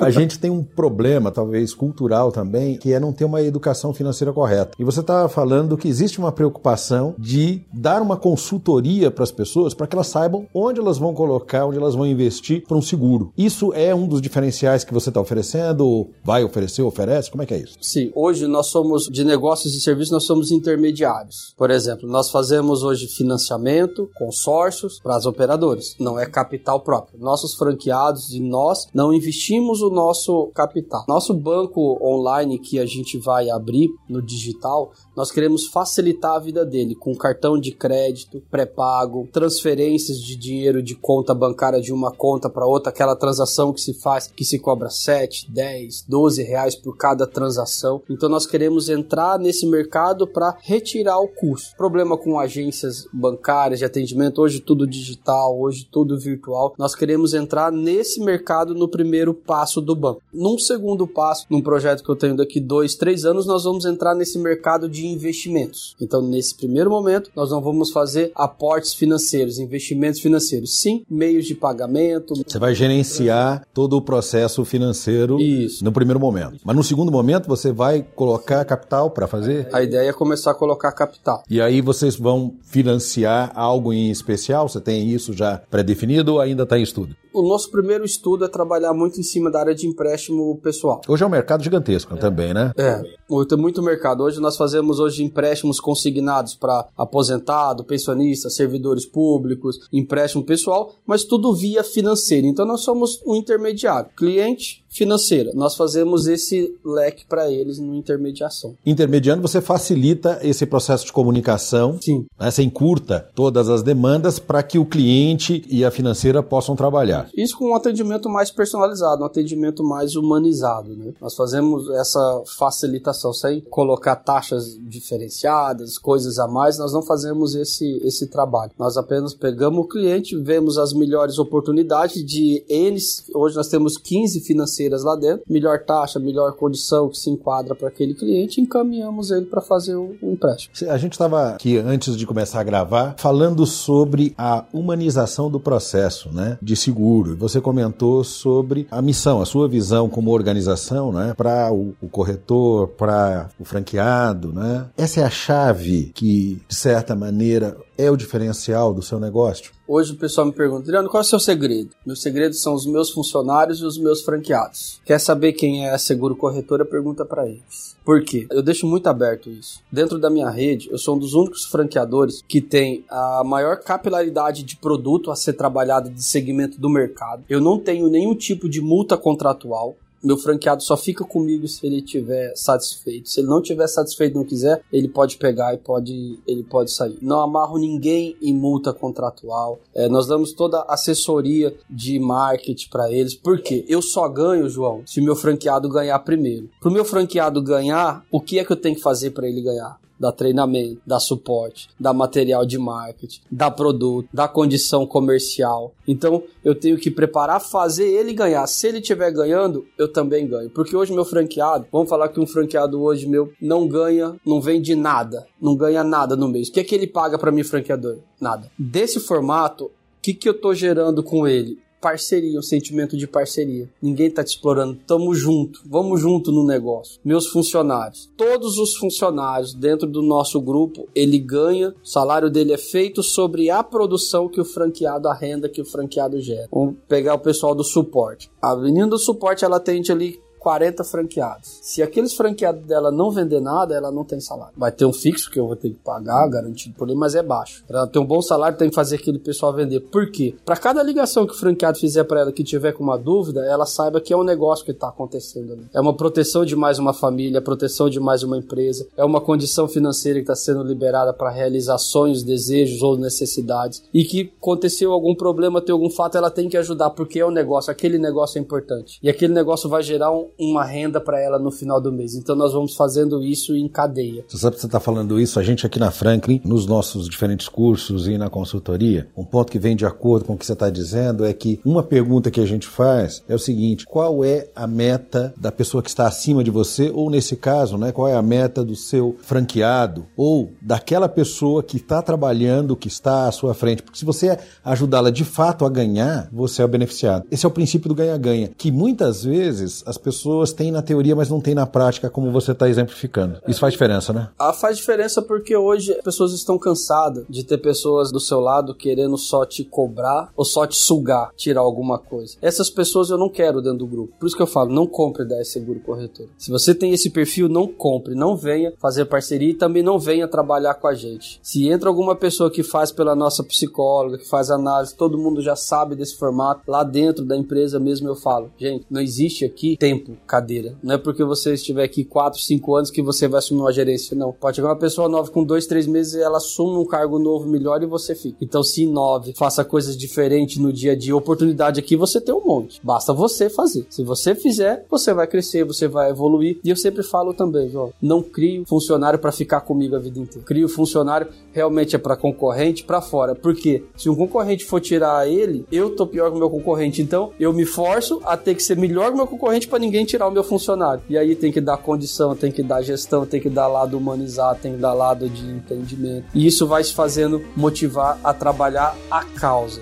A 0.00 0.10
gente 0.10 0.38
tem 0.38 0.50
um 0.50 0.62
problema, 0.62 1.30
talvez 1.30 1.74
cultural 1.74 2.30
também, 2.32 2.76
que 2.76 2.92
é 2.92 3.00
não 3.00 3.12
ter 3.12 3.24
uma 3.24 3.42
educação 3.42 3.92
financeira 3.92 4.32
correta. 4.32 4.72
E 4.78 4.84
você 4.84 5.00
está 5.00 5.28
falando 5.28 5.76
que 5.76 5.88
existe 5.88 6.18
uma 6.18 6.32
preocupação 6.32 7.14
de 7.18 7.62
dar 7.72 8.02
uma 8.02 8.16
consultoria 8.16 9.10
para 9.10 9.24
as 9.24 9.32
pessoas 9.32 9.74
para 9.74 9.86
que 9.86 9.94
elas 9.94 10.06
saibam 10.06 10.46
onde 10.54 10.80
elas 10.80 10.98
vão 10.98 11.14
colocar, 11.14 11.66
onde 11.66 11.78
elas 11.78 11.94
vão 11.94 12.06
investir 12.06 12.64
para 12.66 12.76
um 12.76 12.82
seguro. 12.82 13.32
Isso 13.36 13.72
é 13.74 13.94
um 13.94 14.06
dos 14.06 14.20
diferenciais 14.20 14.84
que 14.84 14.94
você 14.94 15.10
está 15.10 15.20
oferecendo, 15.20 15.86
ou 15.86 16.10
vai 16.24 16.44
oferecer, 16.44 16.82
oferece? 16.82 17.30
Como 17.30 17.42
é 17.42 17.46
que 17.46 17.54
é 17.54 17.58
isso? 17.58 17.76
Sim, 17.80 18.10
hoje 18.14 18.46
nós 18.46 18.66
somos 18.66 19.04
de 19.04 19.24
negócios 19.24 19.74
e 19.74 19.80
serviços, 19.80 20.12
nós 20.12 20.24
somos 20.24 20.50
intermediários. 20.50 21.54
Por 21.56 21.70
exemplo, 21.70 22.08
nós 22.08 22.30
fazemos 22.30 22.82
hoje 22.82 23.06
financiamento, 23.06 24.10
consórcios 24.18 25.00
para 25.00 25.16
as 25.16 25.26
operadoras, 25.26 25.94
não 25.98 26.18
é 26.18 26.26
capital 26.26 26.80
próprio. 26.80 27.18
Nossos 27.18 27.54
franqueados 27.54 28.32
e 28.32 28.40
nós 28.40 28.86
não 28.94 29.12
investimos 29.12 29.61
o 29.70 29.90
nosso 29.90 30.50
capital. 30.54 31.04
Nosso 31.08 31.32
banco 31.32 31.98
online 32.02 32.58
que 32.58 32.78
a 32.78 32.86
gente 32.86 33.18
vai 33.18 33.48
abrir 33.48 33.90
no 34.08 34.20
digital, 34.20 34.92
nós 35.16 35.30
queremos 35.30 35.66
facilitar 35.66 36.34
a 36.34 36.40
vida 36.40 36.64
dele 36.64 36.94
com 36.94 37.14
cartão 37.14 37.58
de 37.58 37.72
crédito, 37.72 38.42
pré-pago, 38.50 39.28
transferências 39.32 40.18
de 40.18 40.36
dinheiro 40.36 40.82
de 40.82 40.94
conta 40.94 41.34
bancária 41.34 41.80
de 41.80 41.92
uma 41.92 42.10
conta 42.10 42.50
para 42.50 42.66
outra, 42.66 42.90
aquela 42.90 43.14
transação 43.14 43.72
que 43.72 43.80
se 43.80 43.94
faz 43.94 44.26
que 44.26 44.44
se 44.44 44.58
cobra 44.58 44.88
7, 44.90 45.50
10, 45.50 46.06
12 46.08 46.42
reais 46.42 46.74
por 46.74 46.96
cada 46.96 47.26
transação. 47.26 48.02
Então 48.10 48.28
nós 48.28 48.46
queremos 48.46 48.88
entrar 48.88 49.38
nesse 49.38 49.66
mercado 49.66 50.26
para 50.26 50.56
retirar 50.62 51.18
o 51.18 51.28
custo. 51.28 51.76
Problema 51.76 52.16
com 52.16 52.38
agências 52.38 53.06
bancárias 53.12 53.78
de 53.78 53.84
atendimento, 53.84 54.40
hoje 54.40 54.60
tudo 54.60 54.86
digital, 54.86 55.58
hoje 55.58 55.86
tudo 55.90 56.18
virtual. 56.18 56.74
Nós 56.78 56.94
queremos 56.94 57.34
entrar 57.34 57.70
nesse 57.70 58.20
mercado 58.20 58.74
no 58.74 58.88
primeiro 58.88 59.34
passo 59.46 59.80
do 59.80 59.94
banco. 59.94 60.22
Num 60.32 60.58
segundo 60.58 61.06
passo, 61.06 61.46
num 61.50 61.60
projeto 61.60 62.02
que 62.02 62.10
eu 62.10 62.16
tenho 62.16 62.36
daqui 62.36 62.60
dois, 62.60 62.94
três 62.94 63.24
anos, 63.24 63.46
nós 63.46 63.64
vamos 63.64 63.84
entrar 63.84 64.14
nesse 64.14 64.38
mercado 64.38 64.88
de 64.88 65.06
investimentos. 65.06 65.94
Então, 66.00 66.22
nesse 66.22 66.54
primeiro 66.54 66.90
momento, 66.90 67.30
nós 67.34 67.50
não 67.50 67.60
vamos 67.60 67.90
fazer 67.90 68.32
aportes 68.34 68.94
financeiros, 68.94 69.58
investimentos 69.58 70.20
financeiros, 70.20 70.78
sim 70.78 71.04
meios 71.10 71.46
de 71.46 71.54
pagamento. 71.54 72.34
Você 72.46 72.58
vai 72.58 72.74
gerenciar 72.74 73.66
todo 73.72 73.96
o 73.96 74.02
processo 74.02 74.64
financeiro 74.64 75.40
Isso. 75.40 75.84
no 75.84 75.92
primeiro 75.92 76.20
momento. 76.20 76.58
Mas 76.64 76.76
no 76.76 76.84
segundo 76.84 77.10
momento, 77.12 77.48
você 77.48 77.72
vai 77.72 78.04
colocar 78.14 78.64
capital 78.64 79.10
para 79.10 79.26
fazer? 79.26 79.68
A 79.72 79.82
ideia 79.82 80.10
é 80.10 80.12
começar 80.12 80.52
a 80.52 80.54
colocar 80.54 80.92
capital. 80.92 81.42
E 81.48 81.60
aí 81.60 81.80
vocês 81.80 82.16
vão 82.16 82.54
financiar 82.62 83.52
algo 83.54 83.92
em 83.92 84.10
especial? 84.10 84.68
Você 84.68 84.80
tem 84.80 85.08
isso 85.10 85.32
já 85.32 85.60
pré-definido 85.70 86.34
ou 86.34 86.40
ainda 86.40 86.62
está 86.62 86.78
em 86.78 86.82
estudo? 86.82 87.16
O 87.32 87.42
nosso 87.42 87.70
primeiro 87.70 88.04
estudo 88.04 88.44
é 88.44 88.48
trabalhar 88.48 88.92
muito 88.92 89.18
em 89.18 89.22
cima 89.22 89.50
da 89.50 89.60
área 89.60 89.74
de 89.74 89.86
empréstimo 89.86 90.58
pessoal. 90.58 91.00
Hoje 91.08 91.24
é 91.24 91.26
um 91.26 91.30
mercado 91.30 91.62
gigantesco 91.62 92.16
também, 92.16 92.52
né? 92.52 92.72
É, 92.76 93.02
muito, 93.28 93.56
muito 93.56 93.82
mercado. 93.82 94.22
Hoje 94.22 94.38
nós 94.40 94.56
fazemos 94.56 95.00
hoje 95.00 95.24
empréstimos 95.24 95.80
consignados 95.80 96.54
para 96.54 96.88
aposentado, 96.96 97.84
pensionista, 97.84 98.50
servidores 98.50 99.06
públicos, 99.06 99.88
empréstimo 99.92 100.44
pessoal, 100.44 100.94
mas 101.06 101.24
tudo 101.24 101.54
via 101.54 101.82
financeira. 101.82 102.46
Então 102.46 102.66
nós 102.66 102.82
somos 102.82 103.22
um 103.26 103.34
intermediário. 103.34 104.10
Cliente, 104.16 104.81
financeira. 104.92 105.50
Nós 105.54 105.74
fazemos 105.74 106.26
esse 106.26 106.76
leque 106.84 107.24
para 107.24 107.50
eles 107.50 107.78
no 107.78 107.94
intermediação. 107.94 108.76
Intermediando, 108.84 109.40
você 109.40 109.60
facilita 109.60 110.38
esse 110.42 110.66
processo 110.66 111.06
de 111.06 111.12
comunicação, 111.12 111.98
Sim. 112.00 112.26
né? 112.38 112.50
você 112.50 112.62
encurta 112.62 113.26
todas 113.34 113.68
as 113.68 113.82
demandas 113.82 114.38
para 114.38 114.62
que 114.62 114.78
o 114.78 114.84
cliente 114.84 115.64
e 115.68 115.84
a 115.84 115.90
financeira 115.90 116.42
possam 116.42 116.76
trabalhar. 116.76 117.28
Isso 117.34 117.56
com 117.56 117.70
um 117.70 117.74
atendimento 117.74 118.28
mais 118.28 118.50
personalizado, 118.50 119.22
um 119.22 119.26
atendimento 119.26 119.82
mais 119.82 120.14
humanizado. 120.14 120.94
Né? 120.94 121.14
Nós 121.20 121.34
fazemos 121.34 121.88
essa 121.90 122.42
facilitação 122.58 123.32
sem 123.32 123.62
colocar 123.62 124.16
taxas 124.16 124.78
diferenciadas, 124.78 125.96
coisas 125.96 126.38
a 126.38 126.46
mais. 126.46 126.78
Nós 126.78 126.92
não 126.92 127.02
fazemos 127.02 127.54
esse, 127.54 127.98
esse 128.04 128.26
trabalho. 128.26 128.72
Nós 128.78 128.96
apenas 128.96 129.32
pegamos 129.32 129.84
o 129.84 129.88
cliente, 129.88 130.36
vemos 130.36 130.76
as 130.76 130.92
melhores 130.92 131.38
oportunidades 131.38 132.24
de 132.24 132.62
eles. 132.68 133.24
Hoje 133.34 133.56
nós 133.56 133.68
temos 133.68 133.96
15 133.96 134.40
financeiros 134.40 134.81
financeiras 134.82 135.04
lá 135.04 135.16
dentro, 135.16 135.42
melhor 135.48 135.78
taxa, 135.84 136.18
melhor 136.18 136.52
condição 136.52 137.08
que 137.08 137.18
se 137.18 137.30
enquadra 137.30 137.74
para 137.74 137.88
aquele 137.88 138.14
cliente, 138.14 138.60
encaminhamos 138.60 139.30
ele 139.30 139.46
para 139.46 139.60
fazer 139.60 139.94
o, 139.94 140.16
o 140.20 140.32
empréstimo. 140.32 140.74
A 140.90 140.98
gente 140.98 141.12
estava 141.12 141.50
aqui 141.50 141.78
antes 141.78 142.16
de 142.16 142.26
começar 142.26 142.60
a 142.60 142.64
gravar 142.64 143.14
falando 143.18 143.64
sobre 143.66 144.34
a 144.36 144.64
humanização 144.72 145.50
do 145.50 145.60
processo, 145.60 146.30
né, 146.32 146.58
de 146.60 146.76
seguro. 146.76 147.36
Você 147.36 147.60
comentou 147.60 148.24
sobre 148.24 148.86
a 148.90 149.00
missão, 149.00 149.40
a 149.40 149.46
sua 149.46 149.68
visão 149.68 150.08
como 150.08 150.30
organização, 150.30 151.12
né, 151.12 151.34
para 151.36 151.72
o, 151.72 151.94
o 152.00 152.08
corretor, 152.08 152.88
para 152.88 153.48
o 153.58 153.64
franqueado, 153.64 154.52
né. 154.52 154.86
Essa 154.96 155.20
é 155.20 155.24
a 155.24 155.30
chave 155.30 156.10
que 156.14 156.60
de 156.68 156.74
certa 156.74 157.14
maneira 157.14 157.76
é 157.96 158.10
o 158.10 158.16
diferencial 158.16 158.92
do 158.92 159.02
seu 159.02 159.20
negócio? 159.20 159.72
Hoje 159.86 160.12
o 160.12 160.16
pessoal 160.16 160.46
me 160.46 160.52
pergunta, 160.52 160.82
Adriano, 160.82 161.08
qual 161.08 161.22
é 161.22 161.26
o 161.26 161.28
seu 161.28 161.38
segredo? 161.38 161.90
Meu 162.06 162.16
segredo 162.16 162.54
são 162.54 162.74
os 162.74 162.86
meus 162.86 163.10
funcionários 163.10 163.80
e 163.80 163.84
os 163.84 163.98
meus 163.98 164.22
franqueados. 164.22 165.00
Quer 165.04 165.18
saber 165.18 165.52
quem 165.52 165.86
é 165.86 165.90
a 165.90 165.98
seguro 165.98 166.34
corretora? 166.34 166.84
Pergunta 166.84 167.24
para 167.24 167.46
eles. 167.46 167.96
Por 168.04 168.24
quê? 168.24 168.46
Eu 168.50 168.62
deixo 168.62 168.86
muito 168.86 169.06
aberto 169.06 169.48
isso. 169.50 169.80
Dentro 169.90 170.18
da 170.18 170.30
minha 170.30 170.50
rede, 170.50 170.88
eu 170.90 170.98
sou 170.98 171.14
um 171.14 171.18
dos 171.18 171.34
únicos 171.34 171.64
franqueadores 171.66 172.42
que 172.48 172.60
tem 172.60 173.04
a 173.08 173.42
maior 173.44 173.76
capilaridade 173.76 174.62
de 174.62 174.76
produto 174.76 175.30
a 175.30 175.36
ser 175.36 175.52
trabalhado 175.52 176.10
de 176.10 176.22
segmento 176.22 176.80
do 176.80 176.88
mercado. 176.88 177.44
Eu 177.48 177.60
não 177.60 177.78
tenho 177.78 178.08
nenhum 178.08 178.34
tipo 178.34 178.68
de 178.68 178.80
multa 178.80 179.16
contratual 179.16 179.96
meu 180.22 180.36
franqueado 180.36 180.82
só 180.82 180.96
fica 180.96 181.24
comigo 181.24 181.66
se 181.66 181.84
ele 181.86 182.00
tiver 182.00 182.54
satisfeito. 182.54 183.28
Se 183.28 183.40
ele 183.40 183.48
não 183.48 183.60
tiver 183.60 183.86
satisfeito 183.86 184.34
e 184.34 184.38
não 184.38 184.44
quiser, 184.44 184.82
ele 184.92 185.08
pode 185.08 185.36
pegar 185.36 185.74
e 185.74 185.78
pode, 185.78 186.38
ele 186.46 186.62
pode 186.62 186.90
sair. 186.90 187.18
Não 187.20 187.40
amarro 187.40 187.78
ninguém 187.78 188.36
em 188.40 188.54
multa 188.54 188.92
contratual. 188.92 189.80
É, 189.94 190.08
nós 190.08 190.26
damos 190.26 190.52
toda 190.52 190.84
assessoria 190.88 191.74
de 191.88 192.18
marketing 192.18 192.88
para 192.88 193.10
eles. 193.10 193.34
Por 193.34 193.60
quê? 193.60 193.84
Eu 193.88 194.00
só 194.00 194.28
ganho, 194.28 194.68
João, 194.68 195.02
se 195.06 195.20
meu 195.20 195.34
franqueado 195.34 195.88
ganhar 195.88 196.18
primeiro. 196.20 196.70
Para 196.80 196.90
o 196.90 196.92
meu 196.92 197.04
franqueado 197.04 197.62
ganhar, 197.62 198.24
o 198.30 198.40
que 198.40 198.58
é 198.58 198.64
que 198.64 198.72
eu 198.72 198.76
tenho 198.76 198.96
que 198.96 199.02
fazer 199.02 199.30
para 199.30 199.48
ele 199.48 199.62
ganhar? 199.62 200.00
Dá 200.22 200.30
treinamento, 200.30 201.02
dá 201.04 201.18
suporte, 201.18 201.88
dá 201.98 202.12
material 202.12 202.64
de 202.64 202.78
marketing, 202.78 203.40
dá 203.50 203.68
produto, 203.68 204.28
dá 204.32 204.46
condição 204.46 205.04
comercial. 205.04 205.92
Então 206.06 206.44
eu 206.64 206.76
tenho 206.76 206.96
que 206.96 207.10
preparar, 207.10 207.60
fazer 207.60 208.06
ele 208.06 208.32
ganhar. 208.32 208.64
Se 208.68 208.86
ele 208.86 208.98
estiver 208.98 209.32
ganhando, 209.32 209.84
eu 209.98 210.06
também 210.06 210.46
ganho. 210.46 210.70
Porque 210.70 210.94
hoje 210.94 211.12
meu 211.12 211.24
franqueado, 211.24 211.86
vamos 211.90 212.08
falar 212.08 212.28
que 212.28 212.38
um 212.38 212.46
franqueado 212.46 213.02
hoje 213.02 213.26
meu 213.26 213.52
não 213.60 213.88
ganha, 213.88 214.36
não 214.46 214.60
vende 214.60 214.94
nada, 214.94 215.44
não 215.60 215.74
ganha 215.74 216.04
nada 216.04 216.36
no 216.36 216.46
mês. 216.46 216.68
O 216.68 216.72
que 216.72 216.78
é 216.78 216.84
que 216.84 216.94
ele 216.94 217.08
paga 217.08 217.36
para 217.36 217.50
mim 217.50 217.64
franqueador? 217.64 218.18
Nada. 218.40 218.70
Desse 218.78 219.18
formato, 219.18 219.86
o 219.86 219.90
que, 220.22 220.32
que 220.32 220.48
eu 220.48 220.54
tô 220.54 220.72
gerando 220.72 221.20
com 221.24 221.48
ele? 221.48 221.80
Parceria, 222.02 222.58
o 222.58 222.62
sentimento 222.62 223.16
de 223.16 223.28
parceria. 223.28 223.88
Ninguém 224.02 224.28
tá 224.28 224.42
te 224.42 224.48
explorando, 224.48 224.98
tamo 225.06 225.32
junto, 225.32 225.80
vamos 225.86 226.20
junto 226.20 226.50
no 226.50 226.66
negócio. 226.66 227.20
Meus 227.24 227.46
funcionários, 227.46 228.28
todos 228.36 228.76
os 228.76 228.96
funcionários 228.96 229.72
dentro 229.72 230.08
do 230.08 230.20
nosso 230.20 230.60
grupo, 230.60 231.08
ele 231.14 231.38
ganha, 231.38 231.94
o 232.02 232.06
salário 232.06 232.50
dele 232.50 232.72
é 232.72 232.78
feito 232.78 233.22
sobre 233.22 233.70
a 233.70 233.84
produção 233.84 234.48
que 234.48 234.60
o 234.60 234.64
franqueado, 234.64 235.28
a 235.28 235.34
renda 235.34 235.68
que 235.68 235.80
o 235.80 235.84
franqueado 235.84 236.40
gera. 236.40 236.68
Vamos 236.72 236.96
pegar 237.06 237.34
o 237.34 237.38
pessoal 237.38 237.72
do 237.72 237.84
suporte. 237.84 238.50
A 238.60 238.74
menina 238.74 239.06
do 239.06 239.18
suporte, 239.18 239.64
ela 239.64 239.76
atende 239.76 240.10
ali 240.10 240.40
40 240.62 241.02
franqueados. 241.02 241.80
Se 241.82 242.00
aqueles 242.00 242.34
franqueados 242.34 242.84
dela 242.84 243.10
não 243.10 243.32
vender 243.32 243.60
nada, 243.60 243.96
ela 243.96 244.12
não 244.12 244.24
tem 244.24 244.40
salário. 244.40 244.72
Vai 244.76 244.92
ter 244.92 245.04
um 245.04 245.12
fixo 245.12 245.50
que 245.50 245.58
eu 245.58 245.66
vou 245.66 245.74
ter 245.74 245.90
que 245.90 245.96
pagar, 245.96 246.48
garantido 246.48 246.94
por 246.94 247.08
ele, 247.08 247.18
mas 247.18 247.34
é 247.34 247.42
baixo. 247.42 247.82
Pra 247.84 247.98
ela 247.98 248.06
ter 248.06 248.20
um 248.20 248.24
bom 248.24 248.40
salário, 248.40 248.78
tem 248.78 248.88
que 248.88 248.94
fazer 248.94 249.16
aquele 249.16 249.40
pessoal 249.40 249.72
vender. 249.72 249.98
Por 249.98 250.30
quê? 250.30 250.54
Para 250.64 250.76
cada 250.76 251.02
ligação 251.02 251.48
que 251.48 251.52
o 251.52 251.56
franqueado 251.56 251.98
fizer 251.98 252.22
para 252.22 252.42
ela 252.42 252.52
que 252.52 252.62
tiver 252.62 252.92
com 252.92 253.02
uma 253.02 253.18
dúvida, 253.18 253.64
ela 253.64 253.84
saiba 253.84 254.20
que 254.20 254.32
é 254.32 254.36
um 254.36 254.44
negócio 254.44 254.84
que 254.84 254.92
está 254.92 255.08
acontecendo 255.08 255.72
ali. 255.72 255.86
É 255.92 256.00
uma 256.00 256.16
proteção 256.16 256.64
de 256.64 256.76
mais 256.76 256.96
uma 257.00 257.12
família, 257.12 257.58
é 257.58 257.60
proteção 257.60 258.08
de 258.08 258.20
mais 258.20 258.44
uma 258.44 258.56
empresa, 258.56 259.08
é 259.16 259.24
uma 259.24 259.40
condição 259.40 259.88
financeira 259.88 260.38
que 260.38 260.44
está 260.44 260.54
sendo 260.54 260.84
liberada 260.84 261.32
para 261.32 261.50
realizar 261.50 261.98
sonhos, 261.98 262.44
desejos 262.44 263.02
ou 263.02 263.18
necessidades. 263.18 264.04
E 264.14 264.22
que 264.22 264.52
aconteceu 264.60 265.10
algum 265.10 265.34
problema, 265.34 265.80
tem 265.82 265.92
algum 265.92 266.08
fato, 266.08 266.38
ela 266.38 266.52
tem 266.52 266.68
que 266.68 266.76
ajudar, 266.76 267.10
porque 267.10 267.40
é 267.40 267.46
um 267.46 267.50
negócio, 267.50 267.90
aquele 267.90 268.16
negócio 268.16 268.58
é 268.58 268.62
importante. 268.62 269.18
E 269.20 269.28
aquele 269.28 269.52
negócio 269.52 269.88
vai 269.88 270.04
gerar 270.04 270.30
um, 270.30 270.51
uma 270.58 270.84
renda 270.84 271.20
para 271.20 271.40
ela 271.40 271.58
no 271.58 271.70
final 271.70 272.00
do 272.00 272.12
mês. 272.12 272.34
Então 272.34 272.54
nós 272.54 272.72
vamos 272.72 272.94
fazendo 272.94 273.42
isso 273.42 273.76
em 273.76 273.88
cadeia. 273.88 274.44
Você 274.48 274.58
sabe 274.58 274.76
que 274.76 274.80
você 274.80 274.86
está 274.86 275.00
falando 275.00 275.40
isso, 275.40 275.58
a 275.58 275.62
gente 275.62 275.86
aqui 275.86 275.98
na 275.98 276.10
Franklin, 276.10 276.60
nos 276.64 276.86
nossos 276.86 277.28
diferentes 277.28 277.68
cursos 277.68 278.28
e 278.28 278.36
na 278.38 278.48
consultoria, 278.48 279.28
um 279.36 279.44
ponto 279.44 279.70
que 279.70 279.78
vem 279.78 279.96
de 279.96 280.06
acordo 280.06 280.44
com 280.44 280.54
o 280.54 280.58
que 280.58 280.66
você 280.66 280.72
está 280.72 280.90
dizendo 280.90 281.44
é 281.44 281.52
que 281.52 281.80
uma 281.84 282.02
pergunta 282.02 282.50
que 282.50 282.60
a 282.60 282.66
gente 282.66 282.86
faz 282.86 283.42
é 283.48 283.54
o 283.54 283.58
seguinte: 283.58 284.06
qual 284.06 284.44
é 284.44 284.68
a 284.74 284.86
meta 284.86 285.52
da 285.56 285.72
pessoa 285.72 286.02
que 286.02 286.08
está 286.08 286.26
acima 286.26 286.62
de 286.62 286.70
você, 286.70 287.10
ou 287.10 287.30
nesse 287.30 287.56
caso, 287.56 287.96
né, 287.96 288.12
qual 288.12 288.28
é 288.28 288.34
a 288.34 288.42
meta 288.42 288.84
do 288.84 288.94
seu 288.94 289.36
franqueado, 289.40 290.26
ou 290.36 290.70
daquela 290.80 291.28
pessoa 291.28 291.82
que 291.82 291.96
está 291.96 292.22
trabalhando, 292.22 292.96
que 292.96 293.08
está 293.08 293.48
à 293.48 293.52
sua 293.52 293.74
frente? 293.74 294.02
Porque 294.02 294.18
se 294.18 294.24
você 294.24 294.58
ajudá-la 294.84 295.30
de 295.30 295.44
fato 295.44 295.84
a 295.84 295.90
ganhar, 295.90 296.48
você 296.52 296.82
é 296.82 296.84
o 296.84 296.88
beneficiado. 296.88 297.46
Esse 297.50 297.66
é 297.66 297.68
o 297.68 297.72
princípio 297.72 298.08
do 298.08 298.14
ganha-ganha, 298.14 298.70
que 298.76 298.90
muitas 298.90 299.44
vezes 299.44 300.02
as 300.06 300.18
pessoas 300.18 300.41
pessoas 300.42 300.72
têm 300.72 300.90
na 300.90 301.00
teoria, 301.00 301.36
mas 301.36 301.48
não 301.48 301.60
têm 301.60 301.74
na 301.74 301.86
prática, 301.86 302.28
como 302.28 302.50
você 302.50 302.72
está 302.72 302.88
exemplificando. 302.88 303.60
Isso 303.68 303.78
faz 303.78 303.92
diferença, 303.92 304.32
né? 304.32 304.48
Ah, 304.58 304.72
faz 304.72 304.96
diferença 304.96 305.40
porque 305.40 305.76
hoje 305.76 306.12
as 306.12 306.22
pessoas 306.22 306.52
estão 306.52 306.76
cansadas 306.76 307.44
de 307.48 307.62
ter 307.62 307.78
pessoas 307.78 308.32
do 308.32 308.40
seu 308.40 308.58
lado 308.58 308.94
querendo 308.94 309.38
só 309.38 309.64
te 309.64 309.84
cobrar 309.84 310.50
ou 310.56 310.64
só 310.64 310.84
te 310.84 310.96
sugar, 310.96 311.52
tirar 311.56 311.80
alguma 311.80 312.18
coisa. 312.18 312.56
Essas 312.60 312.90
pessoas 312.90 313.30
eu 313.30 313.38
não 313.38 313.48
quero 313.48 313.80
dentro 313.80 313.98
do 313.98 314.06
grupo. 314.06 314.34
Por 314.38 314.46
isso 314.46 314.56
que 314.56 314.62
eu 314.62 314.66
falo, 314.66 314.92
não 314.92 315.06
compre 315.06 315.44
da 315.44 315.62
Seguro 315.64 316.00
Corretora. 316.00 316.48
Se 316.58 316.70
você 316.70 316.94
tem 316.94 317.12
esse 317.12 317.30
perfil, 317.30 317.68
não 317.68 317.86
compre, 317.86 318.34
não 318.34 318.56
venha 318.56 318.92
fazer 318.98 319.26
parceria 319.26 319.70
e 319.70 319.74
também 319.74 320.02
não 320.02 320.18
venha 320.18 320.48
trabalhar 320.48 320.94
com 320.94 321.06
a 321.06 321.14
gente. 321.14 321.60
Se 321.62 321.88
entra 321.88 322.08
alguma 322.08 322.34
pessoa 322.34 322.70
que 322.70 322.82
faz 322.82 323.12
pela 323.12 323.36
nossa 323.36 323.62
psicóloga, 323.62 324.38
que 324.38 324.48
faz 324.48 324.70
análise, 324.70 325.14
todo 325.14 325.38
mundo 325.38 325.62
já 325.62 325.76
sabe 325.76 326.16
desse 326.16 326.36
formato, 326.36 326.82
lá 326.88 327.04
dentro 327.04 327.44
da 327.44 327.56
empresa 327.56 328.00
mesmo 328.00 328.28
eu 328.28 328.34
falo, 328.34 328.70
gente, 328.76 329.06
não 329.08 329.20
existe 329.20 329.64
aqui 329.64 329.96
tempo 329.96 330.31
cadeira. 330.46 330.94
Não 331.02 331.14
é 331.14 331.18
porque 331.18 331.44
você 331.44 331.74
estiver 331.74 332.04
aqui 332.04 332.24
4, 332.24 332.60
5 332.60 332.96
anos 332.96 333.10
que 333.10 333.22
você 333.22 333.48
vai 333.48 333.58
assumir 333.58 333.80
uma 333.80 333.92
gerência, 333.92 334.36
não. 334.36 334.52
Pode 334.52 334.76
chegar 334.76 334.88
uma 334.88 334.96
pessoa 334.96 335.28
nova 335.28 335.50
com 335.50 335.64
2, 335.64 335.86
3 335.86 336.06
meses 336.06 336.34
ela 336.34 336.58
assume 336.58 336.96
um 336.96 337.06
cargo 337.06 337.38
novo 337.38 337.68
melhor 337.68 338.02
e 338.02 338.06
você 338.06 338.34
fica. 338.34 338.56
Então, 338.60 338.82
se 338.82 339.02
inove, 339.02 339.54
faça 339.56 339.84
coisas 339.84 340.16
diferentes 340.16 340.78
no 340.78 340.92
dia 340.92 341.12
a 341.12 341.16
dia, 341.16 341.36
oportunidade 341.36 342.00
aqui 342.00 342.16
você 342.16 342.40
tem 342.40 342.54
um 342.54 342.64
monte. 342.64 343.00
Basta 343.02 343.32
você 343.32 343.68
fazer. 343.68 344.06
Se 344.10 344.22
você 344.22 344.54
fizer, 344.54 345.04
você 345.10 345.32
vai 345.34 345.46
crescer, 345.46 345.84
você 345.84 346.08
vai 346.08 346.30
evoluir. 346.30 346.78
E 346.84 346.90
eu 346.90 346.96
sempre 346.96 347.22
falo 347.22 347.54
também, 347.54 347.90
João, 347.90 348.12
não 348.20 348.42
crio 348.42 348.84
funcionário 348.86 349.38
para 349.38 349.52
ficar 349.52 349.80
comigo 349.80 350.16
a 350.16 350.18
vida 350.18 350.38
inteira. 350.38 350.66
Crio 350.66 350.88
funcionário 350.88 351.48
realmente 351.72 352.16
é 352.16 352.18
para 352.18 352.36
concorrente, 352.36 353.04
para 353.04 353.20
fora. 353.20 353.54
Porque 353.54 354.04
se 354.16 354.28
um 354.28 354.36
concorrente 354.36 354.84
for 354.84 355.00
tirar 355.00 355.48
ele, 355.48 355.84
eu 355.90 356.14
tô 356.14 356.26
pior 356.26 356.50
que 356.50 356.56
o 356.56 356.58
meu 356.58 356.70
concorrente. 356.70 357.22
Então, 357.22 357.52
eu 357.58 357.72
me 357.72 357.84
forço 357.84 358.40
a 358.44 358.56
ter 358.56 358.74
que 358.74 358.82
ser 358.82 358.96
melhor 358.96 359.28
que 359.28 359.34
o 359.34 359.36
meu 359.36 359.46
concorrente 359.46 359.88
para 359.88 359.98
ninguém 359.98 360.21
tirar 360.24 360.48
o 360.48 360.50
meu 360.50 360.64
funcionário. 360.64 361.22
E 361.28 361.36
aí 361.36 361.54
tem 361.54 361.72
que 361.72 361.80
dar 361.80 361.96
condição, 361.96 362.54
tem 362.54 362.72
que 362.72 362.82
dar 362.82 363.02
gestão, 363.02 363.46
tem 363.46 363.60
que 363.60 363.70
dar 363.70 363.86
lado 363.86 364.16
humanizar, 364.16 364.76
tem 364.76 364.94
que 364.94 364.98
dar 364.98 365.12
lado 365.12 365.48
de 365.48 365.64
entendimento. 365.64 366.46
E 366.54 366.66
isso 366.66 366.86
vai 366.86 367.02
se 367.04 367.12
fazendo 367.12 367.62
motivar 367.76 368.38
a 368.42 368.52
trabalhar 368.52 369.16
a 369.30 369.44
causa. 369.44 370.00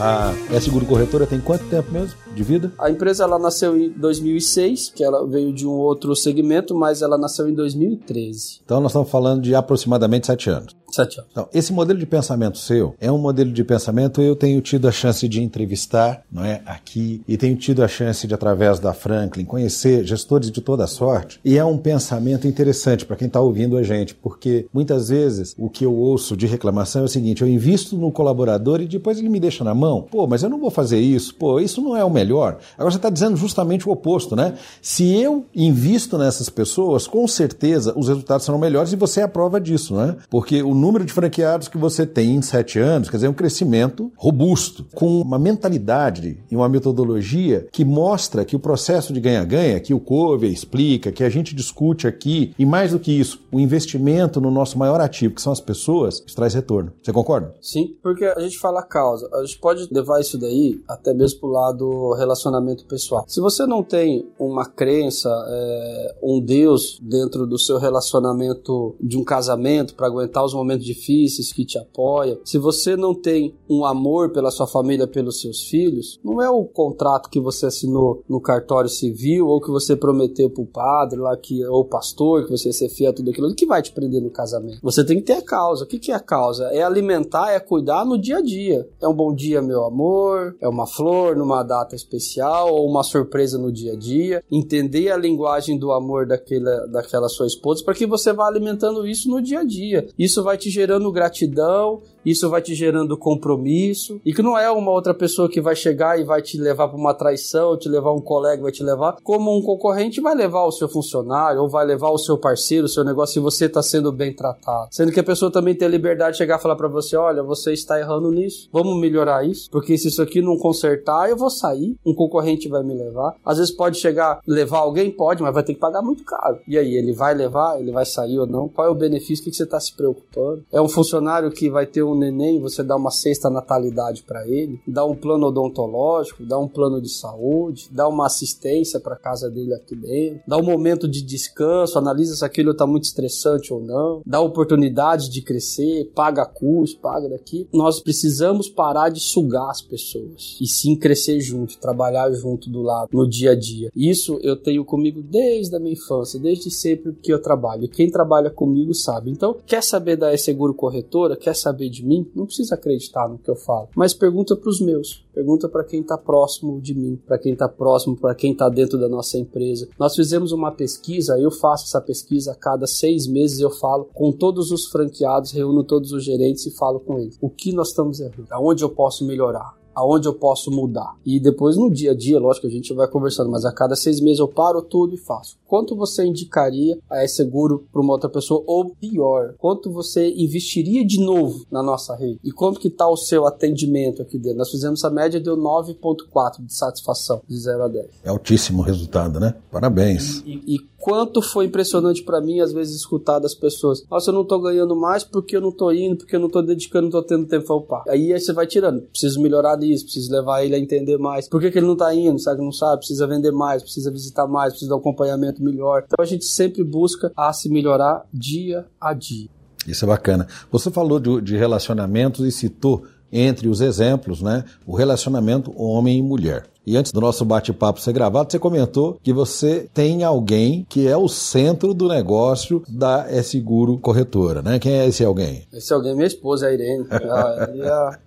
A 0.00 0.60
Seguro 0.60 0.86
Corretora 0.86 1.26
tem 1.26 1.40
quanto 1.40 1.64
tempo 1.64 1.90
mesmo 1.90 2.16
de 2.32 2.42
vida? 2.44 2.72
A 2.78 2.88
empresa 2.88 3.24
ela 3.24 3.36
nasceu 3.36 3.76
em 3.76 3.90
2006, 3.90 4.92
que 4.94 5.02
ela 5.02 5.26
veio 5.26 5.52
de 5.52 5.66
um 5.66 5.72
outro 5.72 6.14
segmento, 6.14 6.72
mas 6.72 7.02
ela 7.02 7.18
nasceu 7.18 7.48
em 7.48 7.54
2013. 7.54 8.60
Então 8.64 8.80
nós 8.80 8.92
estamos 8.92 9.10
falando 9.10 9.42
de 9.42 9.56
aproximadamente 9.56 10.28
sete 10.28 10.48
anos. 10.50 10.77
Sete 10.90 11.18
anos. 11.18 11.30
Então, 11.30 11.48
esse 11.52 11.72
modelo 11.72 11.98
de 11.98 12.06
pensamento 12.06 12.58
seu 12.58 12.94
é 13.00 13.12
um 13.12 13.18
modelo 13.18 13.52
de 13.52 13.62
pensamento 13.62 14.22
eu 14.22 14.34
tenho 14.34 14.60
tido 14.60 14.88
a 14.88 14.92
chance 14.92 15.28
de 15.28 15.42
entrevistar, 15.42 16.22
não 16.30 16.44
é, 16.44 16.62
aqui 16.64 17.22
e 17.28 17.36
tenho 17.36 17.56
tido 17.56 17.82
a 17.82 17.88
chance 17.88 18.26
de 18.26 18.34
através 18.34 18.78
da 18.78 18.94
Franklin 18.94 19.44
conhecer 19.44 20.04
gestores 20.04 20.50
de 20.50 20.60
toda 20.60 20.86
sorte 20.86 21.38
e 21.44 21.58
é 21.58 21.64
um 21.64 21.76
pensamento 21.76 22.46
interessante 22.46 23.04
para 23.04 23.16
quem 23.16 23.26
está 23.26 23.40
ouvindo 23.40 23.76
a 23.76 23.82
gente, 23.82 24.14
porque 24.14 24.66
muitas 24.72 25.08
vezes 25.08 25.54
o 25.58 25.68
que 25.68 25.84
eu 25.84 25.94
ouço 25.94 26.36
de 26.36 26.46
reclamação 26.46 27.02
é 27.02 27.04
o 27.04 27.08
seguinte: 27.08 27.42
eu 27.42 27.48
invisto 27.48 27.96
no 27.96 28.10
colaborador 28.10 28.80
e 28.80 28.86
depois 28.86 29.18
ele 29.18 29.28
me 29.28 29.40
deixa 29.40 29.62
na 29.62 29.74
mão. 29.74 30.06
Pô, 30.10 30.26
mas 30.26 30.42
eu 30.42 30.48
não 30.48 30.58
vou 30.58 30.70
fazer 30.70 30.98
isso. 30.98 31.34
Pô, 31.34 31.60
isso 31.60 31.82
não 31.82 31.96
é 31.96 32.04
o 32.04 32.10
melhor. 32.10 32.58
Agora 32.76 32.90
você 32.90 32.96
está 32.96 33.10
dizendo 33.10 33.36
justamente 33.36 33.88
o 33.88 33.92
oposto, 33.92 34.34
né? 34.34 34.54
Se 34.80 35.14
eu 35.20 35.44
invisto 35.54 36.16
nessas 36.16 36.48
pessoas, 36.48 37.06
com 37.06 37.26
certeza 37.28 37.92
os 37.96 38.08
resultados 38.08 38.46
serão 38.46 38.58
melhores 38.58 38.92
e 38.92 38.96
você 38.96 39.20
é 39.20 39.24
a 39.24 39.28
prova 39.28 39.60
disso, 39.60 39.94
né? 39.94 40.16
Porque 40.30 40.62
o 40.62 40.74
número 40.78 41.04
de 41.04 41.12
franqueados 41.12 41.68
que 41.68 41.76
você 41.76 42.06
tem 42.06 42.34
em 42.34 42.42
sete 42.42 42.78
anos, 42.78 43.10
quer 43.10 43.16
dizer, 43.16 43.28
um 43.28 43.34
crescimento 43.34 44.10
robusto, 44.16 44.86
com 44.94 45.20
uma 45.20 45.38
mentalidade 45.38 46.38
e 46.50 46.56
uma 46.56 46.68
metodologia 46.68 47.66
que 47.72 47.84
mostra 47.84 48.44
que 48.44 48.56
o 48.56 48.60
processo 48.60 49.12
de 49.12 49.20
ganha-ganha, 49.20 49.80
que 49.80 49.92
o 49.92 50.00
Covey 50.00 50.52
explica, 50.52 51.12
que 51.12 51.24
a 51.24 51.28
gente 51.28 51.54
discute 51.54 52.06
aqui, 52.06 52.54
e 52.58 52.64
mais 52.64 52.92
do 52.92 52.98
que 52.98 53.12
isso, 53.12 53.40
o 53.52 53.60
investimento 53.60 54.40
no 54.40 54.50
nosso 54.50 54.78
maior 54.78 55.00
ativo, 55.00 55.34
que 55.34 55.42
são 55.42 55.52
as 55.52 55.60
pessoas, 55.60 56.20
traz 56.34 56.54
retorno. 56.54 56.92
Você 57.02 57.12
concorda? 57.12 57.54
Sim, 57.60 57.96
porque 58.02 58.24
a 58.24 58.40
gente 58.40 58.58
fala 58.58 58.82
causa. 58.82 59.28
A 59.34 59.44
gente 59.44 59.58
pode 59.58 59.88
levar 59.90 60.20
isso 60.20 60.38
daí 60.38 60.80
até 60.88 61.12
mesmo 61.12 61.40
pro 61.40 61.48
lado 61.48 62.14
relacionamento 62.14 62.84
pessoal. 62.86 63.24
Se 63.26 63.40
você 63.40 63.66
não 63.66 63.82
tem 63.82 64.28
uma 64.38 64.64
crença, 64.64 65.28
é, 65.48 66.16
um 66.22 66.40
Deus 66.40 66.98
dentro 67.02 67.46
do 67.46 67.58
seu 67.58 67.78
relacionamento 67.78 68.94
de 69.00 69.16
um 69.16 69.24
casamento 69.24 69.94
para 69.94 70.06
aguentar 70.06 70.44
os 70.44 70.54
momentos 70.54 70.67
difíceis 70.76 71.52
que 71.52 71.64
te 71.64 71.78
apoia, 71.78 72.38
se 72.44 72.58
você 72.58 72.96
não 72.96 73.14
tem 73.14 73.54
um 73.68 73.84
amor 73.84 74.30
pela 74.32 74.50
sua 74.50 74.66
família, 74.66 75.06
pelos 75.06 75.40
seus 75.40 75.64
filhos, 75.64 76.18
não 76.24 76.42
é 76.42 76.50
o 76.50 76.64
contrato 76.64 77.30
que 77.30 77.40
você 77.40 77.66
assinou 77.66 78.22
no 78.28 78.40
cartório 78.40 78.90
civil 78.90 79.46
ou 79.46 79.60
que 79.60 79.70
você 79.70 79.96
prometeu 79.96 80.50
pro 80.50 80.66
padre 80.66 81.18
lá 81.18 81.36
que 81.36 81.64
ou 81.66 81.84
pastor 81.84 82.44
que 82.44 82.50
você 82.50 82.68
ia 82.68 82.72
ser 82.72 82.88
fiel 82.88 83.12
tudo 83.12 83.30
aquilo 83.30 83.54
que 83.54 83.66
vai 83.66 83.82
te 83.82 83.92
prender 83.92 84.22
no 84.22 84.30
casamento. 84.30 84.80
Você 84.82 85.04
tem 85.04 85.16
que 85.18 85.22
ter 85.22 85.34
a 85.34 85.42
causa. 85.42 85.84
O 85.84 85.86
que, 85.86 85.98
que 85.98 86.12
é 86.12 86.14
a 86.14 86.20
causa? 86.20 86.64
É 86.66 86.82
alimentar, 86.82 87.52
é 87.52 87.60
cuidar 87.60 88.04
no 88.04 88.18
dia 88.18 88.38
a 88.38 88.42
dia. 88.42 88.88
É 89.00 89.08
um 89.08 89.14
bom 89.14 89.34
dia, 89.34 89.62
meu 89.62 89.84
amor, 89.84 90.56
é 90.60 90.68
uma 90.68 90.86
flor 90.86 91.36
numa 91.36 91.62
data 91.62 91.94
especial 91.94 92.74
ou 92.74 92.88
uma 92.88 93.02
surpresa 93.02 93.58
no 93.58 93.72
dia 93.72 93.92
a 93.92 93.96
dia. 93.96 94.42
Entender 94.50 95.10
a 95.10 95.16
linguagem 95.16 95.78
do 95.78 95.92
amor 95.92 96.26
daquela, 96.26 96.86
daquela 96.86 97.28
sua 97.28 97.46
esposa 97.46 97.84
para 97.84 97.94
que 97.94 98.06
você 98.06 98.32
vá 98.32 98.46
alimentando 98.46 99.06
isso 99.06 99.30
no 99.30 99.40
dia 99.40 99.60
a 99.60 99.64
dia. 99.64 100.06
Isso 100.18 100.42
vai 100.42 100.57
te 100.58 100.70
gerando 100.70 101.10
gratidão, 101.10 102.02
isso 102.24 102.48
vai 102.48 102.62
te 102.62 102.74
gerando 102.74 103.16
compromisso 103.16 104.20
e 104.24 104.32
que 104.32 104.42
não 104.42 104.58
é 104.58 104.70
uma 104.70 104.90
outra 104.90 105.14
pessoa 105.14 105.48
que 105.48 105.60
vai 105.60 105.74
chegar 105.74 106.18
e 106.18 106.24
vai 106.24 106.42
te 106.42 106.58
levar 106.58 106.88
para 106.88 106.96
uma 106.96 107.14
traição, 107.14 107.76
te 107.76 107.88
levar 107.88 108.12
um 108.12 108.20
colega 108.20 108.62
vai 108.62 108.72
te 108.72 108.82
levar, 108.82 109.16
como 109.22 109.56
um 109.56 109.62
concorrente 109.62 110.20
vai 110.20 110.34
levar 110.34 110.64
o 110.64 110.72
seu 110.72 110.88
funcionário 110.88 111.62
ou 111.62 111.68
vai 111.68 111.84
levar 111.86 112.10
o 112.10 112.18
seu 112.18 112.38
parceiro, 112.38 112.86
o 112.86 112.88
seu 112.88 113.04
negócio 113.04 113.34
se 113.34 113.40
você 113.40 113.66
está 113.66 113.82
sendo 113.82 114.10
bem 114.10 114.34
tratado. 114.34 114.88
Sendo 114.90 115.12
que 115.12 115.20
a 115.20 115.24
pessoa 115.24 115.50
também 115.50 115.74
tem 115.74 115.86
a 115.86 115.90
liberdade 115.90 116.32
de 116.32 116.38
chegar 116.38 116.58
e 116.58 116.62
falar 116.62 116.76
para 116.76 116.88
você, 116.88 117.16
olha, 117.16 117.42
você 117.42 117.72
está 117.72 117.98
errando 117.98 118.30
nisso, 118.30 118.68
vamos 118.72 118.98
melhorar 118.98 119.46
isso, 119.46 119.70
porque 119.70 119.96
se 119.96 120.08
isso 120.08 120.22
aqui 120.22 120.40
não 120.40 120.56
consertar, 120.56 121.28
eu 121.28 121.36
vou 121.36 121.50
sair, 121.50 121.96
um 122.04 122.14
concorrente 122.14 122.68
vai 122.68 122.82
me 122.82 122.94
levar. 122.94 123.34
Às 123.44 123.58
vezes 123.58 123.74
pode 123.74 123.98
chegar, 123.98 124.40
levar 124.46 124.78
alguém, 124.78 125.10
pode, 125.10 125.42
mas 125.42 125.54
vai 125.54 125.62
ter 125.62 125.74
que 125.74 125.80
pagar 125.80 126.02
muito 126.02 126.24
caro. 126.24 126.58
E 126.66 126.76
aí, 126.76 126.94
ele 126.94 127.12
vai 127.12 127.34
levar, 127.34 127.80
ele 127.80 127.92
vai 127.92 128.04
sair 128.04 128.38
ou 128.38 128.46
não? 128.46 128.68
Qual 128.68 128.86
é 128.86 128.90
o 128.90 128.94
benefício? 128.94 129.42
O 129.42 129.50
que 129.50 129.56
você 129.56 129.64
está 129.64 129.78
se 129.80 129.94
preocupando? 129.94 130.64
É 130.72 130.80
um 130.80 130.88
funcionário 130.88 131.50
que 131.50 131.70
vai 131.70 131.86
ter 131.86 132.02
um 132.08 132.18
neném, 132.18 132.60
você 132.60 132.82
dá 132.82 132.96
uma 132.96 133.10
sexta 133.10 133.50
natalidade 133.50 134.22
para 134.22 134.46
ele, 134.46 134.80
dá 134.86 135.04
um 135.04 135.14
plano 135.14 135.46
odontológico, 135.46 136.44
dá 136.44 136.58
um 136.58 136.68
plano 136.68 137.00
de 137.00 137.08
saúde, 137.08 137.88
dá 137.90 138.08
uma 138.08 138.26
assistência 138.26 139.00
para 139.00 139.16
casa 139.16 139.50
dele 139.50 139.74
aqui 139.74 139.94
dentro, 139.94 140.40
dá 140.46 140.56
um 140.56 140.62
momento 140.62 141.08
de 141.08 141.22
descanso, 141.22 141.98
analisa 141.98 142.34
se 142.36 142.44
aquilo 142.44 142.72
está 142.72 142.86
muito 142.86 143.04
estressante 143.04 143.72
ou 143.72 143.80
não, 143.80 144.22
dá 144.24 144.40
oportunidade 144.40 145.30
de 145.30 145.42
crescer, 145.42 146.10
paga 146.14 146.44
curso, 146.44 146.98
paga 146.98 147.28
daqui. 147.28 147.68
Nós 147.72 148.00
precisamos 148.00 148.68
parar 148.68 149.08
de 149.10 149.20
sugar 149.20 149.70
as 149.70 149.82
pessoas 149.82 150.56
e 150.60 150.66
sim 150.66 150.96
crescer 150.96 151.40
junto, 151.40 151.78
trabalhar 151.78 152.30
junto 152.32 152.70
do 152.70 152.82
lado 152.82 153.08
no 153.12 153.28
dia 153.28 153.52
a 153.52 153.54
dia. 153.54 153.90
Isso 153.94 154.38
eu 154.42 154.56
tenho 154.56 154.84
comigo 154.84 155.22
desde 155.22 155.74
a 155.76 155.78
minha 155.78 155.92
infância, 155.92 156.38
desde 156.40 156.70
sempre 156.70 157.12
que 157.12 157.32
eu 157.32 157.40
trabalho. 157.40 157.84
E 157.84 157.88
quem 157.88 158.10
trabalha 158.10 158.50
comigo 158.50 158.94
sabe. 158.94 159.30
Então, 159.30 159.56
quer 159.66 159.82
saber 159.82 160.16
da 160.16 160.32
E-Seguro 160.32 160.74
Corretora? 160.74 161.36
Quer 161.36 161.54
saber 161.54 161.88
de 161.88 161.97
mim? 162.04 162.30
Não 162.34 162.46
precisa 162.46 162.74
acreditar 162.74 163.28
no 163.28 163.38
que 163.38 163.50
eu 163.50 163.56
falo, 163.56 163.88
mas 163.94 164.14
pergunta 164.14 164.56
para 164.56 164.68
os 164.68 164.80
meus. 164.80 165.26
Pergunta 165.32 165.68
para 165.68 165.84
quem 165.84 166.00
está 166.00 166.18
próximo 166.18 166.80
de 166.80 166.94
mim, 166.94 167.16
para 167.24 167.38
quem 167.38 167.52
está 167.52 167.68
próximo, 167.68 168.16
para 168.16 168.34
quem 168.34 168.52
está 168.52 168.68
dentro 168.68 168.98
da 168.98 169.08
nossa 169.08 169.38
empresa. 169.38 169.88
Nós 169.98 170.16
fizemos 170.16 170.50
uma 170.50 170.72
pesquisa, 170.72 171.38
eu 171.38 171.50
faço 171.50 171.84
essa 171.84 172.00
pesquisa 172.00 172.52
a 172.52 172.56
cada 172.56 172.86
seis 172.86 173.26
meses, 173.26 173.60
eu 173.60 173.70
falo 173.70 174.06
com 174.12 174.32
todos 174.32 174.72
os 174.72 174.86
franqueados, 174.88 175.52
reúno 175.52 175.84
todos 175.84 176.12
os 176.12 176.24
gerentes 176.24 176.66
e 176.66 176.76
falo 176.76 176.98
com 176.98 177.18
eles. 177.20 177.38
O 177.40 177.48
que 177.48 177.72
nós 177.72 177.90
estamos 177.90 178.18
errando? 178.18 178.48
Aonde 178.50 178.82
eu 178.82 178.90
posso 178.90 179.24
melhorar? 179.24 179.77
Aonde 179.98 180.28
eu 180.28 180.34
posso 180.34 180.70
mudar. 180.70 181.16
E 181.26 181.40
depois 181.40 181.76
no 181.76 181.90
dia 181.90 182.12
a 182.12 182.14
dia, 182.14 182.38
lógico, 182.38 182.68
a 182.68 182.70
gente 182.70 182.94
vai 182.94 183.08
conversando, 183.08 183.50
mas 183.50 183.64
a 183.64 183.72
cada 183.72 183.96
seis 183.96 184.20
meses 184.20 184.38
eu 184.38 184.46
paro 184.46 184.80
tudo 184.80 185.14
e 185.14 185.18
faço. 185.18 185.56
Quanto 185.66 185.96
você 185.96 186.24
indicaria 186.24 186.98
a 187.10 187.26
seguro 187.26 187.84
para 187.92 188.00
uma 188.00 188.12
outra 188.12 188.30
pessoa? 188.30 188.62
Ou 188.66 188.90
pior, 188.90 189.54
quanto 189.58 189.90
você 189.90 190.32
investiria 190.36 191.04
de 191.04 191.20
novo 191.20 191.66
na 191.70 191.82
nossa 191.82 192.14
rede? 192.14 192.38
E 192.44 192.52
quanto 192.52 192.78
que 192.78 192.88
está 192.88 193.08
o 193.08 193.16
seu 193.16 193.46
atendimento 193.46 194.22
aqui 194.22 194.38
dentro? 194.38 194.58
Nós 194.58 194.70
fizemos 194.70 195.04
a 195.04 195.10
média, 195.10 195.40
deu 195.40 195.56
9.4 195.56 196.64
de 196.64 196.72
satisfação, 196.72 197.42
de 197.46 197.58
0 197.58 197.82
a 197.82 197.88
10. 197.88 198.06
É 198.24 198.28
altíssimo 198.28 198.82
o 198.82 198.84
resultado, 198.84 199.40
né? 199.40 199.54
Parabéns. 199.70 200.42
E, 200.46 200.62
e, 200.66 200.74
e 200.76 200.78
quanto 200.98 201.40
foi 201.40 201.66
impressionante 201.66 202.22
para 202.22 202.40
mim, 202.40 202.60
às 202.60 202.72
vezes, 202.72 202.96
escutar 202.96 203.38
das 203.38 203.54
pessoas. 203.54 204.04
Nossa, 204.10 204.30
eu 204.30 204.34
não 204.34 204.44
tô 204.44 204.58
ganhando 204.58 204.94
mais 204.96 205.24
porque 205.24 205.56
eu 205.56 205.60
não 205.60 205.72
tô 205.72 205.90
indo, 205.90 206.18
porque 206.18 206.36
eu 206.36 206.40
não 206.40 206.48
tô 206.48 206.60
dedicando, 206.60 207.04
não 207.04 207.10
tô 207.10 207.22
tendo 207.22 207.46
tempo. 207.46 207.72
Opa. 207.72 208.04
Aí, 208.08 208.32
aí 208.32 208.40
você 208.40 208.52
vai 208.52 208.66
tirando. 208.66 209.02
Preciso 209.02 209.40
melhorar 209.40 209.76
nisso, 209.88 210.04
preciso 210.04 210.32
levar 210.32 210.64
ele 210.64 210.74
a 210.74 210.78
entender 210.78 211.18
mais. 211.18 211.48
Por 211.48 211.60
que, 211.60 211.70
que 211.70 211.78
ele 211.78 211.86
não 211.86 211.96
tá 211.96 212.14
indo? 212.14 212.38
Sabe 212.38 212.58
que 212.58 212.64
não 212.64 212.72
sabe? 212.72 212.98
Precisa 212.98 213.26
vender 213.26 213.52
mais, 213.52 213.82
precisa 213.82 214.10
visitar 214.10 214.46
mais, 214.46 214.72
precisa 214.72 214.90
dar 214.90 214.96
um 214.96 215.00
acompanhamento 215.00 215.62
melhor. 215.62 216.04
Então 216.06 216.22
a 216.22 216.26
gente 216.26 216.44
sempre 216.44 216.84
busca 216.84 217.32
a 217.36 217.52
se 217.52 217.68
melhorar 217.68 218.24
dia 218.32 218.86
a 219.00 219.12
dia. 219.12 219.48
Isso 219.86 220.04
é 220.04 220.08
bacana. 220.08 220.46
Você 220.70 220.90
falou 220.90 221.18
de, 221.18 221.40
de 221.40 221.56
relacionamentos 221.56 222.46
e 222.46 222.52
citou 222.52 223.04
entre 223.32 223.68
os 223.68 223.80
exemplos, 223.80 224.40
né, 224.40 224.64
o 224.86 224.94
relacionamento 224.94 225.72
homem 225.76 226.18
e 226.18 226.22
mulher. 226.22 226.64
E 226.86 226.96
antes 226.96 227.12
do 227.12 227.20
nosso 227.20 227.44
bate-papo 227.44 228.00
ser 228.00 228.14
gravado, 228.14 228.50
você 228.50 228.58
comentou 228.58 229.20
que 229.22 229.30
você 229.30 229.86
tem 229.92 230.24
alguém 230.24 230.86
que 230.88 231.06
é 231.06 231.14
o 231.14 231.28
centro 231.28 231.92
do 231.92 232.08
negócio 232.08 232.82
da 232.88 233.26
É 233.28 233.42
Seguro 233.42 233.98
Corretora, 233.98 234.62
né? 234.62 234.78
Quem 234.78 234.92
é 234.94 235.06
esse 235.06 235.22
alguém? 235.22 235.66
Esse 235.70 235.92
alguém 235.92 236.12
é 236.12 236.14
minha 236.14 236.26
esposa, 236.26 236.66
a 236.66 236.72
Irene. 236.72 237.06
Ela, 237.12 237.70
ela 237.74 238.18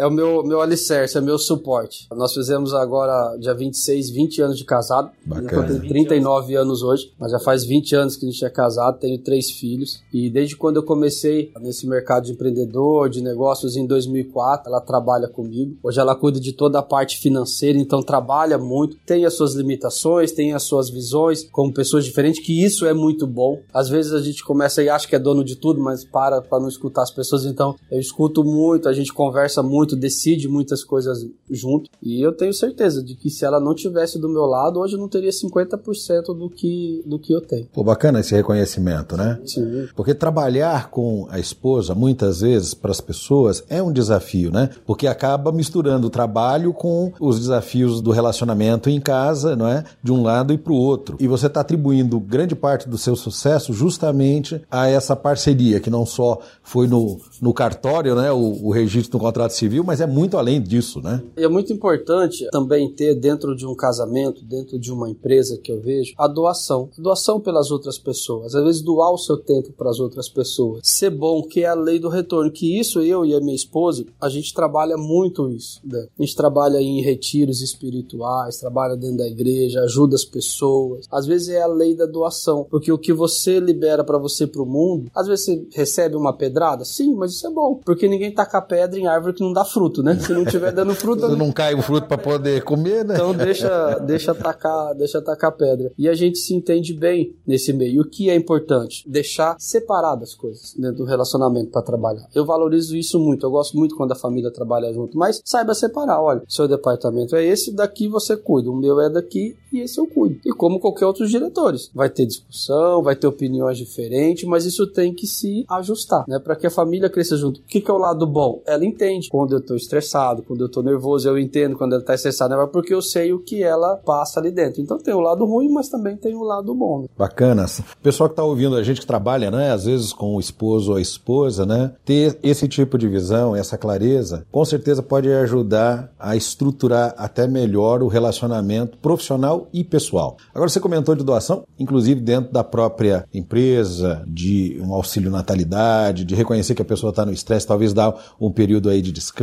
é 0.00 0.06
o 0.06 0.10
meu, 0.10 0.42
meu 0.42 0.62
alicerce, 0.62 1.18
é 1.18 1.20
meu 1.20 1.38
suporte. 1.38 2.06
Nós 2.10 2.32
fizemos 2.32 2.72
agora, 2.72 3.36
dia 3.38 3.52
26, 3.54 4.08
20 4.08 4.42
anos 4.42 4.56
de 4.56 4.64
casado. 4.64 5.10
Bacana. 5.26 5.68
Eu 5.68 5.80
tenho 5.80 5.88
39 5.88 6.56
anos 6.56 6.82
hoje, 6.82 7.12
mas 7.18 7.30
já 7.30 7.38
faz 7.38 7.64
20 7.64 7.94
anos 7.94 8.16
que 8.16 8.26
a 8.26 8.30
gente 8.30 8.42
é 8.42 8.48
casado, 8.48 8.98
tenho 8.98 9.18
três 9.18 9.50
filhos. 9.50 10.02
E 10.10 10.30
desde 10.30 10.56
quando 10.56 10.76
eu 10.76 10.82
comecei 10.82 11.52
nesse 11.60 11.86
mercado 11.86 12.24
de 12.24 12.32
empreendedor, 12.32 13.10
de 13.10 13.20
negócios 13.20 13.76
em 13.76 13.86
2004, 13.86 14.70
ela 14.70 14.80
trabalha 14.80 15.28
comigo. 15.28 15.76
Hoje 15.82 16.00
ela 16.00 16.16
cuida 16.16 16.40
de 16.40 16.54
toda 16.54 16.78
a 16.78 16.82
parte 16.82 17.18
financeira, 17.18 17.78
então 17.78 18.02
trabalha 18.02 18.56
muito. 18.56 18.96
Tem 19.04 19.26
as 19.26 19.34
suas 19.34 19.52
limitações, 19.52 20.32
tem 20.32 20.54
as 20.54 20.62
suas 20.62 20.88
visões, 20.88 21.44
como 21.52 21.74
pessoas 21.74 22.06
diferentes, 22.06 22.42
que 22.42 22.64
isso 22.64 22.86
é 22.86 22.94
muito 22.94 23.26
bom. 23.26 23.60
Às 23.74 23.90
vezes 23.90 24.14
a 24.14 24.20
gente 24.22 24.42
começa 24.42 24.82
e 24.82 24.88
acha 24.88 25.06
que 25.06 25.14
é 25.14 25.18
dono 25.18 25.44
de 25.44 25.56
tudo, 25.56 25.78
mas 25.78 26.04
para 26.04 26.40
para 26.40 26.58
não 26.58 26.68
escutar 26.68 27.02
as 27.02 27.10
pessoas. 27.10 27.44
Então 27.44 27.76
eu 27.90 28.00
escuto 28.00 28.42
muito, 28.42 28.88
a 28.88 28.94
gente 28.94 29.12
conversa 29.12 29.62
muito 29.62 29.89
muito, 29.90 29.96
decide 29.96 30.48
muitas 30.48 30.84
coisas 30.84 31.26
junto. 31.50 31.90
E 32.02 32.24
eu 32.24 32.32
tenho 32.32 32.52
certeza 32.52 33.02
de 33.02 33.14
que 33.14 33.30
se 33.30 33.44
ela 33.44 33.60
não 33.60 33.74
tivesse 33.74 34.18
do 34.18 34.28
meu 34.28 34.44
lado, 34.44 34.80
hoje 34.80 34.94
eu 34.94 34.98
não 34.98 35.08
teria 35.08 35.30
50% 35.30 36.36
do 36.36 36.50
que, 36.50 37.02
do 37.06 37.18
que 37.18 37.32
eu 37.32 37.40
tenho. 37.40 37.66
Pô, 37.72 37.82
bacana 37.82 38.20
esse 38.20 38.34
reconhecimento, 38.34 39.16
né? 39.16 39.38
Sim. 39.44 39.88
Porque 39.94 40.14
trabalhar 40.14 40.90
com 40.90 41.26
a 41.30 41.38
esposa, 41.38 41.94
muitas 41.94 42.40
vezes, 42.40 42.74
para 42.74 42.90
as 42.90 43.00
pessoas, 43.00 43.64
é 43.68 43.82
um 43.82 43.92
desafio, 43.92 44.50
né? 44.50 44.70
Porque 44.86 45.06
acaba 45.06 45.52
misturando 45.52 46.06
o 46.06 46.10
trabalho 46.10 46.72
com 46.72 47.12
os 47.20 47.38
desafios 47.38 48.00
do 48.00 48.10
relacionamento 48.10 48.88
em 48.88 49.00
casa, 49.00 49.56
não 49.56 49.66
é? 49.66 49.84
De 50.02 50.12
um 50.12 50.22
lado 50.22 50.52
e 50.52 50.58
para 50.58 50.72
o 50.72 50.76
outro. 50.76 51.16
E 51.20 51.26
você 51.26 51.46
está 51.46 51.60
atribuindo 51.60 52.20
grande 52.20 52.54
parte 52.54 52.88
do 52.88 52.98
seu 52.98 53.16
sucesso 53.16 53.72
justamente 53.72 54.60
a 54.70 54.88
essa 54.88 55.16
parceria, 55.16 55.80
que 55.80 55.90
não 55.90 56.06
só 56.06 56.40
foi 56.62 56.86
no, 56.86 57.20
no 57.40 57.52
cartório, 57.52 58.14
né? 58.14 58.30
O, 58.30 58.66
o 58.66 58.70
registro 58.70 59.18
do 59.18 59.18
contrato 59.18 59.52
civil, 59.52 59.69
civil, 59.70 59.84
mas 59.84 60.00
é 60.00 60.06
muito 60.06 60.36
além 60.36 60.60
disso, 60.60 61.00
né? 61.00 61.22
E 61.36 61.44
é 61.44 61.48
muito 61.48 61.72
importante 61.72 62.46
também 62.50 62.92
ter 62.92 63.14
dentro 63.14 63.54
de 63.54 63.64
um 63.64 63.74
casamento, 63.74 64.44
dentro 64.44 64.78
de 64.78 64.92
uma 64.92 65.08
empresa 65.08 65.56
que 65.56 65.70
eu 65.70 65.80
vejo, 65.80 66.12
a 66.18 66.26
doação. 66.26 66.90
Doação 66.98 67.38
pelas 67.40 67.70
outras 67.70 67.96
pessoas. 67.96 68.54
Às 68.54 68.64
vezes 68.64 68.82
doar 68.82 69.12
o 69.12 69.18
seu 69.18 69.36
tempo 69.36 69.72
para 69.72 69.88
as 69.88 70.00
outras 70.00 70.28
pessoas. 70.28 70.80
Ser 70.82 71.10
bom, 71.10 71.42
que 71.42 71.62
é 71.62 71.68
a 71.68 71.74
lei 71.74 72.00
do 72.00 72.08
retorno. 72.08 72.50
Que 72.50 72.78
isso 72.78 73.00
eu 73.00 73.24
e 73.24 73.32
a 73.32 73.40
minha 73.40 73.54
esposa, 73.54 74.04
a 74.20 74.28
gente 74.28 74.52
trabalha 74.52 74.96
muito 74.96 75.48
isso. 75.48 75.80
Né? 75.84 76.08
A 76.18 76.22
gente 76.22 76.34
trabalha 76.34 76.80
em 76.80 77.00
retiros 77.00 77.62
espirituais, 77.62 78.58
trabalha 78.58 78.96
dentro 78.96 79.18
da 79.18 79.28
igreja, 79.28 79.82
ajuda 79.82 80.16
as 80.16 80.24
pessoas. 80.24 81.06
Às 81.10 81.26
vezes 81.26 81.50
é 81.50 81.62
a 81.62 81.68
lei 81.68 81.94
da 81.94 82.06
doação. 82.06 82.66
Porque 82.68 82.90
o 82.90 82.98
que 82.98 83.12
você 83.12 83.60
libera 83.60 84.02
para 84.02 84.18
você 84.18 84.46
pro 84.46 84.66
mundo, 84.66 85.10
às 85.14 85.28
vezes 85.28 85.44
você 85.44 85.66
recebe 85.72 86.16
uma 86.16 86.32
pedrada, 86.32 86.84
sim, 86.84 87.14
mas 87.14 87.32
isso 87.32 87.46
é 87.46 87.50
bom. 87.50 87.80
Porque 87.84 88.08
ninguém 88.08 88.32
taca 88.32 88.60
pedra 88.60 88.98
em 88.98 89.06
árvore 89.06 89.34
que 89.34 89.42
não 89.42 89.52
dá 89.52 89.59
dar 89.60 89.64
fruto, 89.64 90.02
né? 90.02 90.18
Se 90.18 90.32
não 90.32 90.44
tiver 90.44 90.72
dando 90.72 90.94
fruto. 90.94 91.28
Se 91.30 91.36
não 91.36 91.52
cai 91.52 91.74
o 91.74 91.82
fruto 91.82 92.06
para 92.06 92.18
poder 92.18 92.62
comer, 92.62 93.04
né? 93.04 93.14
Então 93.14 93.34
deixa, 93.34 93.98
deixa 93.98 94.32
atacar, 94.32 94.94
deixa 94.94 95.18
atacar 95.18 95.52
pedra. 95.52 95.92
E 95.96 96.08
a 96.08 96.14
gente 96.14 96.38
se 96.38 96.54
entende 96.54 96.94
bem 96.94 97.34
nesse 97.46 97.72
meio. 97.72 97.94
E 97.94 98.00
o 98.00 98.04
que 98.04 98.30
é 98.30 98.34
importante? 98.34 99.08
Deixar 99.08 99.56
separadas 99.58 100.30
as 100.30 100.34
coisas 100.34 100.74
dentro 100.76 100.98
do 100.98 101.04
relacionamento 101.04 101.70
para 101.70 101.82
trabalhar. 101.82 102.26
Eu 102.34 102.44
valorizo 102.44 102.96
isso 102.96 103.18
muito. 103.18 103.44
Eu 103.44 103.50
gosto 103.50 103.76
muito 103.76 103.96
quando 103.96 104.12
a 104.12 104.16
família 104.16 104.50
trabalha 104.50 104.92
junto, 104.92 105.16
mas 105.16 105.40
saiba 105.44 105.74
separar. 105.74 106.20
Olha, 106.20 106.42
seu 106.48 106.66
departamento 106.66 107.36
é 107.36 107.44
esse, 107.44 107.72
daqui 107.72 108.08
você 108.08 108.36
cuida. 108.36 108.70
O 108.70 108.76
meu 108.76 109.00
é 109.00 109.10
daqui 109.10 109.56
e 109.72 109.80
esse 109.80 109.98
eu 109.98 110.06
cuido. 110.06 110.40
E 110.44 110.52
como 110.52 110.80
qualquer 110.80 111.06
outro 111.06 111.26
diretores, 111.26 111.90
vai 111.94 112.08
ter 112.08 112.26
discussão, 112.26 113.02
vai 113.02 113.14
ter 113.14 113.26
opiniões 113.26 113.78
diferentes, 113.78 114.44
mas 114.44 114.64
isso 114.64 114.86
tem 114.86 115.14
que 115.14 115.26
se 115.26 115.64
ajustar, 115.68 116.24
né? 116.26 116.38
Para 116.38 116.56
que 116.56 116.66
a 116.66 116.70
família 116.70 117.10
cresça 117.10 117.36
junto. 117.36 117.60
O 117.60 117.64
que, 117.64 117.80
que 117.80 117.90
é 117.90 117.94
o 117.94 117.98
lado 117.98 118.26
bom? 118.26 118.62
Ela 118.66 118.84
entende 118.84 119.28
quando 119.28 119.49
eu 119.54 119.60
tô 119.60 119.74
estressado, 119.74 120.42
quando 120.42 120.60
eu 120.62 120.68
tô 120.68 120.82
nervoso, 120.82 121.28
eu 121.28 121.38
entendo 121.38 121.76
quando 121.76 121.94
ela 121.94 122.04
tá 122.04 122.14
estressada, 122.14 122.56
né? 122.56 122.68
porque 122.72 122.94
eu 122.94 123.02
sei 123.02 123.32
o 123.32 123.38
que 123.38 123.62
ela 123.62 123.96
passa 123.96 124.40
ali 124.40 124.50
dentro. 124.50 124.80
Então 124.80 124.98
tem 124.98 125.14
o 125.14 125.20
lado 125.20 125.44
ruim, 125.44 125.68
mas 125.70 125.88
também 125.88 126.16
tem 126.16 126.34
o 126.34 126.42
lado 126.42 126.74
bom. 126.74 127.02
Né? 127.02 127.08
Bacana. 127.16 127.66
O 127.66 128.02
pessoal 128.02 128.28
que 128.28 128.36
tá 128.36 128.44
ouvindo 128.44 128.76
a 128.76 128.82
gente 128.82 129.00
que 129.00 129.06
trabalha, 129.06 129.50
né? 129.50 129.70
Às 129.70 129.84
vezes 129.84 130.12
com 130.12 130.36
o 130.36 130.40
esposo 130.40 130.92
ou 130.92 130.96
a 130.96 131.00
esposa, 131.00 131.66
né? 131.66 131.92
Ter 132.04 132.38
esse 132.42 132.66
tipo 132.68 132.96
de 132.96 133.08
visão, 133.08 133.54
essa 133.54 133.76
clareza, 133.76 134.46
com 134.50 134.64
certeza 134.64 135.02
pode 135.02 135.30
ajudar 135.30 136.12
a 136.18 136.36
estruturar 136.36 137.14
até 137.16 137.46
melhor 137.46 138.02
o 138.02 138.08
relacionamento 138.08 138.98
profissional 138.98 139.68
e 139.72 139.84
pessoal. 139.84 140.36
Agora 140.54 140.70
você 140.70 140.80
comentou 140.80 141.14
de 141.14 141.24
doação, 141.24 141.64
inclusive 141.78 142.20
dentro 142.20 142.52
da 142.52 142.64
própria 142.64 143.26
empresa, 143.32 144.24
de 144.26 144.80
um 144.82 144.94
auxílio 144.94 145.30
natalidade, 145.30 146.24
de 146.24 146.34
reconhecer 146.34 146.74
que 146.74 146.82
a 146.82 146.84
pessoa 146.84 147.10
está 147.10 147.24
no 147.24 147.32
estresse, 147.32 147.66
talvez 147.66 147.92
dar 147.92 148.14
um 148.40 148.50
período 148.50 148.88
aí 148.88 149.02
de 149.02 149.12
descanso 149.12 149.39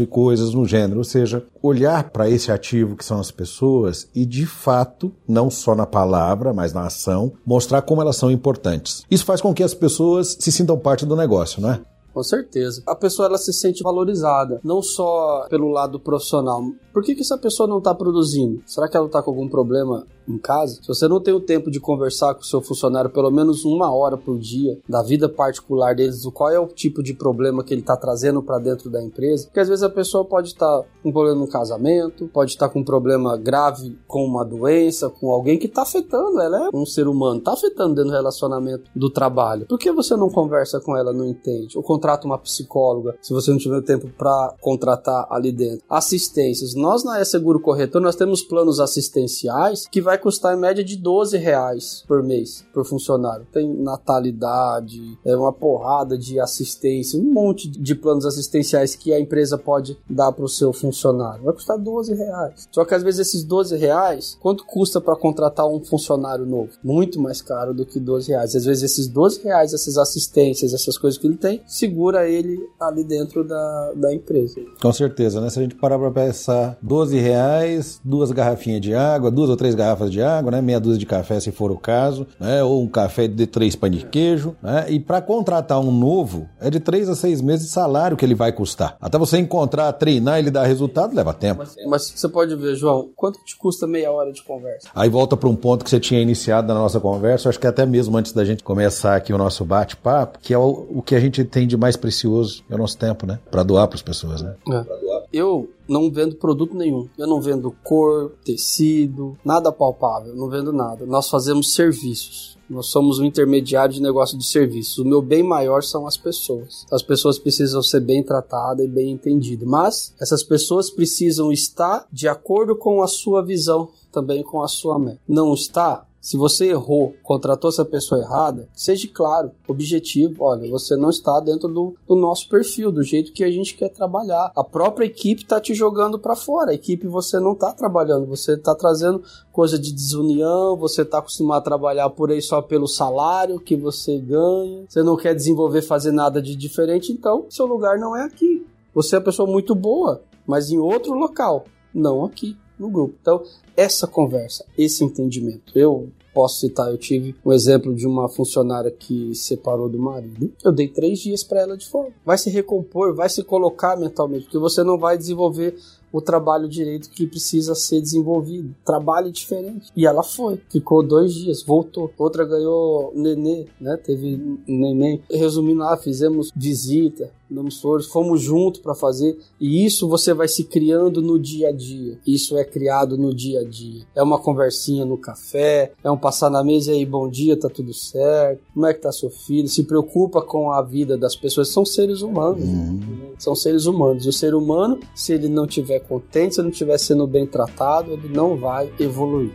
e 0.00 0.06
coisas 0.06 0.54
no 0.54 0.66
gênero. 0.66 0.98
Ou 0.98 1.04
seja, 1.04 1.44
olhar 1.62 2.10
para 2.10 2.28
esse 2.28 2.52
ativo 2.52 2.96
que 2.96 3.04
são 3.04 3.18
as 3.20 3.30
pessoas 3.30 4.08
e, 4.14 4.24
de 4.24 4.46
fato, 4.46 5.12
não 5.26 5.50
só 5.50 5.74
na 5.74 5.86
palavra, 5.86 6.52
mas 6.52 6.72
na 6.72 6.86
ação, 6.86 7.32
mostrar 7.44 7.82
como 7.82 8.00
elas 8.00 8.16
são 8.16 8.30
importantes. 8.30 9.04
Isso 9.10 9.24
faz 9.24 9.40
com 9.40 9.54
que 9.54 9.62
as 9.62 9.74
pessoas 9.74 10.36
se 10.38 10.52
sintam 10.52 10.78
parte 10.78 11.06
do 11.06 11.16
negócio, 11.16 11.60
não 11.60 11.72
é? 11.72 11.80
Com 12.12 12.22
certeza. 12.24 12.82
A 12.86 12.94
pessoa 12.94 13.26
ela 13.26 13.38
se 13.38 13.52
sente 13.52 13.82
valorizada, 13.82 14.60
não 14.64 14.82
só 14.82 15.46
pelo 15.48 15.68
lado 15.68 16.00
profissional. 16.00 16.62
Por 16.92 17.02
que, 17.04 17.14
que 17.14 17.20
essa 17.20 17.38
pessoa 17.38 17.68
não 17.68 17.78
está 17.78 17.94
produzindo? 17.94 18.60
Será 18.66 18.88
que 18.88 18.96
ela 18.96 19.06
está 19.06 19.22
com 19.22 19.30
algum 19.30 19.48
problema 19.48 20.04
em 20.30 20.38
casa, 20.38 20.80
se 20.80 20.88
você 20.88 21.08
não 21.08 21.20
tem 21.20 21.34
o 21.34 21.40
tempo 21.40 21.70
de 21.70 21.80
conversar 21.80 22.34
com 22.34 22.40
o 22.40 22.44
seu 22.44 22.60
funcionário 22.60 23.10
pelo 23.10 23.30
menos 23.30 23.64
uma 23.64 23.92
hora 23.94 24.16
por 24.16 24.38
dia 24.38 24.78
da 24.88 25.02
vida 25.02 25.28
particular 25.28 25.94
deles, 25.94 26.22
do 26.22 26.32
qual 26.32 26.50
é 26.50 26.58
o 26.58 26.66
tipo 26.66 27.02
de 27.02 27.14
problema 27.14 27.64
que 27.64 27.74
ele 27.74 27.80
está 27.80 27.96
trazendo 27.96 28.42
para 28.42 28.58
dentro 28.58 28.90
da 28.90 29.02
empresa, 29.02 29.46
porque 29.46 29.60
às 29.60 29.68
vezes 29.68 29.82
a 29.82 29.90
pessoa 29.90 30.24
pode 30.24 30.48
estar 30.48 30.80
tá 30.80 30.84
com 31.02 31.12
problema 31.12 31.40
no 31.40 31.48
casamento, 31.48 32.28
pode 32.28 32.52
estar 32.52 32.68
tá 32.68 32.72
com 32.72 32.80
um 32.80 32.84
problema 32.84 33.36
grave 33.36 33.98
com 34.06 34.24
uma 34.24 34.44
doença, 34.44 35.08
com 35.08 35.30
alguém 35.30 35.58
que 35.58 35.66
está 35.66 35.82
afetando, 35.82 36.40
ela 36.40 36.68
é 36.68 36.76
um 36.76 36.86
ser 36.86 37.08
humano, 37.08 37.38
está 37.38 37.52
afetando 37.52 37.94
dentro 37.94 38.10
do 38.10 38.16
relacionamento 38.16 38.90
do 38.94 39.10
trabalho. 39.10 39.66
Por 39.66 39.78
que 39.78 39.92
você 39.92 40.16
não 40.16 40.30
conversa 40.30 40.80
com 40.80 40.96
ela, 40.96 41.12
não 41.12 41.26
entende? 41.26 41.76
Ou 41.76 41.82
contrata 41.82 42.26
uma 42.26 42.38
psicóloga, 42.38 43.16
se 43.20 43.32
você 43.32 43.50
não 43.50 43.58
tiver 43.58 43.82
tempo 43.82 44.08
para 44.16 44.54
contratar 44.60 45.26
ali 45.30 45.52
dentro. 45.52 45.84
Assistências. 45.88 46.74
Nós 46.74 47.04
na 47.04 47.20
E 47.20 47.24
Seguro 47.24 47.60
Corretor, 47.60 48.00
nós 48.00 48.16
temos 48.16 48.42
planos 48.42 48.80
assistenciais 48.80 49.86
que 49.86 50.00
vai 50.00 50.18
custar 50.20 50.56
em 50.56 50.60
média 50.60 50.84
de 50.84 50.96
12 50.96 51.36
reais 51.36 52.04
por 52.06 52.22
mês 52.22 52.64
por 52.72 52.84
funcionário. 52.84 53.46
Tem 53.52 53.68
natalidade, 53.72 55.18
é 55.24 55.36
uma 55.36 55.52
porrada 55.52 56.16
de 56.16 56.38
assistência, 56.38 57.18
um 57.18 57.32
monte 57.32 57.68
de 57.68 57.94
planos 57.94 58.26
assistenciais 58.26 58.94
que 58.94 59.12
a 59.12 59.20
empresa 59.20 59.58
pode 59.58 59.98
dar 60.08 60.32
para 60.32 60.44
o 60.44 60.48
seu 60.48 60.72
funcionário. 60.72 61.44
Vai 61.44 61.54
custar 61.54 61.78
12 61.78 62.14
reais. 62.14 62.68
Só 62.70 62.84
que 62.84 62.94
às 62.94 63.02
vezes 63.02 63.28
esses 63.28 63.44
12 63.44 63.76
reais, 63.76 64.36
quanto 64.40 64.64
custa 64.64 65.00
para 65.00 65.16
contratar 65.16 65.66
um 65.66 65.82
funcionário 65.84 66.46
novo? 66.46 66.70
Muito 66.82 67.20
mais 67.20 67.42
caro 67.42 67.74
do 67.74 67.86
que 67.86 67.98
12 67.98 68.30
reais. 68.30 68.54
Às 68.54 68.64
vezes 68.64 68.82
esses 68.82 69.08
12 69.08 69.42
reais, 69.42 69.72
essas 69.72 69.96
assistências, 69.96 70.74
essas 70.74 70.96
coisas 70.96 71.18
que 71.18 71.26
ele 71.26 71.36
tem, 71.36 71.62
segura 71.66 72.28
ele 72.28 72.60
ali 72.78 73.04
dentro 73.04 73.44
da, 73.44 73.92
da 73.94 74.14
empresa. 74.14 74.60
Com 74.80 74.92
certeza, 74.92 75.40
né? 75.40 75.50
Se 75.50 75.58
a 75.58 75.62
gente 75.62 75.74
parar 75.74 75.98
para 75.98 76.10
pensar, 76.10 76.78
12 76.82 77.18
reais, 77.18 78.00
duas 78.04 78.30
garrafinhas 78.30 78.80
de 78.80 78.94
água, 78.94 79.30
duas 79.30 79.50
ou 79.50 79.56
três 79.56 79.74
garrafas 79.74 80.09
de 80.10 80.22
água, 80.22 80.50
né? 80.50 80.60
meia 80.60 80.80
dúzia 80.80 80.98
de 80.98 81.06
café 81.06 81.40
se 81.40 81.50
for 81.50 81.70
o 81.70 81.78
caso, 81.78 82.26
né? 82.38 82.62
ou 82.62 82.82
um 82.82 82.88
café 82.88 83.28
de 83.28 83.46
três 83.46 83.76
pães 83.76 83.96
de 83.96 84.06
queijo. 84.06 84.56
Né? 84.62 84.86
E 84.90 85.00
para 85.00 85.20
contratar 85.20 85.80
um 85.80 85.90
novo, 85.90 86.48
é 86.60 86.70
de 86.70 86.80
três 86.80 87.08
a 87.08 87.14
seis 87.14 87.40
meses 87.40 87.66
de 87.66 87.72
salário 87.72 88.16
que 88.16 88.24
ele 88.24 88.34
vai 88.34 88.52
custar. 88.52 88.96
Até 89.00 89.18
você 89.18 89.38
encontrar, 89.38 89.92
treinar 89.92 90.38
ele 90.38 90.50
dar 90.50 90.64
resultado, 90.64 91.14
leva 91.14 91.32
tempo. 91.32 91.58
Mas, 91.58 91.76
mas 91.86 92.12
você 92.14 92.28
pode 92.28 92.54
ver, 92.56 92.74
João, 92.74 93.10
quanto 93.14 93.42
te 93.44 93.56
custa 93.56 93.86
meia 93.86 94.10
hora 94.10 94.32
de 94.32 94.42
conversa? 94.42 94.88
Aí 94.94 95.08
volta 95.08 95.36
para 95.36 95.48
um 95.48 95.56
ponto 95.56 95.84
que 95.84 95.90
você 95.90 96.00
tinha 96.00 96.20
iniciado 96.20 96.68
na 96.68 96.74
nossa 96.74 97.00
conversa, 97.00 97.48
acho 97.48 97.58
que 97.58 97.66
até 97.66 97.86
mesmo 97.86 98.16
antes 98.16 98.32
da 98.32 98.44
gente 98.44 98.62
começar 98.62 99.16
aqui 99.16 99.32
o 99.32 99.38
nosso 99.38 99.64
bate-papo, 99.64 100.38
que 100.40 100.54
é 100.54 100.58
o, 100.58 100.86
o 100.90 101.02
que 101.02 101.14
a 101.14 101.20
gente 101.20 101.44
tem 101.44 101.66
de 101.66 101.76
mais 101.76 101.96
precioso, 101.96 102.62
é 102.70 102.74
o 102.74 102.78
nosso 102.78 102.96
tempo, 102.96 103.26
né? 103.26 103.38
Para 103.50 103.62
doar 103.62 103.86
para 103.88 103.96
as 103.96 104.02
pessoas, 104.02 104.42
né? 104.42 104.54
É. 104.70 105.09
Eu 105.32 105.70
não 105.88 106.10
vendo 106.10 106.36
produto 106.36 106.74
nenhum. 106.74 107.08
Eu 107.16 107.26
não 107.26 107.40
vendo 107.40 107.74
cor, 107.84 108.32
tecido, 108.44 109.36
nada 109.44 109.70
palpável, 109.70 110.34
não 110.34 110.48
vendo 110.48 110.72
nada. 110.72 111.06
Nós 111.06 111.28
fazemos 111.28 111.74
serviços. 111.74 112.58
Nós 112.68 112.86
somos 112.86 113.18
um 113.18 113.24
intermediário 113.24 113.92
de 113.92 114.00
negócio 114.00 114.38
de 114.38 114.44
serviços. 114.44 114.98
O 114.98 115.04
meu 115.04 115.20
bem 115.20 115.42
maior 115.42 115.82
são 115.82 116.06
as 116.06 116.16
pessoas. 116.16 116.86
As 116.90 117.02
pessoas 117.02 117.36
precisam 117.36 117.82
ser 117.82 118.00
bem 118.00 118.22
tratadas 118.22 118.86
e 118.86 118.88
bem 118.88 119.10
entendidas. 119.10 119.68
Mas 119.68 120.14
essas 120.20 120.44
pessoas 120.44 120.88
precisam 120.88 121.50
estar 121.50 122.06
de 122.12 122.28
acordo 122.28 122.76
com 122.76 123.02
a 123.02 123.08
sua 123.08 123.44
visão, 123.44 123.88
também 124.12 124.44
com 124.44 124.62
a 124.62 124.68
sua 124.68 125.00
meta. 125.00 125.20
Não 125.28 125.52
está? 125.52 126.06
Se 126.20 126.36
você 126.36 126.66
errou, 126.66 127.14
contratou 127.22 127.70
essa 127.70 127.84
pessoa 127.84 128.20
errada, 128.20 128.68
seja 128.74 129.08
claro, 129.12 129.52
objetivo, 129.66 130.44
olha, 130.44 130.68
você 130.70 130.94
não 130.94 131.08
está 131.08 131.40
dentro 131.40 131.66
do, 131.66 131.94
do 132.06 132.14
nosso 132.14 132.46
perfil, 132.46 132.92
do 132.92 133.02
jeito 133.02 133.32
que 133.32 133.42
a 133.42 133.50
gente 133.50 133.74
quer 133.74 133.88
trabalhar. 133.88 134.52
A 134.54 134.62
própria 134.62 135.06
equipe 135.06 135.42
está 135.42 135.58
te 135.58 135.72
jogando 135.72 136.18
para 136.18 136.36
fora. 136.36 136.72
A 136.72 136.74
equipe 136.74 137.06
você 137.06 137.40
não 137.40 137.52
está 137.52 137.72
trabalhando, 137.72 138.26
você 138.26 138.52
está 138.52 138.74
trazendo 138.74 139.22
coisa 139.50 139.78
de 139.78 139.92
desunião, 139.92 140.76
você 140.76 141.02
está 141.02 141.18
acostumado 141.18 141.60
a 141.60 141.64
trabalhar 141.64 142.10
por 142.10 142.30
aí 142.30 142.42
só 142.42 142.60
pelo 142.60 142.86
salário 142.86 143.58
que 143.58 143.74
você 143.74 144.18
ganha, 144.18 144.84
você 144.86 145.02
não 145.02 145.16
quer 145.16 145.34
desenvolver, 145.34 145.80
fazer 145.80 146.12
nada 146.12 146.42
de 146.42 146.54
diferente, 146.54 147.12
então 147.12 147.46
seu 147.48 147.64
lugar 147.64 147.98
não 147.98 148.14
é 148.14 148.24
aqui. 148.24 148.66
Você 148.94 149.16
é 149.16 149.18
uma 149.18 149.24
pessoa 149.24 149.50
muito 149.50 149.74
boa, 149.74 150.20
mas 150.46 150.70
em 150.70 150.78
outro 150.78 151.14
local, 151.14 151.64
não 151.94 152.24
aqui 152.24 152.56
no 152.80 152.88
grupo. 152.90 153.14
Então, 153.20 153.42
essa 153.76 154.06
conversa, 154.06 154.64
esse 154.76 155.04
entendimento. 155.04 155.78
Eu 155.78 156.08
posso 156.32 156.60
citar, 156.60 156.90
eu 156.90 156.96
tive 156.96 157.34
um 157.44 157.52
exemplo 157.52 157.94
de 157.94 158.06
uma 158.06 158.28
funcionária 158.28 158.90
que 158.90 159.34
separou 159.34 159.88
do 159.88 159.98
marido. 159.98 160.52
Eu 160.64 160.72
dei 160.72 160.88
três 160.88 161.18
dias 161.18 161.42
para 161.42 161.60
ela 161.60 161.76
de 161.76 161.86
folga. 161.88 162.12
Vai 162.24 162.38
se 162.38 162.48
recompor, 162.48 163.14
vai 163.14 163.28
se 163.28 163.42
colocar 163.42 163.96
mentalmente, 163.96 164.44
porque 164.44 164.58
você 164.58 164.82
não 164.82 164.98
vai 164.98 165.18
desenvolver 165.18 165.76
o 166.12 166.20
trabalho 166.20 166.68
direito 166.68 167.10
que 167.10 167.26
precisa 167.26 167.74
ser 167.74 168.00
desenvolvido. 168.00 168.74
Trabalho 168.84 169.30
diferente. 169.30 169.90
E 169.96 170.06
ela 170.06 170.22
foi. 170.22 170.60
Ficou 170.68 171.02
dois 171.02 171.32
dias, 171.32 171.62
voltou. 171.62 172.10
Outra 172.18 172.44
ganhou 172.44 173.12
nenê, 173.14 173.66
né? 173.80 173.96
Teve 173.96 174.58
neném. 174.66 175.22
Resumindo 175.30 175.80
lá, 175.80 175.96
fizemos 175.96 176.50
visita, 176.54 177.30
damos 177.50 177.80
flores, 177.80 178.06
fomos 178.06 178.40
juntos 178.40 178.80
para 178.80 178.94
fazer. 178.94 179.38
E 179.60 179.84
isso 179.84 180.08
você 180.08 180.32
vai 180.32 180.48
se 180.48 180.64
criando 180.64 181.20
no 181.20 181.38
dia 181.38 181.68
a 181.68 181.72
dia. 181.72 182.18
Isso 182.26 182.56
é 182.56 182.64
criado 182.64 183.18
no 183.18 183.34
dia 183.34 183.60
a 183.60 183.64
dia. 183.64 184.04
É 184.14 184.22
uma 184.22 184.38
conversinha 184.38 185.04
no 185.04 185.18
café, 185.18 185.92
é 186.02 186.10
um 186.10 186.16
passar 186.16 186.50
na 186.50 186.62
mesa 186.62 186.92
e 186.92 186.98
aí, 186.98 187.06
bom 187.06 187.28
dia, 187.28 187.58
tá 187.58 187.68
tudo 187.68 187.92
certo. 187.92 188.62
Como 188.72 188.86
é 188.86 188.94
que 188.94 189.00
tá 189.00 189.10
seu 189.10 189.30
filho? 189.30 189.68
Se 189.68 189.82
preocupa 189.84 190.40
com 190.40 190.70
a 190.70 190.82
vida 190.82 191.16
das 191.16 191.34
pessoas. 191.34 191.68
São 191.68 191.84
seres 191.84 192.22
humanos. 192.22 192.62
Uhum. 192.62 193.00
São 193.38 193.54
seres 193.54 193.86
humanos. 193.86 194.26
O 194.26 194.32
ser 194.32 194.54
humano, 194.54 195.00
se 195.14 195.32
ele 195.32 195.48
não 195.48 195.66
tiver 195.66 196.00
contente, 196.00 196.54
se 196.54 196.60
ele 196.60 196.66
não 196.66 196.72
estiver 196.72 196.98
sendo 196.98 197.26
bem 197.26 197.46
tratado, 197.46 198.12
ele 198.12 198.28
não 198.28 198.56
vai 198.56 198.92
evoluir. 198.98 199.52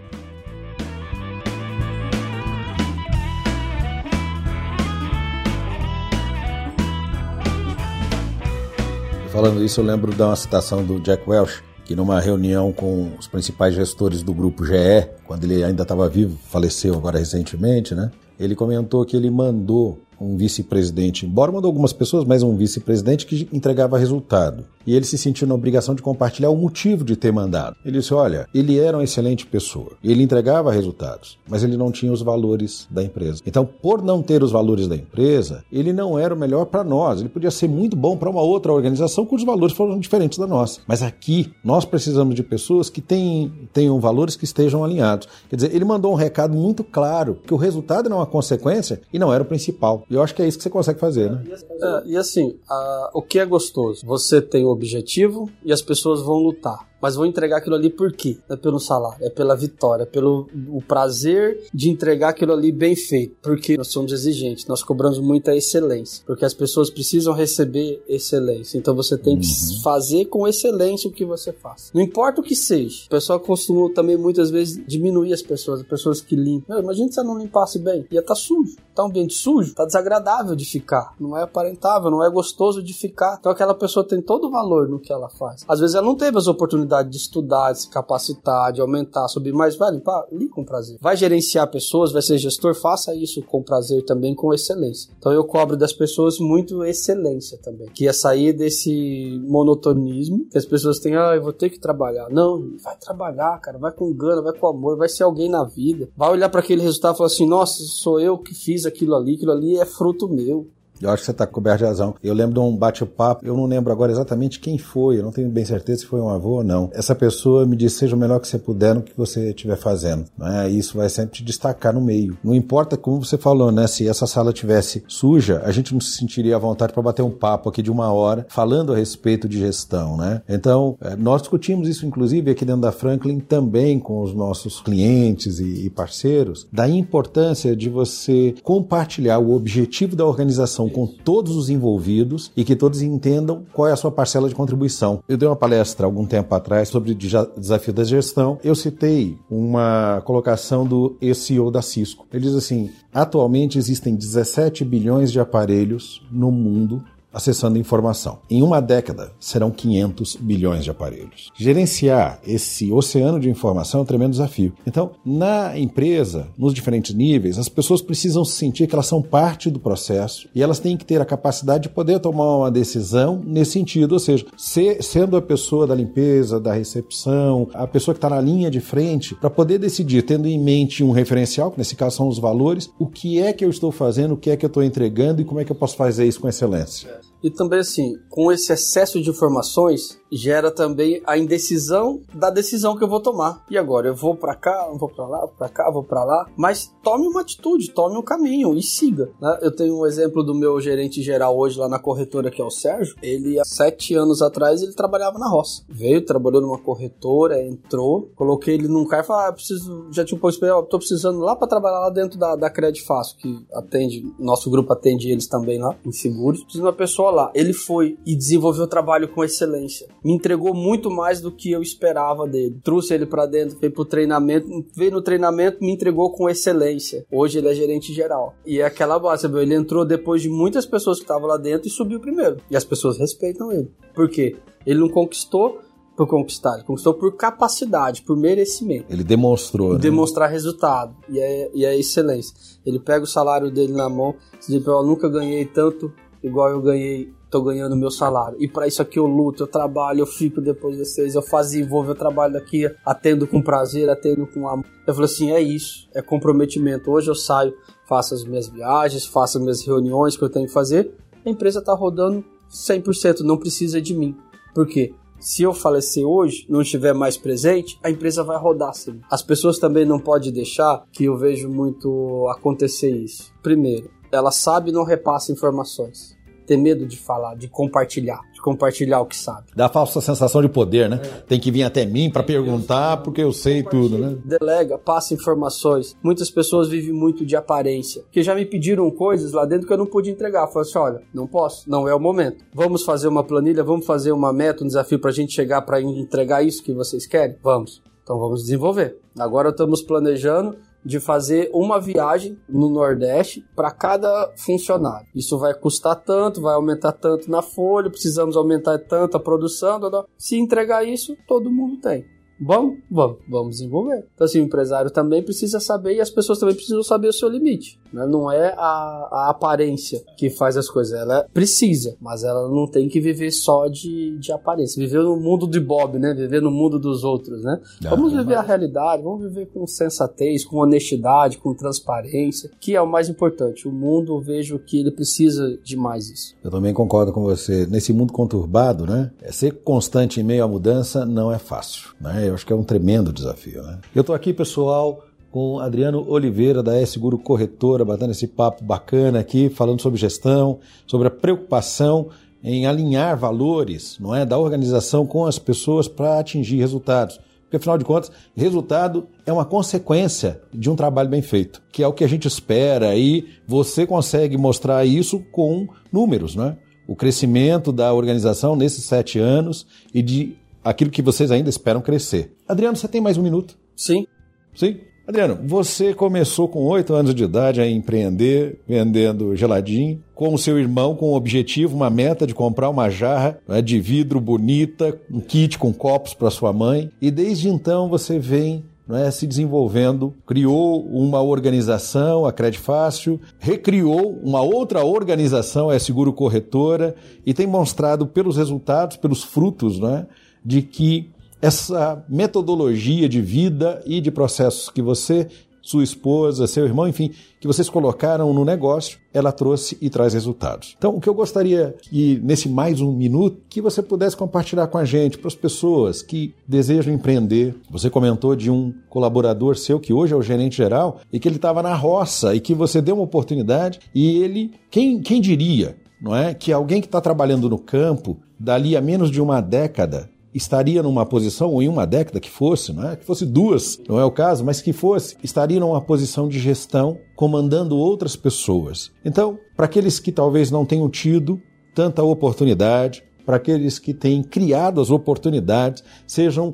Falando 9.36 9.62
isso, 9.62 9.82
eu 9.82 9.86
lembro 9.86 10.16
de 10.16 10.22
uma 10.22 10.34
citação 10.34 10.82
do 10.82 10.98
Jack 10.98 11.30
Welch, 11.30 11.62
que 11.84 11.94
numa 11.94 12.22
reunião 12.22 12.72
com 12.72 13.12
os 13.20 13.28
principais 13.28 13.76
gestores 13.76 14.24
do 14.24 14.34
grupo 14.34 14.64
GE, 14.66 15.10
quando 15.26 15.44
ele 15.44 15.62
ainda 15.62 15.84
estava 15.84 16.08
vivo, 16.08 16.40
faleceu 16.50 16.94
agora 16.94 17.20
recentemente, 17.20 17.94
né? 17.94 18.12
Ele 18.40 18.56
comentou 18.56 19.04
que 19.04 19.18
ele 19.18 19.30
mandou 19.30 20.00
um 20.26 20.38
vice-presidente, 20.38 21.26
embora 21.26 21.52
mandou 21.52 21.70
algumas 21.70 21.94
pessoas, 21.94 22.26
mas 22.26 22.44
um 22.44 22.56
vice-presidente 22.56 23.26
que 23.26 23.48
entregava 23.52 23.98
resultado. 23.98 24.66
E 24.86 24.96
ele 24.96 25.06
se 25.06 25.18
sentiu 25.18 25.48
na 25.48 25.56
obrigação 25.56 25.96
de 25.96 26.02
compartilhar 26.02 26.50
o 26.50 26.56
motivo 26.56 27.04
de 27.04 27.16
ter 27.16 27.32
mandado. 27.32 27.76
Ele 27.84 28.00
disse: 28.00 28.14
Olha, 28.14 28.48
ele 28.54 28.78
era 28.78 28.98
uma 28.98 29.04
excelente 29.04 29.46
pessoa, 29.46 29.94
ele 30.04 30.22
entregava 30.22 30.72
resultados, 30.72 31.38
mas 31.48 31.64
ele 31.64 31.76
não 31.76 31.92
tinha 31.92 32.12
os 32.12 32.22
valores 32.22 32.88
da 32.90 33.04
empresa. 33.04 33.42
Então, 33.46 33.66
por 33.66 34.04
não 34.04 34.22
ter 34.22 34.44
os 34.44 34.52
valores 34.52 34.88
da 34.88 34.96
empresa, 34.96 35.64
ele 35.72 35.92
não 35.92 36.18
era 36.20 36.34
o 36.34 36.38
melhor 36.38 36.66
para 36.66 36.84
nós. 36.84 37.20
Ele 37.20 37.30
podia 37.30 37.52
ser 37.52 37.68
muito 37.68 37.96
bom 37.96 38.16
para 38.16 38.30
uma 38.30 38.42
outra 38.42 38.72
organização 38.72 39.26
cujos 39.26 39.46
valores 39.46 39.76
foram 39.76 40.00
diferentes 40.00 40.38
da 40.38 40.48
nossa. 40.48 40.82
Mas 40.88 41.02
aqui, 41.02 41.52
nós 41.64 41.84
precisamos 41.84 42.36
de 42.36 42.44
pessoas 42.44 42.90
que 42.90 43.02
tenham, 43.02 43.52
tenham 43.74 44.00
valores 44.00 44.36
que 44.36 44.46
estejam 44.46 44.84
alinhados. 44.84 45.28
Quer 45.50 45.56
dizer, 45.56 45.76
ele 45.76 45.86
mandou 45.86 46.12
um 46.12 46.16
recado 46.16 46.56
muito 46.56 46.84
claro 46.84 47.40
que 47.46 47.54
o 47.54 47.58
resultado 47.58 48.10
não 48.10 48.18
é 48.18 48.20
uma 48.22 48.26
consequência 48.26 49.02
e 49.12 49.20
não 49.20 49.34
era 49.34 49.44
o 49.44 49.46
principal. 49.46 50.06
E 50.10 50.15
eu 50.16 50.24
acho 50.24 50.34
que 50.34 50.42
é 50.42 50.48
isso 50.48 50.58
que 50.58 50.64
você 50.64 50.70
consegue 50.70 51.00
fazer, 51.00 51.32
né? 51.32 51.44
É, 51.82 52.04
e 52.08 52.18
assim, 52.18 52.58
a, 52.70 53.12
o 53.14 53.22
que 53.22 53.40
é 53.40 53.46
gostoso? 53.46 54.06
Você 54.06 54.42
tem 54.42 54.66
o 54.66 54.70
objetivo 54.70 55.50
e 55.64 55.72
as 55.72 55.82
pessoas 55.82 56.22
vão 56.22 56.38
lutar 56.38 56.80
mas 57.06 57.16
vou 57.16 57.28
entregar 57.28 57.58
aquilo 57.58 57.76
ali 57.76 57.92
por 57.92 58.12
quê? 58.14 58.40
É 58.50 58.56
pelo 58.56 58.80
salário, 58.80 59.24
é 59.24 59.30
pela 59.30 59.56
vitória, 59.56 60.02
é 60.02 60.06
pelo 60.08 60.50
o 60.70 60.82
prazer 60.82 61.68
de 61.72 61.88
entregar 61.88 62.30
aquilo 62.30 62.52
ali 62.52 62.72
bem 62.72 62.96
feito, 62.96 63.36
porque 63.44 63.78
nós 63.78 63.90
somos 63.90 64.12
exigentes, 64.12 64.66
nós 64.66 64.82
cobramos 64.82 65.20
muita 65.20 65.56
excelência, 65.56 66.24
porque 66.26 66.44
as 66.44 66.56
pessoas 66.56 66.90
precisam 66.90 67.32
receber 67.32 68.04
excelência, 68.08 68.80
então 68.80 68.96
você 68.96 69.20
tem 69.20 69.38
que 69.38 69.46
uhum. 69.46 69.82
fazer 69.84 70.26
com 70.26 70.48
excelência 70.48 71.08
o 71.08 71.14
que 71.14 71.24
você 71.24 71.54
faz. 71.54 71.92
Não 71.94 72.02
importa 72.02 72.42
o 72.42 72.44
que 72.44 72.56
seja. 72.56 73.06
O 73.06 73.10
pessoal 73.10 73.40
costuma 73.40 73.88
também 73.94 74.18
muitas 74.18 74.50
vezes 74.50 74.84
diminuir 74.88 75.32
as 75.32 75.44
pessoas, 75.44 75.82
as 75.82 75.88
pessoas 75.88 76.22
que 76.22 76.36
limpam. 76.36 76.80
Imagina 76.80 77.10
se 77.10 77.14
você 77.14 77.24
não 77.24 77.38
limpasse 77.38 77.78
bem, 77.78 78.08
ia 78.10 78.22
estar 78.22 78.34
tá 78.34 78.36
sujo. 78.36 78.78
Tá 78.96 79.04
um 79.04 79.08
ambiente 79.08 79.34
sujo, 79.34 79.76
tá 79.76 79.86
desagradável 79.86 80.56
de 80.56 80.64
ficar, 80.64 81.14
não 81.20 81.38
é 81.38 81.44
aparentável, 81.44 82.10
não 82.10 82.24
é 82.24 82.30
gostoso 82.30 82.82
de 82.82 82.94
ficar. 82.94 83.36
Então 83.38 83.52
aquela 83.52 83.76
pessoa 83.76 84.08
tem 84.08 84.22
todo 84.22 84.48
o 84.48 84.50
valor 84.50 84.88
no 84.88 85.02
que 85.02 85.12
ela 85.12 85.30
faz. 85.30 85.66
Às 85.68 85.82
vezes 85.82 85.96
ela 85.96 86.06
não 86.06 86.16
teve 86.16 86.38
as 86.38 86.48
oportunidades 86.48 86.95
de 87.04 87.18
estudar, 87.18 87.72
de 87.72 87.82
se 87.82 87.90
capacitar, 87.90 88.72
de 88.72 88.82
aumentar, 88.82 89.28
subir 89.28 89.54
mais, 89.54 89.76
vai 89.76 89.92
limpar? 89.92 90.26
Limpa 90.32 90.56
com 90.56 90.66
prazer. 90.66 90.98
Vai 91.02 91.18
gerenciar 91.18 91.70
pessoas, 91.70 92.12
vai 92.12 92.22
ser 92.22 92.38
gestor, 92.38 92.74
faça 92.76 93.14
isso 93.16 93.42
com 93.42 93.62
prazer 93.62 94.04
também, 94.06 94.36
com 94.36 94.54
excelência. 94.54 95.12
Então 95.18 95.32
eu 95.32 95.44
cobro 95.44 95.76
das 95.76 95.94
pessoas 95.94 96.40
muito 96.40 96.84
excelência 96.84 97.58
também, 97.58 97.90
que 97.90 98.08
é 98.08 98.14
sair 98.14 98.54
desse 98.54 99.40
monotonismo 99.48 100.46
que 100.50 100.58
as 100.58 100.66
pessoas 100.66 101.00
têm, 101.00 101.16
ah, 101.16 101.36
eu 101.36 101.42
vou 101.42 101.54
ter 101.54 101.70
que 101.70 101.80
trabalhar. 101.80 102.30
Não, 102.30 102.76
vai 102.84 102.96
trabalhar, 102.98 103.60
cara, 103.60 103.78
vai 103.78 103.92
com 103.92 104.14
gana, 104.14 104.42
vai 104.42 104.54
com 104.54 104.68
amor, 104.68 104.98
vai 104.98 105.10
ser 105.10 105.24
alguém 105.24 105.50
na 105.50 105.64
vida. 105.64 106.10
Vai 106.16 106.32
olhar 106.32 106.50
para 106.50 106.60
aquele 106.60 106.82
resultado 106.82 107.16
e 107.16 107.18
falar 107.18 107.28
assim, 107.28 107.48
nossa, 107.48 107.84
sou 107.84 108.20
eu 108.20 108.38
que 108.38 108.54
fiz 108.54 108.86
aquilo 108.86 109.16
ali, 109.16 109.36
aquilo 109.36 109.52
ali 109.52 109.78
é 109.78 109.86
fruto 109.86 110.28
meu. 110.28 110.68
Eu 111.02 111.10
acho 111.10 111.22
que 111.22 111.26
você 111.26 111.32
está 111.32 111.46
coberto 111.46 111.80
de 111.80 111.86
razão. 111.86 112.16
Eu 112.24 112.34
lembro 112.34 112.54
de 112.54 112.60
um 112.60 112.76
bate-papo, 112.76 113.46
eu 113.46 113.56
não 113.56 113.66
lembro 113.66 113.92
agora 113.92 114.12
exatamente 114.12 114.60
quem 114.60 114.78
foi, 114.78 115.18
eu 115.20 115.24
não 115.24 115.32
tenho 115.32 115.50
bem 115.50 115.66
certeza 115.66 116.02
se 116.02 116.06
foi 116.06 116.20
um 116.20 116.30
avô 116.30 116.58
ou 116.58 116.64
não. 116.64 116.90
Essa 116.94 117.14
pessoa 117.14 117.66
me 117.66 117.76
disse: 117.76 117.98
seja 117.98 118.16
o 118.16 118.20
melhor 118.20 118.40
que 118.40 118.48
você 118.48 118.58
puder 118.58 118.96
no 118.96 119.02
que 119.02 119.16
você 119.16 119.50
estiver 119.50 119.78
fazendo. 119.78 120.26
Né? 120.38 120.70
Isso 120.70 120.98
vai 120.98 121.10
sempre 121.10 121.36
te 121.36 121.44
destacar 121.44 121.94
no 121.94 122.02
meio. 122.02 122.38
Não 122.44 122.56
importa 122.56 122.98
como 122.98 123.24
você 123.24 123.38
falou, 123.38 123.72
né? 123.72 123.88
Se 123.88 124.08
essa 124.08 124.28
sala 124.28 124.54
tivesse 124.54 125.04
suja, 125.08 125.62
a 125.66 125.72
gente 125.72 125.94
não 125.94 126.02
se 126.02 126.12
sentiria 126.12 126.56
à 126.56 126.60
vontade 126.60 126.94
para 126.94 127.02
bater 127.04 127.22
um 127.22 127.32
papo 127.32 127.70
aqui 127.70 127.82
de 127.82 127.92
uma 127.92 128.12
hora 128.12 128.46
falando 128.50 128.94
a 128.94 128.96
respeito 128.96 129.48
de 129.48 129.60
gestão, 129.60 130.18
né? 130.18 130.42
Então, 130.48 130.98
é, 131.02 131.16
nós 131.16 131.42
discutimos 131.42 131.88
isso, 131.88 132.06
inclusive, 132.06 132.52
aqui 132.52 132.66
dentro 132.66 132.82
da 132.82 132.92
Franklin, 132.92 133.40
também 133.40 134.00
com 134.00 134.22
os 134.22 134.34
nossos 134.34 134.80
clientes 134.82 135.60
e 135.60 135.90
parceiros, 135.90 136.68
da 136.72 136.88
importância 136.88 137.76
de 137.76 137.90
você 137.90 138.56
compartilhar 138.64 139.40
o 139.40 139.54
objetivo 139.54 140.16
da 140.16 140.26
organização 140.26 140.85
com 140.90 141.08
todos 141.08 141.56
os 141.56 141.70
envolvidos 141.70 142.52
e 142.56 142.64
que 142.64 142.76
todos 142.76 143.02
entendam 143.02 143.64
qual 143.74 143.88
é 143.88 143.92
a 143.92 143.96
sua 143.96 144.12
parcela 144.12 144.50
de 144.50 144.56
contribuição. 144.56 145.24
Eu 145.28 145.38
dei 145.38 145.48
uma 145.48 145.56
palestra 145.56 146.06
algum 146.06 146.26
tempo 146.26 146.54
atrás 146.54 146.90
sobre 146.90 147.12
o 147.12 147.16
desafio 147.16 147.94
da 147.94 148.04
gestão. 148.04 148.60
Eu 148.64 148.76
citei 148.76 149.38
uma 149.50 150.22
colocação 150.26 150.86
do 150.86 151.16
CEO 151.34 151.72
da 151.72 151.82
Cisco. 151.82 152.26
Ele 152.32 152.44
diz 152.46 152.56
assim: 152.56 152.90
atualmente 153.14 153.78
existem 153.78 154.16
17 154.16 154.84
bilhões 154.86 155.32
de 155.32 155.40
aparelhos 155.40 156.22
no 156.32 156.52
mundo 156.52 157.04
acessando 157.36 157.78
informação. 157.78 158.40
Em 158.50 158.64
uma 158.64 158.82
década, 158.82 159.34
serão 159.40 159.70
500 159.70 160.38
bilhões 160.38 160.84
de 160.86 160.90
aparelhos. 160.90 161.52
Gerenciar 161.56 162.40
esse 162.48 162.92
oceano 162.92 163.40
de 163.40 163.50
informação 163.50 164.00
é 164.00 164.04
um 164.04 164.06
tremendo 164.06 164.32
desafio. 164.32 164.74
Então, 164.88 165.12
na 165.26 165.78
empresa, 165.78 166.48
nos 166.58 166.74
diferentes 166.74 167.14
níveis, 167.14 167.60
as 167.60 167.68
pessoas 167.68 168.02
precisam 168.02 168.46
sentir 168.46 168.88
que 168.88 168.96
elas 168.96 169.08
são 169.08 169.22
parte 169.22 169.70
do 169.70 169.80
processo 169.80 170.48
e 170.56 170.64
elas 170.64 170.80
têm 170.80 170.96
que 170.96 171.06
ter 171.06 171.20
a 171.20 171.26
capacidade 171.26 171.84
de 171.84 171.90
poder 171.90 172.20
tomar 172.20 172.58
uma 172.58 172.72
decisão 172.72 173.42
nesse 173.46 173.72
sentido, 173.72 174.14
ou 174.14 174.20
seja, 174.20 174.46
ser, 174.56 175.04
sendo 175.04 175.36
a 175.36 175.42
pessoa 175.42 175.86
da 175.86 175.94
limpeza, 175.94 176.60
da 176.60 176.74
recepção, 176.74 177.68
a 177.74 177.86
pessoa 177.86 178.14
que 178.14 178.20
está 178.20 178.30
na 178.30 178.40
linha 178.40 178.72
de 178.72 178.80
frente, 178.80 179.36
para 179.36 179.50
poder 179.50 179.78
decidir, 179.78 180.22
tendo 180.24 180.48
em 180.48 180.60
mente 180.60 181.04
um 181.04 181.12
referencial, 181.12 181.72
que 181.72 181.78
nesse 181.78 181.96
caso 181.96 182.16
são 182.18 182.28
os 182.28 182.40
valores, 182.40 182.90
o 182.98 183.08
que 183.08 183.42
é 183.42 183.52
que 183.52 183.66
eu 183.66 183.70
estou 183.70 183.92
fazendo, 183.92 184.34
o 184.34 184.38
que 184.38 184.50
é 184.50 184.56
que 184.56 184.66
eu 184.66 184.70
estou 184.70 184.84
entregando 184.84 185.42
e 185.42 185.46
como 185.46 185.60
é 185.60 185.66
que 185.66 185.72
eu 185.72 185.76
posso 185.76 185.98
fazer 185.98 186.26
isso 186.26 186.40
com 186.40 186.48
excelência. 186.48 187.25
E 187.46 187.52
também, 187.52 187.78
assim, 187.78 188.16
com 188.28 188.52
esse 188.52 188.74
excesso 188.74 189.22
de 189.22 189.30
informações, 189.30 190.20
gera 190.32 190.72
também 190.72 191.22
a 191.28 191.38
indecisão 191.38 192.20
da 192.34 192.50
decisão 192.50 192.98
que 192.98 193.04
eu 193.04 193.08
vou 193.08 193.20
tomar. 193.20 193.64
E 193.70 193.78
agora, 193.78 194.08
eu 194.08 194.16
vou 194.16 194.36
para 194.36 194.56
cá, 194.56 194.90
vou 194.98 195.08
para 195.08 195.28
lá, 195.28 195.48
para 195.48 195.70
cá, 195.70 195.92
vou 195.92 196.04
para 196.04 196.24
lá. 196.24 196.48
Mas 196.58 196.92
tome 197.04 197.28
uma 197.28 197.42
atitude, 197.42 197.92
tome 197.92 198.18
um 198.18 198.24
caminho 198.24 198.76
e 198.76 198.82
siga. 198.82 199.30
Né? 199.40 199.60
Eu 199.62 199.76
tenho 199.76 199.96
um 199.96 200.08
exemplo 200.08 200.44
do 200.44 200.56
meu 200.56 200.82
gerente 200.82 201.22
geral 201.22 201.56
hoje 201.56 201.78
lá 201.78 201.88
na 201.88 202.00
corretora, 202.00 202.50
que 202.50 202.60
é 202.60 202.66
o 202.66 202.72
Sérgio. 202.72 203.16
Ele, 203.22 203.60
há 203.60 203.64
sete 203.64 204.16
anos 204.16 204.42
atrás, 204.42 204.82
ele 204.82 204.94
trabalhava 204.94 205.38
na 205.38 205.48
roça. 205.48 205.84
Veio, 205.88 206.26
trabalhou 206.26 206.62
numa 206.62 206.80
corretora, 206.80 207.64
entrou, 207.64 208.32
coloquei 208.36 208.74
ele 208.74 208.88
num 208.88 209.06
carro 209.06 209.24
e 209.24 209.28
falei, 209.28 209.50
ah, 209.50 209.54
preciso, 209.54 210.08
já 210.12 210.26
tinha 210.26 210.40
um 210.42 210.50
experiência, 210.50 210.82
tô 210.84 210.98
precisando 210.98 211.40
lá 211.42 211.56
para 211.56 211.68
trabalhar 211.68 212.00
lá 212.00 212.10
dentro 212.10 212.40
da, 212.40 212.56
da 212.56 212.72
Credit 212.72 213.06
Fácil, 213.06 213.38
que 213.38 213.66
atende, 213.72 214.34
nosso 214.40 214.68
grupo 214.72 214.92
atende 214.92 215.30
eles 215.30 215.48
também 215.48 215.78
lá, 215.78 215.96
em 216.04 216.12
seguros. 216.12 216.64
Preciso 216.64 216.82
de 216.82 216.88
uma 216.88 216.94
pessoa 216.94 217.35
lá. 217.36 217.52
Ele 217.54 217.74
foi 217.74 218.18
e 218.26 218.36
desenvolveu 218.36 218.86
o 218.86 218.88
trabalho 218.88 219.28
com 219.28 219.44
excelência. 219.44 220.08
Me 220.24 220.34
entregou 220.34 220.74
muito 220.74 221.12
mais 221.12 221.42
do 221.42 221.52
que 221.52 221.72
eu 221.72 221.82
esperava 221.82 222.48
dele. 222.48 222.80
Trouxe 222.84 223.14
ele 223.14 223.26
para 223.26 223.46
dentro, 223.46 223.78
veio 223.80 223.94
pro 223.94 224.06
treinamento, 224.06 224.68
veio 224.96 225.12
no 225.12 225.22
treinamento, 225.22 225.78
me 225.82 225.92
entregou 225.92 226.32
com 226.32 226.50
excelência. 226.50 227.26
Hoje 227.32 227.60
ele 227.60 227.70
é 227.70 227.76
gerente 227.76 228.14
geral. 228.14 228.56
E 228.66 228.80
é 228.80 228.86
aquela 228.86 229.20
base, 229.20 229.46
ele 229.46 229.76
entrou 229.76 230.06
depois 230.06 230.42
de 230.42 230.50
muitas 230.50 230.86
pessoas 230.86 231.18
que 231.18 231.24
estavam 231.24 231.48
lá 231.48 231.58
dentro 231.58 231.88
e 231.88 231.92
subiu 231.92 232.20
primeiro. 232.20 232.58
E 232.72 232.76
as 232.76 232.84
pessoas 232.84 233.18
respeitam 233.18 233.72
ele. 233.72 233.92
Por 234.14 234.30
quê? 234.30 234.56
Ele 234.86 235.00
não 235.00 235.10
conquistou 235.10 235.80
por 236.16 236.28
conquistar, 236.28 236.76
ele 236.76 236.84
conquistou 236.84 237.14
por 237.14 237.36
capacidade, 237.36 238.22
por 238.22 238.38
merecimento. 238.38 239.06
Ele 239.10 239.24
demonstrou. 239.24 239.94
Né? 239.94 240.00
Demonstrar 240.00 240.50
resultado. 240.50 241.14
E 241.30 241.40
é, 241.40 241.70
e 241.74 241.86
é 241.86 241.98
excelência. 241.98 242.56
Ele 242.86 243.00
pega 243.00 243.26
o 243.26 243.28
salário 243.28 243.70
dele 243.70 243.92
na 243.92 244.08
mão 244.08 244.36
diz: 244.68 244.86
Eu 244.86 245.04
nunca 245.04 245.30
ganhei 245.30 245.66
tanto 245.66 246.12
igual 246.46 246.70
eu 246.70 246.82
ganhei, 246.82 247.34
tô 247.50 247.62
ganhando 247.62 247.96
meu 247.96 248.12
salário. 248.12 248.58
E 248.60 248.68
para 248.68 248.88
isso 248.88 249.02
aqui 249.02 249.18
eu 249.18 249.26
luto, 249.26 249.64
eu 249.64 249.68
trabalho, 249.68 250.20
eu 250.20 250.26
fico 250.26 250.62
depois 250.62 250.98
de 250.98 251.06
seis, 251.06 251.36
eu 251.36 251.42
faço 251.42 251.78
envolvo, 251.78 252.12
eu 252.12 252.16
trabalho 252.16 252.58
aqui, 252.58 252.90
atendo 253.06 253.48
com 253.48 253.62
prazer, 253.62 254.10
atendo 254.10 254.46
com 254.46 254.68
amor. 254.68 254.86
Eu 255.08 255.14
falei 255.14 255.26
assim, 255.26 255.52
é 255.52 255.62
isso, 255.62 256.08
é 256.14 256.22
comprometimento. 256.22 257.12
Hoje 257.12 257.30
eu 257.30 257.36
saio, 257.36 257.74
faço 258.08 258.34
as 258.34 258.44
minhas 258.44 258.68
viagens, 258.68 259.26
faço 259.26 259.58
as 259.58 259.64
minhas 259.64 259.86
reuniões 259.86 260.38
que 260.38 260.44
eu 260.44 260.50
tenho 260.50 260.68
que 260.68 260.74
fazer. 260.74 261.12
A 261.46 261.50
empresa 261.50 261.82
tá 261.82 261.94
rodando 261.94 262.44
100%, 262.70 263.40
não 263.42 263.58
precisa 263.58 264.02
de 264.02 264.14
mim. 264.14 264.36
Por 264.74 264.86
quê? 264.86 265.14
Se 265.40 265.64
eu 265.64 265.74
falecer 265.74 266.26
hoje, 266.26 266.66
não 266.70 266.82
estiver 266.82 267.14
mais 267.14 267.38
presente, 267.38 268.00
a 268.04 268.10
empresa 268.10 268.44
vai 268.44 268.58
rodar 268.58 268.94
sim. 268.94 269.20
As 269.30 269.42
pessoas 269.42 269.78
também 269.78 270.06
não 270.06 270.20
podem 270.20 270.52
deixar 270.52 271.04
que 271.12 271.26
eu 271.26 271.38
vejo 271.38 271.70
muito 271.70 272.48
acontecer 272.50 273.12
isso. 273.12 273.54
Primeiro, 273.62 274.10
ela 274.32 274.52
sabe 274.52 274.90
e 274.90 274.94
não 274.94 275.04
repassa 275.04 275.52
informações 275.52 276.35
ter 276.66 276.78
medo 276.78 277.06
de 277.06 277.18
falar, 277.18 277.56
de 277.56 277.68
compartilhar, 277.68 278.42
de 278.54 278.62
compartilhar 278.62 279.22
o 279.22 279.26
que 279.26 279.36
sabe. 279.36 279.68
Dá 279.76 279.88
falsa 279.88 280.20
sensação 280.22 280.62
de 280.62 280.70
poder, 280.70 281.10
né? 281.10 281.22
É. 281.24 281.28
Tem 281.48 281.60
que 281.60 281.72
vir 281.72 281.84
até 281.84 282.06
mim 282.06 282.30
para 282.30 282.44
perguntar 282.44 283.18
porque 283.18 283.42
eu 283.42 283.54
sei 283.54 283.84
tudo, 283.84 284.18
né? 284.18 284.38
Delega, 284.44 284.98
passa 284.98 285.34
informações. 285.34 286.16
Muitas 286.24 286.50
pessoas 286.50 286.90
vivem 286.90 287.14
muito 287.14 287.46
de 287.46 287.56
aparência, 287.56 288.24
que 288.32 288.44
já 288.44 288.56
me 288.56 288.66
pediram 288.66 289.10
coisas 289.12 289.52
lá 289.52 289.66
dentro 289.66 289.88
que 289.88 289.94
eu 289.94 289.98
não 289.98 290.06
pude 290.06 290.30
entregar. 290.30 290.68
Falei 290.68 290.90
assim, 290.90 291.00
olha, 291.00 291.22
não 291.34 291.48
posso, 291.48 291.90
não 291.90 292.08
é 292.08 292.16
o 292.16 292.20
momento. 292.20 292.64
Vamos 292.74 293.04
fazer 293.04 293.28
uma 293.28 293.44
planilha, 293.44 293.84
vamos 293.84 294.06
fazer 294.06 294.32
uma 294.32 294.52
meta, 294.52 294.84
um 294.84 294.88
desafio 294.88 295.20
para 295.20 295.30
a 295.30 295.34
gente 295.34 295.54
chegar 295.54 295.82
para 295.82 296.02
entregar 296.02 296.64
isso 296.64 296.84
que 296.84 296.94
vocês 296.94 297.26
querem? 297.26 297.58
Vamos. 297.64 298.02
Então 298.24 298.40
vamos 298.40 298.64
desenvolver. 298.64 299.20
Agora 299.38 299.70
estamos 299.70 300.02
planejando 300.02 300.76
de 301.06 301.20
fazer 301.20 301.70
uma 301.72 302.02
viagem 302.02 302.58
no 302.68 302.90
Nordeste 302.90 303.64
para 303.76 303.92
cada 303.92 304.52
funcionário. 304.58 305.28
Isso 305.36 305.58
vai 305.60 305.74
custar 305.74 306.16
tanto, 306.16 306.62
vai 306.62 306.74
aumentar 306.74 307.12
tanto 307.12 307.50
na 307.50 307.62
folha, 307.62 308.10
precisamos 308.10 308.58
aumentar 308.58 308.98
tanto 308.98 309.38
a 309.38 309.40
produção. 309.40 310.00
Se 310.38 310.58
entregar 310.58 311.04
isso, 311.04 311.38
todo 311.48 311.72
mundo 311.72 312.02
tem. 312.02 312.26
Vamos, 312.60 313.00
vamos, 313.12 313.38
vamos 313.48 313.70
desenvolver. 313.72 314.26
Então, 314.34 314.46
assim, 314.46 314.62
o 314.62 314.64
empresário 314.64 315.12
também 315.12 315.44
precisa 315.44 315.80
saber 315.80 316.16
e 316.16 316.22
as 316.22 316.30
pessoas 316.30 316.60
também 316.60 316.76
precisam 316.76 317.04
saber 317.04 317.28
o 317.28 317.34
seu 317.34 317.50
limite. 317.50 318.00
Né? 318.12 318.26
Não 318.26 318.50
é 318.50 318.74
a, 318.78 319.28
a 319.32 319.48
aparência 319.50 320.24
que 320.38 320.50
faz 320.50 320.78
as 320.78 320.90
coisas, 320.90 321.20
ela 321.20 321.46
precisa, 321.54 322.16
mas 322.22 322.44
ela 322.44 322.70
não 322.70 322.88
tem 322.88 323.10
que 323.10 323.20
viver 323.20 323.52
só 323.52 323.88
de, 323.88 324.38
de 324.38 324.52
aparência. 324.52 325.00
Viver 325.00 325.22
no 325.22 325.36
mundo 325.36 325.68
de 325.68 325.80
Bob, 325.80 326.18
né? 326.18 326.34
Viver 326.34 326.62
no 326.62 326.72
mundo 326.72 326.98
dos 326.98 327.24
outros, 327.24 327.62
né? 327.64 327.80
Ah, 328.06 328.10
vamos 328.12 328.32
viver 328.32 328.56
a 328.56 328.62
realidade, 328.62 329.22
vamos 329.22 329.44
viver 329.44 329.68
com 329.68 329.86
sensatez, 329.86 330.64
com 330.64 330.78
honestidade, 330.78 331.58
com 331.58 331.74
transparência, 331.74 332.72
que 332.80 332.96
é 332.96 333.02
o 333.02 333.08
mais 333.08 333.28
importante. 333.28 333.88
O 333.88 333.92
mundo, 333.92 334.34
eu 334.34 334.40
vejo 334.40 334.80
que 334.80 335.00
ele 335.00 335.12
precisa 335.12 335.78
de 335.84 335.98
mais 335.98 336.30
isso. 336.30 336.56
Eu 336.64 336.72
também 336.72 336.94
concordo 336.94 337.34
com 337.34 337.44
você. 337.44 337.86
Nesse 337.86 338.14
mundo 338.14 338.32
conturbado, 338.32 339.06
né? 339.06 339.32
Ser 339.52 339.74
constante 339.84 340.40
em 340.40 340.44
meio 340.44 340.64
à 340.64 340.68
mudança 340.68 341.26
não 341.26 341.52
é 341.52 341.58
fácil, 341.58 342.14
né? 342.20 342.45
Eu 342.48 342.56
acho 342.56 342.66
que 342.66 342.74
é 342.74 342.76
um 342.76 342.84
tremendo 342.84 343.34
desafio, 343.34 343.84
né? 343.84 344.00
Eu 344.14 344.22
estou 344.22 344.36
aqui, 344.36 344.54
pessoal, 344.54 345.24
com 345.52 345.80
Adriano 345.80 346.30
Oliveira, 346.30 346.84
da 346.84 347.00
E 347.02 347.06
Seguro 347.06 347.38
Corretora, 347.38 348.04
batendo 348.04 348.32
esse 348.32 348.46
papo 348.46 348.84
bacana 348.84 349.40
aqui, 349.40 349.70
falando 349.70 350.02
sobre 350.02 350.20
gestão, 350.20 350.80
sobre 351.08 351.28
a 351.28 351.32
preocupação 351.32 352.30
em 352.62 352.88
alinhar 352.88 353.38
valores 353.38 354.18
não 354.20 354.36
é, 354.36 354.46
da 354.46 354.58
organização 354.58 355.26
com 355.26 355.46
as 355.46 355.60
pessoas 355.60 356.08
para 356.08 356.40
atingir 356.40 356.78
resultados. 356.78 357.40
Porque, 357.62 357.78
afinal 357.78 357.98
de 357.98 358.04
contas, 358.04 358.32
resultado 358.56 359.28
é 359.46 359.54
uma 359.54 359.64
consequência 359.64 360.62
de 360.74 360.90
um 360.90 360.96
trabalho 360.96 361.30
bem 361.30 361.42
feito, 361.42 361.82
que 361.92 362.04
é 362.04 362.08
o 362.08 362.14
que 362.14 362.24
a 362.24 362.28
gente 362.28 362.48
espera 362.48 363.16
e 363.16 363.48
você 363.68 364.06
consegue 364.06 364.58
mostrar 364.58 365.06
isso 365.06 365.40
com 365.52 365.88
números, 366.12 366.56
né? 366.56 366.78
O 367.08 367.16
crescimento 367.16 367.92
da 367.92 368.14
organização 368.14 368.76
nesses 368.76 369.06
sete 369.06 369.40
anos 369.40 369.86
e 370.14 370.22
de 370.22 370.58
aquilo 370.86 371.10
que 371.10 371.24
vocês 371.24 371.50
ainda 371.52 371.70
esperam 371.70 372.00
crescer. 372.00 372.56
Adriano, 372.68 372.96
você 372.96 373.08
tem 373.08 373.20
mais 373.20 373.38
um 373.38 373.42
minuto? 373.42 373.76
Sim. 373.96 374.28
Sim? 374.76 375.00
Adriano, 375.28 375.58
você 375.66 376.14
começou 376.14 376.68
com 376.68 376.84
oito 376.86 377.16
anos 377.16 377.34
de 377.34 377.44
idade 377.44 377.82
a 377.82 377.90
empreender 377.90 378.80
vendendo 378.88 379.56
geladinho, 379.56 380.22
com 380.36 380.54
o 380.54 380.58
seu 380.58 380.78
irmão 380.78 381.16
com 381.16 381.32
o 381.32 381.36
objetivo, 381.36 381.96
uma 381.96 382.12
meta 382.12 382.46
de 382.46 382.54
comprar 382.54 382.92
uma 382.92 383.10
jarra 383.10 383.58
né, 383.68 383.82
de 383.82 384.00
vidro 384.00 384.40
bonita, 384.40 385.20
um 385.32 385.40
kit 385.40 385.80
com 385.80 385.92
copos 385.92 386.36
para 386.36 386.52
sua 386.52 386.72
mãe, 386.72 387.10
e 387.20 387.32
desde 387.32 387.68
então 387.68 388.08
você 388.08 388.38
vem 388.38 388.86
é, 389.10 389.32
se 389.32 389.48
desenvolvendo, 389.48 390.34
criou 390.46 391.04
uma 391.06 391.42
organização, 391.42 392.46
a 392.46 392.52
Credit 392.52 392.82
Fácil, 392.82 393.40
recriou 393.58 394.40
uma 394.44 394.62
outra 394.62 395.04
organização, 395.04 395.90
a 395.90 396.00
Seguro 396.00 396.34
Corretora, 396.34 397.16
e 397.44 397.54
tem 397.54 397.66
mostrado 397.66 398.28
pelos 398.28 398.58
resultados, 398.58 399.18
pelos 399.18 399.44
frutos, 399.44 400.00
é, 400.02 400.26
de 400.66 400.82
que 400.82 401.30
essa 401.62 402.24
metodologia 402.28 403.30
de 403.30 403.42
vida 403.42 404.02
e 404.06 404.20
de 404.20 404.32
processos 404.32 404.90
que 404.90 405.02
você, 405.02 405.48
sua 405.82 406.04
esposa, 406.04 406.66
seu 406.66 406.84
irmão, 406.84 407.08
enfim, 407.08 407.32
que 407.60 407.68
vocês 407.68 407.90
colocaram 407.90 408.52
no 408.54 408.66
negócio, 408.66 409.20
ela 409.32 409.52
trouxe 409.52 409.98
e 410.02 410.10
traz 410.10 410.34
resultados. 410.34 410.96
Então, 410.98 411.16
o 411.16 411.22
que 411.22 411.30
eu 411.30 411.34
gostaria 411.34 411.96
que 412.02 412.42
nesse 412.44 412.68
mais 412.68 413.02
um 413.02 413.12
minuto 413.12 413.62
que 413.70 413.82
você 413.82 414.02
pudesse 414.02 414.36
compartilhar 414.36 414.88
com 414.88 414.98
a 414.98 415.06
gente, 415.06 415.38
para 415.38 415.48
as 415.48 415.56
pessoas 415.56 416.24
que 416.24 416.54
desejam 416.68 417.14
empreender. 417.14 417.76
Você 417.90 418.10
comentou 418.10 418.56
de 418.56 418.72
um 418.72 418.94
colaborador 419.10 419.78
seu 419.78 420.00
que 420.00 420.14
hoje 420.14 420.34
é 420.34 420.36
o 420.36 420.42
gerente 420.42 420.76
geral 420.76 421.20
e 421.32 421.40
que 421.40 421.48
ele 421.48 421.58
estava 421.58 421.84
na 421.84 421.94
roça 421.94 422.56
e 422.56 422.60
que 422.60 422.74
você 422.74 423.02
deu 423.02 423.16
uma 423.16 423.24
oportunidade 423.24 424.00
e 424.14 424.38
ele, 424.44 424.72
quem, 424.90 425.20
quem 425.20 425.40
diria, 425.40 425.96
não 426.20 426.36
é, 426.36 426.54
que 426.54 426.72
alguém 426.72 427.02
que 427.02 427.08
está 427.08 427.22
trabalhando 427.22 427.70
no 427.70 427.78
campo 427.78 428.38
dali 428.60 428.96
a 428.96 429.02
menos 429.02 429.30
de 429.30 429.42
uma 429.42 429.62
década 429.62 430.30
estaria 430.56 431.04
numa 431.04 431.26
posição, 431.26 431.72
ou 431.74 431.84
em 431.84 431.90
uma 431.90 432.08
década 432.08 432.40
que 432.40 432.50
fosse, 432.50 432.94
não 432.94 433.10
é? 433.10 433.16
que 433.18 433.26
fosse 433.26 433.46
duas, 433.46 434.00
não 434.08 434.18
é 434.18 434.24
o 434.24 434.32
caso, 434.32 434.64
mas 434.64 434.82
que 434.82 434.94
fosse, 434.94 435.36
estaria 435.44 435.80
numa 435.80 436.00
posição 436.00 436.48
de 436.48 436.58
gestão, 436.58 437.20
comandando 437.36 437.98
outras 437.98 438.38
pessoas. 438.38 439.12
Então, 439.24 439.60
para 439.76 439.86
aqueles 439.86 440.18
que 440.18 440.32
talvez 440.32 440.72
não 440.72 440.86
tenham 440.86 441.10
tido 441.10 441.62
tanta 441.94 442.24
oportunidade, 442.24 443.24
para 443.46 443.58
aqueles 443.58 444.00
que 444.00 444.14
têm 444.14 444.42
criado 444.42 445.02
as 445.02 445.12
oportunidades, 445.12 446.04
sejam 446.26 446.74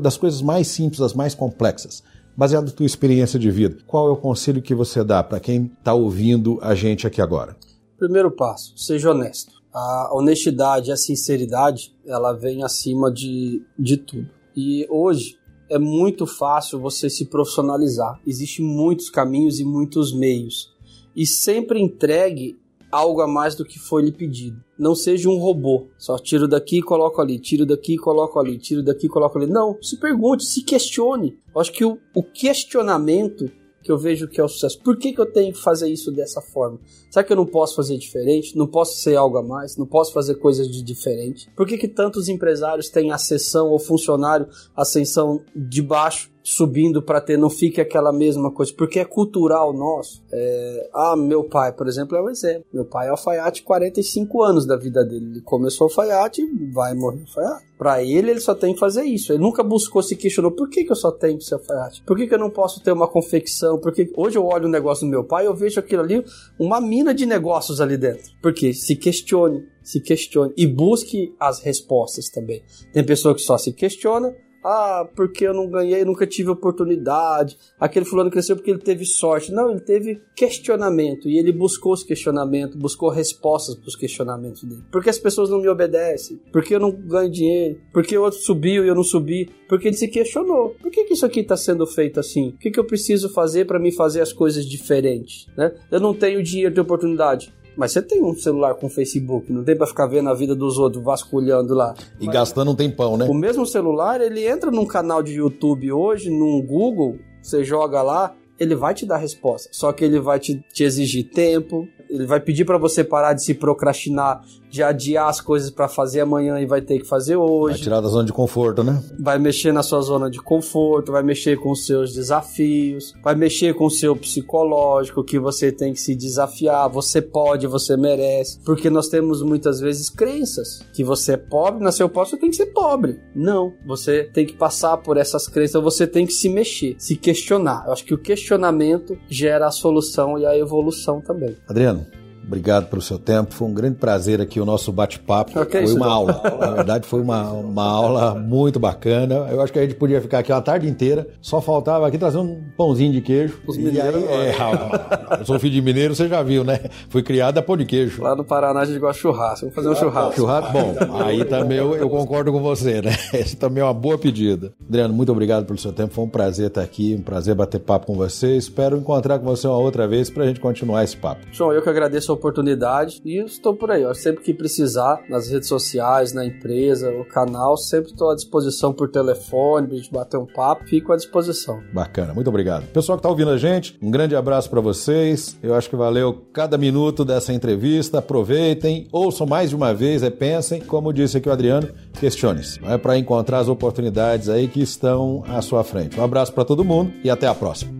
das 0.00 0.16
coisas 0.16 0.42
mais 0.42 0.66
simples 0.66 1.00
às 1.00 1.14
mais 1.14 1.34
complexas. 1.34 2.02
Baseado 2.36 2.66
na 2.66 2.72
tua 2.72 2.86
experiência 2.86 3.38
de 3.38 3.50
vida, 3.50 3.78
qual 3.86 4.08
é 4.08 4.12
o 4.12 4.16
conselho 4.16 4.60
que 4.60 4.74
você 4.74 5.02
dá 5.02 5.22
para 5.22 5.40
quem 5.40 5.70
está 5.78 5.94
ouvindo 5.94 6.58
a 6.60 6.74
gente 6.74 7.06
aqui 7.06 7.22
agora? 7.22 7.56
Primeiro 7.98 8.30
passo, 8.30 8.76
seja 8.76 9.10
honesto 9.10 9.59
a 9.72 10.10
honestidade, 10.12 10.90
a 10.90 10.96
sinceridade, 10.96 11.94
ela 12.06 12.32
vem 12.32 12.62
acima 12.62 13.10
de, 13.10 13.62
de 13.78 13.96
tudo. 13.96 14.28
E 14.56 14.86
hoje 14.90 15.38
é 15.68 15.78
muito 15.78 16.26
fácil 16.26 16.80
você 16.80 17.08
se 17.08 17.26
profissionalizar. 17.26 18.20
Existem 18.26 18.64
muitos 18.64 19.08
caminhos 19.08 19.60
e 19.60 19.64
muitos 19.64 20.12
meios. 20.12 20.72
E 21.14 21.24
sempre 21.26 21.80
entregue 21.80 22.58
algo 22.90 23.20
a 23.20 23.28
mais 23.28 23.54
do 23.54 23.64
que 23.64 23.78
foi 23.78 24.02
lhe 24.02 24.10
pedido. 24.10 24.62
Não 24.76 24.94
seja 24.94 25.28
um 25.28 25.38
robô. 25.38 25.86
Só 25.96 26.18
tiro 26.18 26.48
daqui 26.48 26.78
e 26.78 26.82
coloco 26.82 27.20
ali, 27.20 27.38
tiro 27.38 27.64
daqui 27.64 27.94
e 27.94 27.98
coloco 27.98 28.38
ali, 28.38 28.58
tiro 28.58 28.82
daqui 28.82 29.06
e 29.06 29.08
coloco 29.08 29.38
ali. 29.38 29.46
Não, 29.46 29.78
se 29.80 29.96
pergunte, 29.96 30.44
se 30.44 30.62
questione. 30.62 31.38
Eu 31.54 31.60
acho 31.60 31.72
que 31.72 31.84
o, 31.84 31.98
o 32.14 32.22
questionamento 32.22 33.50
que 33.90 33.92
eu 33.92 33.98
vejo 33.98 34.28
que 34.28 34.40
é 34.40 34.44
o 34.44 34.48
sucesso. 34.48 34.80
Por 34.80 34.96
que, 34.96 35.12
que 35.12 35.20
eu 35.20 35.26
tenho 35.26 35.52
que 35.52 35.58
fazer 35.60 35.88
isso 35.88 36.12
dessa 36.12 36.40
forma? 36.40 36.78
Será 37.10 37.24
que 37.24 37.32
eu 37.32 37.36
não 37.36 37.44
posso 37.44 37.74
fazer 37.74 37.98
diferente? 37.98 38.56
Não 38.56 38.68
posso 38.68 38.96
ser 38.98 39.16
algo 39.16 39.36
a 39.36 39.42
mais? 39.42 39.76
Não 39.76 39.84
posso 39.84 40.12
fazer 40.12 40.36
coisas 40.36 40.68
de 40.68 40.80
diferente? 40.80 41.50
Por 41.56 41.66
que, 41.66 41.76
que 41.76 41.88
tantos 41.88 42.28
empresários 42.28 42.88
têm 42.88 43.10
ascensão 43.10 43.68
ou 43.68 43.80
funcionário 43.80 44.46
ascensão 44.76 45.42
de 45.56 45.82
baixo 45.82 46.30
subindo 46.50 47.00
para 47.00 47.20
ter, 47.20 47.38
não 47.38 47.48
fique 47.48 47.80
aquela 47.80 48.12
mesma 48.12 48.50
coisa, 48.50 48.72
porque 48.76 48.98
é 48.98 49.04
cultural 49.04 49.72
nosso. 49.72 50.20
É, 50.32 50.90
ah, 50.92 51.14
meu 51.16 51.44
pai, 51.44 51.72
por 51.72 51.86
exemplo, 51.86 52.16
é 52.16 52.22
um 52.22 52.28
exemplo. 52.28 52.64
Meu 52.72 52.84
pai 52.84 53.06
é 53.06 53.10
alfaiate 53.10 53.62
45 53.62 54.42
anos 54.42 54.66
da 54.66 54.76
vida 54.76 55.04
dele. 55.04 55.26
Ele 55.26 55.40
começou 55.42 55.84
alfaiate, 55.84 56.44
vai 56.72 56.92
morrer 56.92 57.20
alfaiate. 57.20 57.70
Para 57.78 58.02
ele, 58.02 58.32
ele 58.32 58.40
só 58.40 58.52
tem 58.52 58.74
que 58.74 58.80
fazer 58.80 59.04
isso. 59.04 59.32
Ele 59.32 59.40
nunca 59.40 59.62
buscou 59.62 60.02
se 60.02 60.16
questionou 60.16 60.50
por 60.50 60.68
que, 60.68 60.82
que 60.82 60.90
eu 60.90 60.96
só 60.96 61.12
tenho 61.12 61.38
que 61.38 61.44
ser 61.44 61.54
alfaiate? 61.54 62.02
Por 62.02 62.16
que, 62.16 62.26
que 62.26 62.34
eu 62.34 62.38
não 62.38 62.50
posso 62.50 62.82
ter 62.82 62.90
uma 62.90 63.06
confecção? 63.06 63.78
Porque 63.78 64.12
hoje 64.16 64.36
eu 64.36 64.44
olho 64.44 64.66
o 64.66 64.70
negócio 64.70 65.06
do 65.06 65.10
meu 65.10 65.22
pai, 65.22 65.46
eu 65.46 65.54
vejo 65.54 65.78
aquilo 65.78 66.02
ali, 66.02 66.24
uma 66.58 66.80
mina 66.80 67.14
de 67.14 67.26
negócios 67.26 67.80
ali 67.80 67.96
dentro. 67.96 68.24
Porque 68.42 68.74
se 68.74 68.96
questione, 68.96 69.64
se 69.84 70.00
questione 70.00 70.52
e 70.56 70.66
busque 70.66 71.32
as 71.38 71.60
respostas 71.60 72.28
também. 72.28 72.60
Tem 72.92 73.06
pessoa 73.06 73.36
que 73.36 73.40
só 73.40 73.56
se 73.56 73.72
questiona, 73.72 74.34
ah, 74.62 75.08
porque 75.16 75.46
eu 75.46 75.54
não 75.54 75.68
ganhei, 75.68 76.04
nunca 76.04 76.26
tive 76.26 76.50
oportunidade. 76.50 77.56
Aquele 77.78 78.04
fulano 78.04 78.30
cresceu 78.30 78.56
porque 78.56 78.70
ele 78.70 78.80
teve 78.80 79.04
sorte. 79.04 79.52
Não, 79.52 79.70
ele 79.70 79.80
teve 79.80 80.20
questionamento 80.36 81.28
e 81.28 81.38
ele 81.38 81.52
buscou 81.52 81.92
os 81.92 82.02
questionamentos, 82.02 82.76
buscou 82.76 83.08
respostas 83.08 83.74
para 83.74 83.88
os 83.88 83.96
questionamentos 83.96 84.62
dele. 84.62 84.82
Por 84.90 85.02
que 85.02 85.10
as 85.10 85.18
pessoas 85.18 85.50
não 85.50 85.60
me 85.60 85.68
obedecem? 85.68 86.38
Por 86.52 86.62
que 86.62 86.74
eu 86.74 86.80
não 86.80 86.92
ganho 86.92 87.30
dinheiro? 87.30 87.80
Por 87.92 88.04
que 88.04 88.16
o 88.16 88.22
outro 88.22 88.40
subiu 88.40 88.84
e 88.84 88.88
eu 88.88 88.94
não 88.94 89.04
subi? 89.04 89.48
Porque 89.68 89.88
ele 89.88 89.96
se 89.96 90.08
questionou. 90.08 90.70
Por 90.80 90.90
que, 90.90 91.04
que 91.04 91.14
isso 91.14 91.24
aqui 91.24 91.40
está 91.40 91.56
sendo 91.56 91.86
feito 91.86 92.20
assim? 92.20 92.48
O 92.48 92.58
que, 92.58 92.70
que 92.70 92.78
eu 92.80 92.84
preciso 92.84 93.28
fazer 93.30 93.66
para 93.66 93.78
me 93.78 93.92
fazer 93.92 94.20
as 94.20 94.32
coisas 94.32 94.66
diferentes? 94.66 95.46
Né? 95.56 95.72
Eu 95.90 96.00
não 96.00 96.12
tenho 96.12 96.42
dinheiro 96.42 96.74
de 96.74 96.80
oportunidade. 96.80 97.52
Mas 97.80 97.92
você 97.92 98.02
tem 98.02 98.22
um 98.22 98.36
celular 98.36 98.74
com 98.74 98.90
Facebook, 98.90 99.50
não 99.50 99.64
tem 99.64 99.74
pra 99.74 99.86
ficar 99.86 100.04
vendo 100.06 100.28
a 100.28 100.34
vida 100.34 100.54
dos 100.54 100.76
outros, 100.76 101.02
vasculhando 101.02 101.74
lá. 101.74 101.94
E 102.20 102.26
Mas, 102.26 102.34
gastando 102.34 102.72
um 102.72 102.74
tempão, 102.74 103.16
né? 103.16 103.26
O 103.26 103.32
mesmo 103.32 103.64
celular, 103.64 104.20
ele 104.20 104.46
entra 104.46 104.70
num 104.70 104.84
canal 104.84 105.22
de 105.22 105.32
YouTube 105.32 105.90
hoje, 105.90 106.28
num 106.28 106.60
Google, 106.60 107.16
você 107.40 107.64
joga 107.64 108.02
lá, 108.02 108.34
ele 108.58 108.74
vai 108.74 108.92
te 108.92 109.06
dar 109.06 109.16
resposta. 109.16 109.70
Só 109.72 109.94
que 109.94 110.04
ele 110.04 110.20
vai 110.20 110.38
te, 110.38 110.62
te 110.74 110.84
exigir 110.84 111.30
tempo, 111.30 111.88
ele 112.10 112.26
vai 112.26 112.38
pedir 112.38 112.66
para 112.66 112.76
você 112.76 113.02
parar 113.02 113.32
de 113.32 113.42
se 113.42 113.54
procrastinar, 113.54 114.44
de 114.70 114.82
adiar 114.82 115.28
as 115.28 115.40
coisas 115.40 115.70
para 115.70 115.88
fazer 115.88 116.20
amanhã 116.20 116.60
e 116.60 116.66
vai 116.66 116.80
ter 116.80 117.00
que 117.00 117.04
fazer 117.04 117.36
hoje. 117.36 117.74
Vai 117.74 117.82
tirar 117.82 118.00
da 118.00 118.08
zona 118.08 118.24
de 118.24 118.32
conforto, 118.32 118.84
né? 118.84 119.02
Vai 119.18 119.38
mexer 119.38 119.72
na 119.72 119.82
sua 119.82 120.00
zona 120.00 120.30
de 120.30 120.40
conforto, 120.40 121.10
vai 121.10 121.22
mexer 121.22 121.58
com 121.58 121.72
os 121.72 121.84
seus 121.84 122.14
desafios, 122.14 123.14
vai 123.22 123.34
mexer 123.34 123.74
com 123.74 123.86
o 123.86 123.90
seu 123.90 124.14
psicológico, 124.14 125.24
que 125.24 125.38
você 125.38 125.72
tem 125.72 125.92
que 125.92 126.00
se 126.00 126.14
desafiar, 126.14 126.88
você 126.88 127.20
pode, 127.20 127.66
você 127.66 127.96
merece. 127.96 128.60
Porque 128.64 128.88
nós 128.88 129.08
temos 129.08 129.42
muitas 129.42 129.80
vezes 129.80 130.08
crenças 130.08 130.80
que 130.92 131.02
você 131.02 131.32
é 131.32 131.36
pobre, 131.36 131.82
nasceu 131.82 132.08
pobre, 132.08 132.30
você 132.30 132.36
tem 132.36 132.50
que 132.50 132.56
ser 132.56 132.66
pobre. 132.66 133.20
Não, 133.34 133.72
você 133.84 134.24
tem 134.32 134.46
que 134.46 134.54
passar 134.54 134.96
por 134.98 135.16
essas 135.16 135.48
crenças, 135.48 135.82
você 135.82 136.06
tem 136.06 136.24
que 136.24 136.32
se 136.32 136.48
mexer, 136.48 136.94
se 136.98 137.16
questionar. 137.16 137.84
Eu 137.86 137.92
acho 137.92 138.04
que 138.04 138.14
o 138.14 138.18
questionamento 138.18 139.18
gera 139.28 139.66
a 139.66 139.70
solução 139.70 140.38
e 140.38 140.46
a 140.46 140.56
evolução 140.56 141.20
também. 141.20 141.56
Adriano, 141.68 142.06
obrigado 142.50 142.88
pelo 142.88 143.00
seu 143.00 143.16
tempo. 143.16 143.54
Foi 143.54 143.68
um 143.68 143.72
grande 143.72 143.96
prazer 143.96 144.40
aqui 144.40 144.60
o 144.60 144.64
nosso 144.64 144.90
bate-papo. 144.92 145.58
Okay, 145.60 145.86
foi 145.86 145.94
uma 145.94 146.08
aula. 146.08 146.42
Na 146.58 146.70
verdade, 146.72 147.06
foi 147.06 147.20
uma, 147.20 147.50
uma 147.52 147.84
aula 147.84 148.34
muito 148.34 148.80
bacana. 148.80 149.46
Eu 149.48 149.60
acho 149.62 149.72
que 149.72 149.78
a 149.78 149.82
gente 149.82 149.94
podia 149.94 150.20
ficar 150.20 150.40
aqui 150.40 150.52
a 150.52 150.60
tarde 150.60 150.88
inteira. 150.88 151.28
Só 151.40 151.60
faltava 151.60 152.06
aqui 152.06 152.18
trazer 152.18 152.38
um 152.38 152.60
pãozinho 152.76 153.12
de 153.12 153.20
queijo. 153.20 153.60
Os 153.66 153.76
mineiros. 153.76 154.24
É, 154.24 154.54
eu 155.38 155.46
sou 155.46 155.58
filho 155.60 155.74
de 155.74 155.80
mineiro, 155.82 156.14
você 156.14 156.28
já 156.28 156.42
viu, 156.42 156.64
né? 156.64 156.80
Fui 157.08 157.22
criado 157.22 157.58
a 157.58 157.62
pão 157.62 157.76
de 157.76 157.84
queijo. 157.84 158.22
Lá 158.22 158.34
no 158.34 158.44
Paraná 158.44 158.80
a 158.80 158.84
gente 158.84 158.98
gosta 158.98 159.14
de 159.14 159.20
churrasco. 159.20 159.60
Vamos 159.60 159.74
fazer 159.74 159.88
um 159.88 159.94
churrasco. 159.94 160.34
Churrasco, 160.34 160.72
bom. 160.72 161.22
Aí 161.24 161.44
também 161.46 161.78
eu, 161.78 161.94
eu 161.94 162.10
concordo 162.10 162.50
com 162.50 162.60
você, 162.60 163.00
né? 163.00 163.12
Esse 163.32 163.56
também 163.56 163.80
é 163.80 163.84
uma 163.84 163.94
boa 163.94 164.18
pedida. 164.18 164.72
Adriano, 164.88 165.14
muito 165.14 165.30
obrigado 165.30 165.66
pelo 165.66 165.78
seu 165.78 165.92
tempo. 165.92 166.12
Foi 166.12 166.24
um 166.24 166.28
prazer 166.28 166.66
estar 166.66 166.82
aqui, 166.82 167.16
um 167.16 167.22
prazer 167.22 167.54
bater 167.54 167.78
papo 167.78 168.06
com 168.06 168.14
você. 168.14 168.56
Espero 168.56 168.96
encontrar 168.96 169.38
com 169.38 169.44
você 169.44 169.68
uma 169.68 169.78
outra 169.78 170.08
vez 170.08 170.28
para 170.28 170.42
a 170.42 170.46
gente 170.46 170.58
continuar 170.58 171.04
esse 171.04 171.16
papo. 171.16 171.46
João, 171.52 171.72
eu 171.72 171.80
que 171.80 171.88
agradeço 171.88 172.32
a 172.32 172.34
oportunidade 172.40 173.20
e 173.24 173.38
estou 173.38 173.74
por 173.74 173.90
aí. 173.90 174.04
Ó, 174.04 174.12
sempre 174.14 174.42
que 174.42 174.54
precisar, 174.54 175.22
nas 175.28 175.48
redes 175.48 175.68
sociais, 175.68 176.32
na 176.32 176.44
empresa, 176.44 177.10
o 177.10 177.24
canal, 177.24 177.76
sempre 177.76 178.10
estou 178.10 178.30
à 178.30 178.34
disposição 178.34 178.92
por 178.92 179.10
telefone, 179.10 179.86
para 179.86 179.96
a 179.96 179.98
gente 179.98 180.12
bater 180.12 180.36
um 180.38 180.46
papo. 180.46 180.88
Fico 180.88 181.12
à 181.12 181.16
disposição. 181.16 181.80
Bacana, 181.92 182.34
muito 182.34 182.48
obrigado. 182.48 182.86
Pessoal 182.86 183.18
que 183.18 183.20
está 183.20 183.28
ouvindo 183.28 183.50
a 183.50 183.58
gente, 183.58 183.96
um 184.02 184.10
grande 184.10 184.34
abraço 184.34 184.68
para 184.70 184.80
vocês. 184.80 185.58
Eu 185.62 185.74
acho 185.74 185.88
que 185.88 185.96
valeu 185.96 186.46
cada 186.52 186.78
minuto 186.78 187.24
dessa 187.24 187.52
entrevista. 187.52 188.18
Aproveitem, 188.18 189.06
ouçam 189.12 189.46
mais 189.46 189.70
de 189.70 189.76
uma 189.76 189.92
vez, 189.92 190.22
é, 190.22 190.30
pensem. 190.30 190.80
Como 190.80 191.12
disse 191.12 191.36
aqui 191.36 191.48
o 191.48 191.52
Adriano, 191.52 191.88
questione-se. 192.18 192.80
É 192.84 192.96
para 192.96 193.18
encontrar 193.18 193.58
as 193.58 193.68
oportunidades 193.68 194.48
aí 194.48 194.66
que 194.66 194.80
estão 194.80 195.44
à 195.46 195.60
sua 195.60 195.84
frente. 195.84 196.18
Um 196.18 196.24
abraço 196.24 196.52
para 196.52 196.64
todo 196.64 196.84
mundo 196.84 197.12
e 197.22 197.30
até 197.30 197.46
a 197.46 197.54
próxima. 197.54 197.99